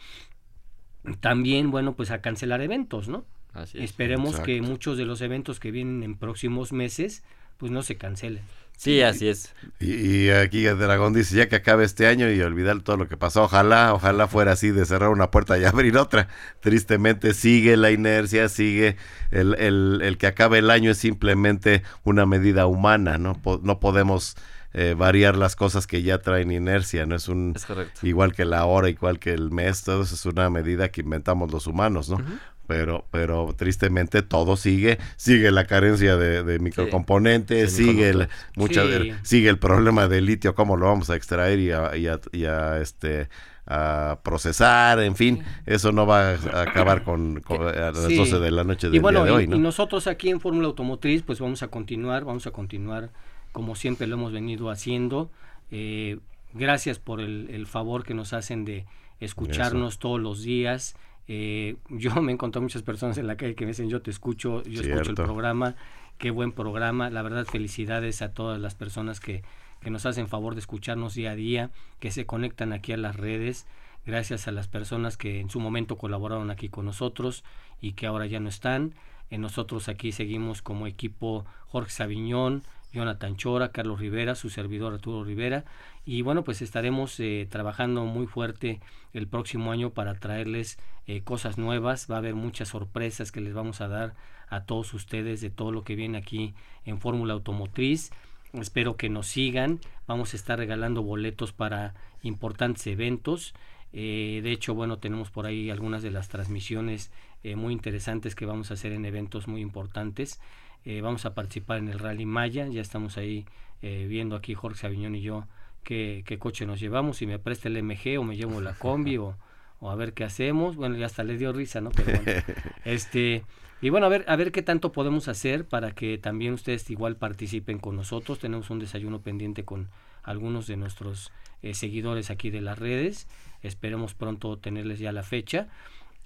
también 1.19 1.71
bueno 1.71 1.93
pues 1.95 2.11
a 2.11 2.21
cancelar 2.21 2.61
eventos, 2.61 3.09
¿no? 3.09 3.25
Esperemos 3.73 4.39
que 4.39 4.61
muchos 4.61 4.99
de 4.99 5.05
los 5.05 5.21
eventos 5.21 5.59
que 5.59 5.71
vienen 5.71 6.03
en 6.03 6.15
próximos 6.15 6.73
meses 6.73 7.23
pues 7.59 7.71
no 7.71 7.83
se 7.83 7.97
cancelen. 7.97 8.43
Sí, 8.79 9.01
así 9.01 9.27
es. 9.27 9.53
Y, 9.81 10.29
aquí 10.29 10.65
el 10.65 10.79
Dragón 10.79 11.11
dice, 11.11 11.35
ya 11.35 11.49
que 11.49 11.57
acabe 11.57 11.83
este 11.83 12.07
año 12.07 12.31
y 12.31 12.41
olvidar 12.41 12.79
todo 12.79 12.95
lo 12.95 13.09
que 13.09 13.17
pasó, 13.17 13.43
ojalá, 13.43 13.93
ojalá 13.93 14.29
fuera 14.29 14.53
así, 14.53 14.71
de 14.71 14.85
cerrar 14.85 15.09
una 15.09 15.31
puerta 15.31 15.59
y 15.59 15.65
abrir 15.65 15.97
otra. 15.97 16.29
Tristemente 16.61 17.33
sigue 17.33 17.75
la 17.75 17.91
inercia, 17.91 18.47
sigue 18.47 18.95
el, 19.31 19.55
el, 19.55 19.99
el 20.01 20.17
que 20.17 20.27
acabe 20.27 20.59
el 20.59 20.69
año 20.69 20.91
es 20.91 20.97
simplemente 20.97 21.83
una 22.05 22.25
medida 22.25 22.65
humana, 22.65 23.17
¿no? 23.17 23.39
no 23.61 23.79
podemos... 23.79 24.35
Eh, 24.71 24.93
variar 24.95 25.35
las 25.35 25.55
cosas 25.55 25.87
que 25.87 26.03
ya 26.03 26.19
traen 26.19 26.51
inercia, 26.51 27.07
no 27.07 27.15
es 27.15 27.27
un 27.27 27.55
igual 28.03 28.33
que 28.33 28.45
la 28.45 28.65
hora, 28.65 28.87
igual 28.87 29.17
que 29.17 29.33
el 29.33 29.49
mes, 29.49 29.81
todo 29.81 30.03
eso 30.03 30.13
es 30.13 30.23
una 30.27 30.47
medida 30.51 30.89
que 30.89 31.01
inventamos 31.01 31.51
los 31.51 31.65
humanos, 31.65 32.07
¿no? 32.07 32.23
Pero, 32.69 33.03
pero 33.09 33.55
tristemente 33.57 34.21
todo 34.21 34.55
sigue, 34.55 34.99
sigue 35.17 35.49
la 35.49 35.65
carencia 35.65 36.17
de, 36.17 36.59
microcomponentes, 36.59 37.73
sigue 37.73 38.09
el, 38.11 38.29
mucha, 38.55 38.83
sigue 39.23 39.49
el 39.49 39.57
problema 39.57 40.07
del 40.07 40.27
litio, 40.27 40.53
cómo 40.53 40.77
lo 40.77 40.85
vamos 40.85 41.09
a 41.09 41.15
extraer 41.15 41.57
y 41.57 42.45
a, 42.45 42.77
este 42.79 43.27
a 43.65 44.19
procesar, 44.23 44.99
en 44.99 45.15
fin, 45.15 45.43
eso 45.65 45.91
no 45.91 46.05
va 46.05 46.33
a 46.33 46.61
acabar 46.61 47.03
con, 47.03 47.41
a 47.49 47.91
las 47.91 48.07
12 48.07 48.37
de 48.37 48.51
la 48.51 48.63
noche 48.63 48.91
del 48.91 49.01
día 49.01 49.23
de 49.23 49.31
hoy. 49.31 49.43
Y 49.45 49.57
nosotros 49.57 50.05
aquí 50.05 50.29
en 50.29 50.39
Fórmula 50.39 50.67
Automotriz, 50.67 51.23
pues 51.23 51.39
vamos 51.39 51.63
a 51.63 51.69
continuar, 51.69 52.23
vamos 52.23 52.45
a 52.45 52.51
continuar 52.51 53.09
como 53.51 53.75
siempre 53.75 54.05
lo 54.05 54.13
hemos 54.13 54.31
venido 54.31 54.69
haciendo. 54.69 55.31
Eh, 55.71 56.19
gracias 56.53 56.99
por 56.99 57.19
el, 57.19 57.49
el 57.49 57.65
favor 57.65 58.03
que 58.03 58.13
nos 58.13 58.33
hacen 58.33 58.63
de 58.63 58.85
escucharnos 59.19 59.97
todos 59.97 60.19
los 60.19 60.43
días. 60.43 60.95
Eh, 61.31 61.77
yo 61.89 62.13
me 62.21 62.31
he 62.31 62.33
encontrado 62.33 62.63
muchas 62.63 62.81
personas 62.81 63.17
en 63.17 63.27
la 63.27 63.37
calle 63.37 63.55
que 63.55 63.63
me 63.63 63.69
dicen, 63.69 63.87
yo 63.87 64.01
te 64.01 64.11
escucho, 64.11 64.63
yo 64.63 64.81
escucho 64.81 65.11
el 65.11 65.15
programa, 65.15 65.75
qué 66.17 66.31
buen 66.31 66.51
programa. 66.51 67.09
La 67.09 67.21
verdad, 67.21 67.45
felicidades 67.45 68.21
a 68.21 68.33
todas 68.33 68.59
las 68.59 68.75
personas 68.75 69.21
que, 69.21 69.43
que 69.79 69.91
nos 69.91 70.05
hacen 70.05 70.27
favor 70.27 70.55
de 70.55 70.59
escucharnos 70.59 71.13
día 71.13 71.31
a 71.31 71.35
día, 71.35 71.69
que 71.99 72.11
se 72.11 72.25
conectan 72.25 72.73
aquí 72.73 72.91
a 72.91 72.97
las 72.97 73.15
redes. 73.15 73.67
Gracias 74.05 74.47
a 74.47 74.51
las 74.51 74.67
personas 74.67 75.17
que 75.17 75.39
en 75.39 75.49
su 75.49 75.59
momento 75.59 75.97
colaboraron 75.97 76.49
aquí 76.49 76.67
con 76.67 76.85
nosotros 76.85 77.43
y 77.79 77.93
que 77.93 78.07
ahora 78.07 78.25
ya 78.25 78.39
no 78.39 78.49
están. 78.49 78.95
En 79.29 79.41
nosotros 79.41 79.87
aquí 79.87 80.11
seguimos 80.11 80.63
como 80.63 80.87
equipo 80.87 81.45
Jorge 81.67 81.91
Sabiñón, 81.91 82.63
Jonathan 82.91 83.35
Chora, 83.35 83.71
Carlos 83.71 83.99
Rivera, 83.99 84.33
su 84.33 84.49
servidor 84.49 84.93
Arturo 84.93 85.23
Rivera. 85.23 85.63
Y 86.09 86.23
bueno, 86.23 86.43
pues 86.43 86.63
estaremos 86.63 87.19
eh, 87.19 87.47
trabajando 87.47 88.03
muy 88.05 88.25
fuerte 88.25 88.79
el 89.13 89.27
próximo 89.27 89.71
año 89.71 89.91
para 89.91 90.15
traerles 90.15 90.79
eh, 91.05 91.21
cosas 91.21 91.59
nuevas. 91.59 92.07
Va 92.09 92.15
a 92.15 92.17
haber 92.17 92.33
muchas 92.33 92.69
sorpresas 92.69 93.31
que 93.31 93.41
les 93.41 93.53
vamos 93.53 93.79
a 93.79 93.89
dar 93.89 94.15
a 94.47 94.63
todos 94.63 94.95
ustedes 94.95 95.39
de 95.39 95.51
todo 95.51 95.71
lo 95.71 95.83
que 95.83 95.93
viene 95.93 96.17
aquí 96.17 96.55
en 96.83 96.99
Fórmula 96.99 97.35
Automotriz. 97.35 98.09
Espero 98.53 98.97
que 98.97 99.07
nos 99.07 99.27
sigan. 99.27 99.81
Vamos 100.07 100.33
a 100.33 100.37
estar 100.37 100.57
regalando 100.57 101.03
boletos 101.03 101.53
para 101.53 101.93
importantes 102.23 102.87
eventos. 102.87 103.53
Eh, 103.93 104.39
de 104.41 104.51
hecho, 104.51 104.73
bueno, 104.73 104.97
tenemos 104.97 105.29
por 105.29 105.45
ahí 105.45 105.69
algunas 105.69 106.01
de 106.01 106.09
las 106.09 106.27
transmisiones 106.27 107.11
muy 107.55 107.71
interesantes 107.71 108.33
que 108.33 108.47
vamos 108.47 108.71
a 108.71 108.73
hacer 108.73 108.93
en 108.93 109.05
eventos 109.05 109.47
muy 109.47 109.61
importantes. 109.61 110.41
Eh, 110.85 111.01
vamos 111.01 111.25
a 111.25 111.35
participar 111.35 111.79
en 111.79 111.89
el 111.89 111.99
Rally 111.99 112.25
Maya, 112.25 112.67
ya 112.67 112.81
estamos 112.81 113.17
ahí 113.17 113.45
eh, 113.81 114.05
viendo 114.07 114.35
aquí 114.35 114.53
Jorge 114.53 114.87
Aviñón 114.87 115.15
y 115.15 115.21
yo 115.21 115.45
qué, 115.83 116.23
qué, 116.25 116.37
coche 116.37 116.65
nos 116.65 116.79
llevamos, 116.79 117.17
si 117.17 117.27
me 117.27 117.39
presta 117.39 117.67
el 117.67 117.81
MG 117.83 118.19
o 118.19 118.23
me 118.23 118.35
llevo 118.35 118.61
la 118.61 118.73
combi 118.73 119.17
o, 119.17 119.35
o, 119.79 119.89
a 119.89 119.95
ver 119.95 120.13
qué 120.13 120.23
hacemos, 120.23 120.75
bueno 120.75 120.95
ya 120.95 121.05
hasta 121.05 121.23
le 121.23 121.37
dio 121.37 121.53
risa, 121.53 121.81
¿no? 121.81 121.91
Pero 121.91 122.21
bueno, 122.21 122.41
este, 122.85 123.43
y 123.81 123.89
bueno, 123.89 124.05
a 124.05 124.09
ver, 124.09 124.25
a 124.27 124.35
ver 124.35 124.51
qué 124.51 124.61
tanto 124.61 124.91
podemos 124.91 125.27
hacer 125.27 125.67
para 125.67 125.91
que 125.91 126.17
también 126.17 126.53
ustedes 126.53 126.89
igual 126.89 127.15
participen 127.15 127.79
con 127.79 127.95
nosotros, 127.95 128.39
tenemos 128.39 128.69
un 128.69 128.79
desayuno 128.79 129.21
pendiente 129.21 129.65
con 129.65 129.89
algunos 130.23 130.67
de 130.67 130.77
nuestros 130.77 131.31
eh, 131.61 131.73
seguidores 131.73 132.29
aquí 132.29 132.49
de 132.49 132.61
las 132.61 132.77
redes, 132.77 133.27
esperemos 133.61 134.13
pronto 134.13 134.57
tenerles 134.57 134.99
ya 134.99 135.11
la 135.11 135.23
fecha. 135.23 135.67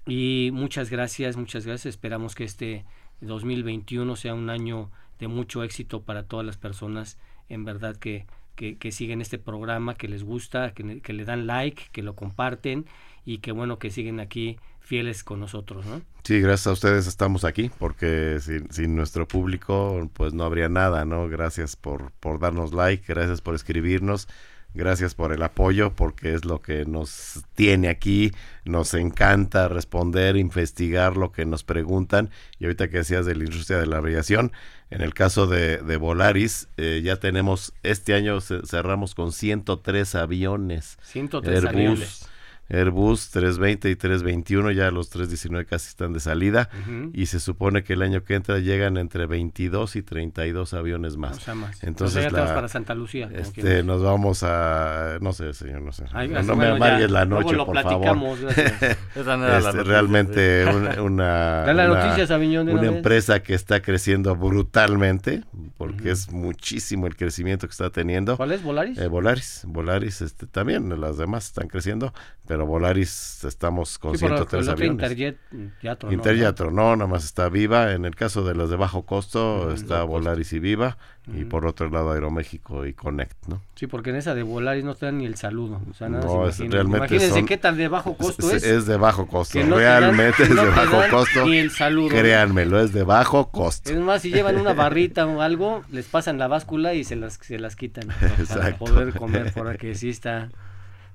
Y 0.06 0.50
muchas 0.52 0.90
gracias, 0.90 1.36
muchas 1.36 1.64
gracias. 1.66 1.94
Esperamos 1.94 2.34
que 2.34 2.44
este 2.44 2.84
2021 3.22 4.16
sea 4.16 4.34
un 4.34 4.50
año 4.50 4.90
de 5.18 5.28
mucho 5.28 5.62
éxito 5.62 6.02
para 6.02 6.24
todas 6.24 6.44
las 6.44 6.56
personas 6.56 7.18
en 7.48 7.64
verdad 7.64 7.96
que, 7.96 8.26
que, 8.54 8.92
siguen 8.92 9.20
este 9.20 9.38
programa, 9.38 9.94
que 9.94 10.08
les 10.08 10.22
gusta, 10.22 10.72
que, 10.72 11.12
le 11.12 11.24
dan 11.24 11.46
like, 11.46 11.84
que 11.92 12.02
lo 12.02 12.14
comparten 12.14 12.86
y 13.24 13.38
que 13.38 13.52
bueno, 13.52 13.78
que 13.78 13.90
siguen 13.90 14.20
aquí 14.20 14.58
fieles 14.80 15.24
con 15.24 15.40
nosotros, 15.40 15.86
¿no? 15.86 16.02
Sí, 16.24 16.40
gracias 16.40 16.66
a 16.66 16.72
ustedes 16.72 17.06
estamos 17.06 17.44
aquí, 17.44 17.70
porque 17.78 18.38
sin, 18.40 18.70
sin, 18.70 18.94
nuestro 18.96 19.26
público 19.26 20.10
pues 20.12 20.34
no 20.34 20.44
habría 20.44 20.68
nada, 20.68 21.04
¿no? 21.04 21.28
Gracias 21.28 21.76
por, 21.76 22.12
por 22.12 22.38
darnos 22.38 22.72
like, 22.72 23.04
gracias 23.06 23.40
por 23.40 23.54
escribirnos 23.54 24.28
Gracias 24.76 25.14
por 25.14 25.32
el 25.32 25.40
apoyo, 25.44 25.94
porque 25.94 26.34
es 26.34 26.44
lo 26.44 26.60
que 26.60 26.84
nos 26.84 27.44
tiene 27.54 27.88
aquí. 27.88 28.32
Nos 28.64 28.94
encanta 28.94 29.68
responder, 29.68 30.36
investigar 30.36 31.16
lo 31.16 31.30
que 31.30 31.46
nos 31.46 31.62
preguntan. 31.62 32.30
Y 32.58 32.64
ahorita 32.64 32.88
que 32.88 32.98
decías 32.98 33.24
de 33.24 33.36
la 33.36 33.44
industria 33.44 33.78
de 33.78 33.86
la 33.86 33.98
aviación, 33.98 34.50
en 34.90 35.00
el 35.00 35.14
caso 35.14 35.46
de, 35.46 35.78
de 35.78 35.96
Volaris, 35.96 36.68
eh, 36.76 37.00
ya 37.02 37.16
tenemos, 37.16 37.72
este 37.82 38.14
año 38.14 38.40
cerramos 38.40 39.14
con 39.14 39.32
103 39.32 40.14
aviones. 40.14 40.98
103 41.02 41.64
aviones. 41.64 42.28
Airbus 42.68 43.30
320 43.30 43.90
y 43.90 43.96
321, 43.96 44.70
ya 44.72 44.90
los 44.90 45.10
319 45.10 45.66
casi 45.66 45.88
están 45.88 46.12
de 46.12 46.20
salida 46.20 46.68
y 47.12 47.26
se 47.26 47.40
supone 47.40 47.82
que 47.82 47.92
el 47.94 48.02
año 48.02 48.24
que 48.24 48.34
entra 48.34 48.58
llegan 48.58 48.96
entre 48.96 49.26
22 49.26 49.96
y 49.96 50.02
32 50.02 50.74
aviones 50.74 51.16
más. 51.16 51.46
Entonces, 51.82 52.32
para 52.32 52.68
Santa 52.68 52.94
Lucía. 52.94 53.28
Este, 53.32 53.82
nos 53.82 54.02
vamos 54.02 54.42
a, 54.42 55.18
no 55.20 55.32
sé, 55.32 55.52
señor, 55.52 55.82
no 55.82 55.92
sé. 55.92 56.04
no, 56.44 56.56
me 56.56 56.68
amargues 56.68 57.10
la 57.10 57.24
noche, 57.24 57.56
por 57.56 57.82
favor. 57.82 58.38
este, 58.54 59.82
realmente 59.84 60.64
una, 61.00 61.02
una, 61.02 61.64
una 61.66 62.86
empresa 62.86 63.42
que 63.42 63.54
está 63.54 63.82
creciendo 63.82 64.36
brutalmente, 64.36 65.44
porque 65.76 66.10
es 66.10 66.30
muchísimo 66.30 67.06
el 67.06 67.16
crecimiento 67.16 67.66
que 67.66 67.72
está 67.72 67.90
teniendo. 67.90 68.36
¿Cuál 68.36 68.52
es 68.52 68.62
Volaris? 68.62 68.98
Eh, 68.98 69.08
Volaris, 69.08 69.62
Volaris, 69.66 70.22
este, 70.22 70.46
también 70.46 71.00
las 71.00 71.18
demás 71.18 71.46
están 71.46 71.68
creciendo, 71.68 72.12
pero 72.46 72.53
Volaris 72.62 73.44
estamos 73.44 73.98
con 73.98 74.16
103 74.16 74.68
aviones. 74.68 74.92
Interjet 74.92 75.38
ya 75.82 75.96
tronó. 75.96 76.14
Interjet 76.14 76.60
no, 76.60 76.96
nada 76.96 77.06
más 77.06 77.24
está 77.24 77.48
Viva. 77.48 77.92
En 77.92 78.04
el 78.04 78.14
caso 78.14 78.44
de 78.44 78.54
los 78.54 78.70
de 78.70 78.76
bajo 78.76 79.02
costo 79.02 79.72
está 79.72 80.04
Volaris 80.04 80.52
y 80.52 80.58
Viva. 80.60 80.96
Y 81.26 81.46
por 81.46 81.64
otro 81.64 81.88
lado 81.88 82.12
Aeroméxico 82.12 82.84
y 82.84 82.92
Connect, 82.92 83.46
¿no? 83.48 83.62
Sí, 83.76 83.86
porque 83.86 84.10
en 84.10 84.16
esa 84.16 84.34
de 84.34 84.42
Volaris 84.42 84.84
no 84.84 84.94
te 84.94 85.06
dan 85.06 85.16
ni 85.16 85.24
el 85.24 85.36
saludo. 85.36 85.80
O 85.90 85.94
sea, 85.94 86.10
nada 86.10 86.26
no, 86.26 86.46
es 86.46 86.58
realmente 86.58 87.14
Imagínense 87.14 87.46
qué 87.46 87.56
tan 87.56 87.78
de 87.78 87.88
bajo 87.88 88.14
costo 88.14 88.50
es. 88.50 88.62
Es, 88.62 88.84
de 88.84 88.98
bajo 88.98 89.26
costo, 89.26 89.58
realmente 89.62 90.42
es 90.42 90.50
de 90.50 90.54
bajo 90.54 91.00
costo. 91.10 91.46
Ni 91.46 91.56
el 91.56 91.70
saludo. 91.70 92.10
Créanmelo, 92.10 92.78
es 92.78 92.92
de 92.92 93.04
bajo 93.04 93.50
costo. 93.50 93.90
Es 93.90 93.98
más, 93.98 94.20
si 94.20 94.32
llevan 94.32 94.58
una 94.58 94.74
barrita 94.74 95.26
o 95.26 95.40
algo, 95.40 95.82
les 95.90 96.04
pasan 96.04 96.36
la 96.36 96.46
báscula 96.46 96.92
y 96.92 97.04
se 97.04 97.16
las, 97.16 97.38
se 97.40 97.58
las 97.58 97.74
quitan. 97.74 98.08
Para 98.48 98.76
poder 98.76 99.14
comer, 99.14 99.52
porque 99.54 99.94
sí 99.94 100.10
está, 100.10 100.50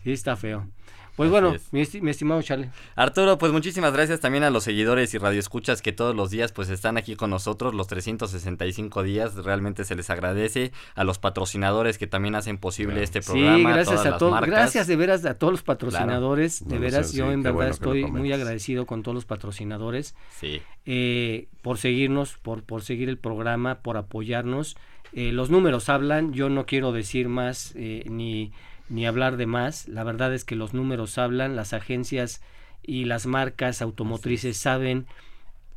sí 0.03 0.11
está 0.11 0.35
feo. 0.35 0.67
Pues 1.19 1.29
bueno, 1.29 1.53
mi, 1.71 1.81
estimado 1.81 2.41
Charlie. 2.41 2.69
Arturo, 2.95 3.37
pues 3.37 3.51
muchísimas 3.51 3.91
gracias 3.91 4.21
también 4.21 4.45
a 4.45 4.49
los 4.49 4.63
seguidores 4.63 5.13
y 5.13 5.17
radioescuchas 5.17 5.81
que 5.81 5.91
todos 5.91 6.15
los 6.15 6.29
días 6.29 6.53
pues 6.53 6.69
están 6.69 6.95
aquí 6.95 7.17
con 7.17 7.29
nosotros, 7.29 7.73
los 7.73 7.87
365 7.87 9.03
días, 9.03 9.35
realmente 9.35 9.83
se 9.83 9.95
les 9.95 10.09
agradece. 10.09 10.71
A 10.95 11.03
los 11.03 11.19
patrocinadores 11.19 11.97
que 11.97 12.07
también 12.07 12.35
hacen 12.35 12.57
posible 12.57 13.03
este 13.03 13.19
programa. 13.19 13.57
Sí, 13.57 13.63
gracias 13.63 14.05
a 14.05 14.17
todos. 14.17 14.39
Gracias 14.39 14.87
de 14.87 14.95
veras 14.95 15.25
a 15.25 15.33
todos 15.33 15.51
los 15.51 15.61
patrocinadores. 15.61 16.65
De 16.65 16.79
veras, 16.79 17.11
yo 17.11 17.33
en 17.33 17.43
verdad 17.43 17.67
estoy 17.67 18.05
muy 18.05 18.31
agradecido 18.31 18.85
con 18.85 19.03
todos 19.03 19.15
los 19.15 19.25
patrocinadores. 19.25 20.15
Sí. 20.39 20.61
Eh, 20.85 21.49
por 21.61 21.79
seguirnos, 21.79 22.37
por, 22.37 22.63
por 22.63 22.81
seguir 22.81 23.09
el 23.09 23.17
programa, 23.17 23.79
por 23.81 23.97
apoyarnos. 23.97 24.77
Eh, 25.11 25.33
los 25.33 25.49
números 25.49 25.89
hablan, 25.89 26.31
yo 26.31 26.47
no 26.47 26.65
quiero 26.65 26.93
decir 26.93 27.27
más 27.27 27.73
eh, 27.75 28.05
ni 28.09 28.53
ni 28.89 29.05
hablar 29.05 29.37
de 29.37 29.45
más. 29.45 29.87
La 29.87 30.03
verdad 30.03 30.33
es 30.33 30.43
que 30.43 30.55
los 30.55 30.73
números 30.73 31.17
hablan, 31.17 31.55
las 31.55 31.73
agencias 31.73 32.41
y 32.83 33.05
las 33.05 33.25
marcas 33.25 33.81
automotrices 33.81 34.57
saben 34.57 35.07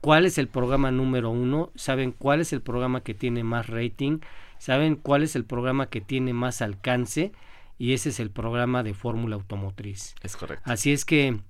cuál 0.01 0.27
es 0.27 0.39
el 0.39 0.49
programa 0.49 0.91
número 0.91 1.31
uno, 1.31 1.71
saben 1.75 2.13
cuál 2.13 2.41
es 2.41 2.53
el 2.53 2.61
programa 2.61 3.03
que 3.03 3.15
tiene 3.15 3.45
más 3.45 3.69
rating, 3.69 4.19
saben 4.59 4.97
cuál 4.97 5.23
es 5.23 5.37
el 5.37 5.45
programa 5.45 5.87
que 5.87 6.01
tiene 6.01 6.33
más 6.33 6.63
alcance 6.63 7.33
y 7.79 7.93
ese 7.93 8.11
es 8.11 8.21
el 8.21 8.31
programa 8.31 8.83
de 8.83 8.95
Fórmula 8.95 9.37
Automotriz. 9.37 10.15
Es 10.23 10.37
correcto. 10.37 10.71
Así 10.71 10.93
es 10.93 11.05
que 11.05 11.41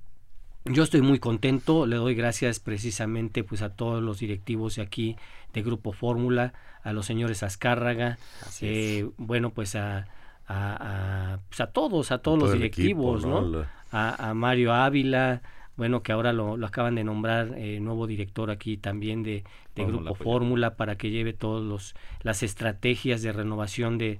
yo 0.64 0.82
estoy 0.82 1.02
muy 1.02 1.18
contento, 1.18 1.86
le 1.86 1.96
doy 1.96 2.14
gracias 2.14 2.60
precisamente 2.60 3.42
pues 3.42 3.62
a 3.62 3.74
todos 3.74 4.02
los 4.02 4.18
directivos 4.18 4.76
de 4.76 4.82
aquí 4.82 5.16
de 5.52 5.62
Grupo 5.62 5.92
Fórmula, 5.92 6.52
a 6.82 6.92
los 6.92 7.06
señores 7.06 7.42
Azcárraga, 7.42 8.18
eh, 8.60 9.08
bueno 9.16 9.50
pues 9.50 9.74
a 9.76 10.08
a, 10.48 11.38
pues 11.48 11.60
a 11.60 11.66
todos, 11.68 12.12
a 12.12 12.18
todos 12.18 12.38
los 12.38 12.52
directivos, 12.52 13.24
¿no? 13.24 13.64
A, 13.90 14.32
Mario 14.34 14.72
Ávila, 14.72 15.42
bueno, 15.76 16.02
que 16.02 16.12
ahora 16.12 16.32
lo, 16.32 16.54
acaban 16.64 16.94
de 16.94 17.04
nombrar 17.04 17.54
eh, 17.56 17.80
nuevo 17.80 18.06
director 18.06 18.50
aquí 18.50 18.76
también 18.76 19.22
de, 19.22 19.44
Grupo 19.74 20.14
Fórmula 20.14 20.76
para 20.76 20.96
que 20.96 21.10
lleve 21.10 21.32
todas 21.32 21.94
las 22.22 22.42
estrategias 22.42 23.22
de 23.22 23.32
renovación 23.32 23.96
de, 23.96 24.18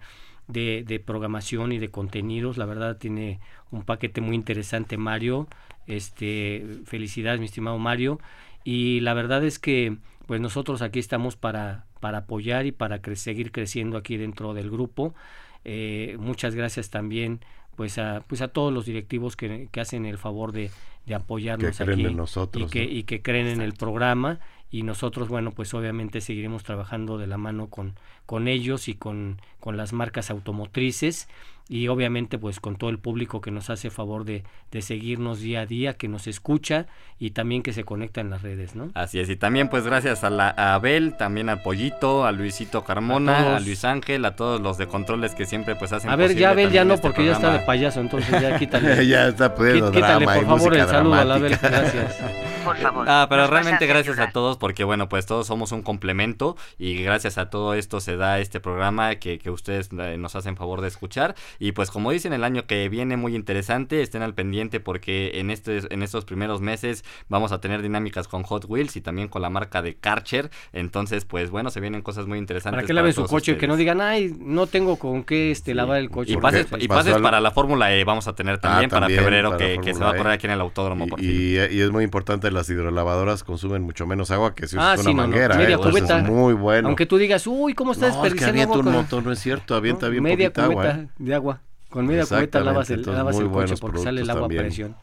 de, 0.49 1.03
programación 1.05 1.73
y 1.73 1.79
de 1.79 1.91
contenidos. 1.91 2.57
La 2.57 2.67
verdad 2.67 2.97
tiene 2.97 3.41
un 3.71 3.85
paquete 3.85 4.21
muy 4.21 4.35
interesante 4.35 4.97
Mario. 4.97 5.49
Este, 5.87 6.65
felicidades 6.85 7.41
mi 7.41 7.47
estimado 7.47 7.79
Mario. 7.79 8.19
Y 8.65 9.01
la 9.01 9.15
verdad 9.15 9.45
es 9.45 9.59
que 9.59 9.97
pues 10.27 10.41
nosotros 10.41 10.83
aquí 10.83 10.99
estamos 10.99 11.37
para, 11.37 11.87
para 12.01 12.19
apoyar 12.19 12.67
y 12.67 12.73
para 12.73 13.01
seguir 13.15 13.53
creciendo 13.53 13.97
aquí 13.97 14.17
dentro 14.17 14.55
del 14.55 14.71
grupo. 14.71 15.15
Eh, 15.65 16.17
muchas 16.19 16.55
gracias 16.55 16.91
también 16.91 17.41
pues 17.77 17.99
a, 17.99 18.25
pues 18.27 18.43
a 18.43 18.49
todos 18.49 18.73
los 18.73 18.85
directivos 18.85 19.37
que, 19.37 19.69
hacen 19.81 20.05
el 20.05 20.19
favor 20.19 20.53
de, 20.53 20.71
de 21.07 21.15
apoyarnos 21.15 21.81
aquí 21.81 22.05
nosotros, 22.05 22.69
y, 22.69 22.71
que, 22.71 22.85
y 22.85 23.05
que 23.05 23.23
creen 23.23 23.47
en 23.47 23.61
el 23.61 23.73
programa 23.73 24.41
y 24.73 24.85
nosotros, 24.85 25.29
bueno, 25.29 25.53
pues 25.53 25.75
obviamente 25.75 26.23
seguiremos 26.23 26.65
trabajando 26.65 27.19
de 27.19 27.27
la 27.27 27.37
mano 27.37 27.69
con, 27.69 27.95
con 28.25 28.49
ellos 28.49 28.89
y 28.89 28.95
con, 28.95 29.39
con 29.61 29.77
las 29.77 29.93
marcas 29.93 30.31
automotrices 30.31 31.29
y 31.69 31.89
obviamente 31.89 32.39
pues 32.39 32.59
con 32.59 32.77
todo 32.77 32.89
el 32.89 32.99
público 32.99 33.43
que 33.43 33.51
nos 33.51 33.69
hace 33.69 33.91
favor 33.91 34.25
de, 34.25 34.45
de, 34.71 34.81
seguirnos 34.81 35.41
día 35.41 35.61
a 35.61 35.67
día, 35.67 35.93
que 35.93 36.09
nos 36.09 36.27
escucha 36.27 36.87
y 37.19 37.33
también 37.33 37.63
que 37.63 37.75
se 37.75 37.85
conecta 37.85 38.23
en 38.23 38.31
las 38.31 38.41
redes, 38.41 38.75
¿no? 38.75 38.91
Así 38.95 39.21
es, 39.21 39.29
y 39.29 39.37
también 39.37 39.69
pues 39.69 39.85
gracias 39.85 40.25
a, 40.25 40.31
la, 40.31 40.49
Abel, 40.49 41.17
también 41.19 41.51
al 41.51 41.61
Pollito, 41.63 42.25
a 42.25 42.33
Luisito 42.33 42.83
Carmona, 42.83 43.57
a, 43.57 43.61
Luis 43.61 43.85
Ángel, 43.85 44.25
a 44.25 44.37
todos 44.37 44.59
los 44.59 44.79
de 44.79 44.87
controles 44.87 45.35
que 45.35 45.45
siempre 45.45 45.77
pues 45.77 45.93
hacen 45.93 46.11
A 46.11 46.17
ver, 46.17 46.35
ya 46.35 46.51
Abel 46.51 46.71
ya 46.71 46.87
no, 46.87 46.95
este 46.95 47.07
porque 47.07 47.27
ya 47.27 47.33
está 47.33 47.53
de 47.53 47.61
payaso, 47.61 48.01
entonces 48.01 48.41
ya 48.41 48.59
quítale. 48.59 49.07
ya 49.07 49.29
está 49.29 49.55
pudiendo 49.55 49.93
Quítale 49.93 50.25
por 50.25 50.47
favor 50.47 50.77
el 50.77 50.87
saludo 50.89 51.15
a 51.15 51.21
Abel, 51.21 51.59
gracias. 51.61 52.23
Por 52.65 52.77
favor. 52.77 53.07
Ah, 53.09 53.27
pero 53.29 53.47
realmente 53.47 53.87
gracias 53.87 54.19
a 54.19 54.31
todos 54.31 54.57
porque 54.57 54.85
bueno, 54.85 55.09
pues 55.09 55.27
todos 55.27 55.47
somos 55.47 55.73
un 55.73 55.83
complemento 55.83 56.57
y 56.79 57.03
gracias 57.03 57.39
a 57.39 57.51
todo 57.51 57.75
esto 57.75 58.01
se 58.01 58.17
da 58.17 58.39
este 58.39 58.61
programa 58.61 59.17
que, 59.17 59.39
que 59.39 59.51
ustedes 59.51 59.91
eh, 59.99 60.17
nos 60.19 60.37
hacen 60.37 60.57
favor 60.57 60.81
de 60.81 60.89
escuchar 60.89 61.35
y 61.59 61.73
pues 61.73 61.91
como 61.91 62.11
dicen, 62.11 62.33
el 62.33 62.45
año 62.45 62.67
que 62.67 62.89
viene 62.89 63.17
muy 63.17 63.35
interesante, 63.35 64.03
estén 64.03 64.23
al 64.23 64.35
pendiente 64.35 64.81
porque 64.81 65.33
en, 65.35 65.51
este, 65.51 65.81
en 65.93 66.03
estos 66.03 66.25
primeros 66.25 66.61
meses 66.61 67.05
vamos 67.29 67.53
a 67.53 67.61
tener 67.61 67.83
dinámicas 67.83 68.29
con 68.29 68.43
Hot 68.43 68.65
Wheels 68.69 68.97
y 68.97 69.01
también 69.01 69.29
con 69.29 69.43
la 69.43 69.51
marca 69.51 69.83
de 69.83 69.97
Karcher. 69.97 70.51
Entonces, 70.73 71.25
pues 71.25 71.51
bueno, 71.51 71.71
se 71.71 71.81
vienen 71.81 72.03
cosas 72.03 72.27
muy 72.27 72.39
interesantes. 72.39 72.79
Para 72.79 72.87
que 72.87 72.93
laven 72.93 73.13
su 73.13 73.25
coche, 73.25 73.53
y 73.53 73.57
que 73.57 73.67
no 73.67 73.77
digan, 73.77 74.01
ay, 74.01 74.35
no 74.39 74.67
tengo 74.67 74.97
con 74.97 75.25
qué 75.25 75.51
este, 75.51 75.75
lavar 75.75 75.99
el 75.99 76.11
coche. 76.11 76.33
Y 76.33 76.37
pases, 76.37 76.67
y 76.79 76.89
pases 76.89 77.19
para 77.19 77.41
la 77.41 77.51
Fórmula 77.51 77.95
E 77.95 78.05
vamos 78.05 78.29
a 78.29 78.35
tener 78.35 78.59
también, 78.59 78.91
ah, 78.93 78.95
para 78.95 79.09
febrero 79.09 79.57
que, 79.57 79.79
que, 79.83 79.95
se 79.95 80.01
va 80.01 80.11
a 80.11 80.17
correr 80.17 80.33
e. 80.33 80.35
aquí 80.35 80.47
en 80.47 80.53
el 80.53 80.61
autódromo. 80.61 81.07
Y, 81.19 81.57
y, 81.57 81.81
es 81.81 81.91
muy 81.91 82.05
importante, 82.05 82.51
las 82.53 82.69
hidrolavadoras 82.69 83.45
consumen 83.45 83.83
mucho 83.83 84.07
menos 84.07 84.31
agua 84.31 84.55
que 84.55 84.67
si 84.67 84.77
ah, 84.79 84.95
usas 84.95 85.07
una 85.07 85.15
manguera. 85.15 85.57
media 85.57 85.77
¿eh? 85.77 85.79
cubeta. 85.79 86.19
Es 86.19 86.25
muy 86.25 86.55
bueno. 86.55 86.89
Aunque 86.89 87.07
tú 87.07 87.19
digas, 87.19 87.47
uy, 87.47 87.75
¿cómo 87.75 87.93
está 87.93 88.09
no, 88.09 88.13
desperdiciando 88.13 88.61
es 88.61 88.67
que 88.67 88.71
avienta 88.73 88.89
un 88.89 88.95
montón, 88.95 89.25
no 89.25 89.33
es 89.33 89.39
cierto, 89.39 89.75
avienta 89.75 90.09
bien 90.09 90.23
media 90.23 90.53
poquita 90.53 90.65
agua. 90.65 90.91
¿eh? 90.91 91.09
de 91.19 91.35
agua. 91.35 91.61
Con 91.89 92.07
media 92.07 92.25
cubeta 92.25 92.61
lavas 92.61 92.91
el, 92.91 93.03
lavas 93.03 93.39
el 93.39 93.51
coche 93.51 93.75
porque 93.81 93.99
sale 93.99 94.23
el 94.23 94.31
agua 94.31 94.47
a 94.47 94.49
presión. 94.49 94.97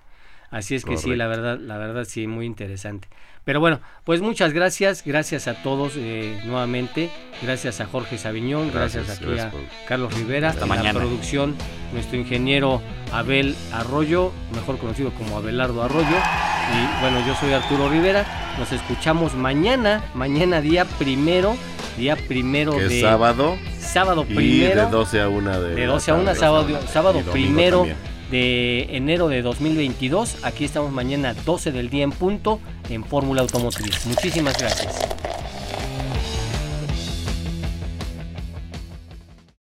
Así 0.52 0.76
es 0.76 0.84
que 0.84 0.98
sí, 0.98 1.16
la 1.16 1.28
verdad, 1.28 1.60
la 1.60 1.78
verdad 1.78 2.06
sí, 2.06 2.26
muy 2.28 2.46
interesante. 2.46 3.08
Pero 3.46 3.60
bueno, 3.60 3.80
pues 4.04 4.22
muchas 4.22 4.54
gracias, 4.54 5.04
gracias 5.06 5.48
a 5.48 5.56
todos 5.64 5.94
eh, 5.96 6.40
nuevamente, 6.46 7.10
gracias 7.42 7.82
a 7.82 7.86
Jorge 7.86 8.18
Sabiñón, 8.18 8.72
gracias, 8.72 9.10
aquí 9.10 9.40
a 9.40 9.52
Carlos 9.88 10.14
Rivera, 10.14 10.50
Hasta 10.50 10.66
mañana. 10.66 10.94
la 10.94 11.00
producción, 11.00 11.56
nuestro 11.94 12.18
ingeniero 12.18 12.82
Abel 13.12 13.56
Arroyo, 13.72 14.32
mejor 14.54 14.78
conocido 14.78 15.12
como 15.12 15.38
Abelardo 15.38 15.82
Arroyo, 15.82 16.06
y 16.08 17.02
bueno, 17.02 17.26
yo 17.26 17.34
soy 17.36 17.54
Arturo 17.54 17.90
Rivera, 17.90 18.26
nos 18.60 18.72
escuchamos 18.72 19.34
mañana, 19.36 20.04
mañana 20.14 20.62
día 20.62 20.86
primero, 20.86 21.56
día 21.98 22.16
primero 22.16 22.74
de... 22.74 23.02
sábado. 23.02 23.58
Sábado 23.80 24.26
primero. 24.26 24.82
Y 24.82 24.86
de 24.86 24.92
12 24.92 25.22
a 25.22 25.30
1 25.30 25.62
de... 25.62 25.76
De 25.76 25.86
12 25.88 26.12
a 26.12 26.14
1, 26.14 26.36
sábado, 26.36 26.80
sábado 26.88 27.22
primero 27.32 27.88
de 28.30 28.96
enero 28.96 29.28
de 29.28 29.42
2022. 29.42 30.44
Aquí 30.44 30.66
estamos 30.66 30.92
mañana 30.92 31.34
12 31.34 31.72
del 31.72 31.90
día 31.90 32.04
en 32.04 32.12
punto 32.12 32.60
en 32.90 33.04
Fórmula 33.04 33.42
Automotriz. 33.42 34.06
Muchísimas 34.06 34.58
gracias. 34.58 35.00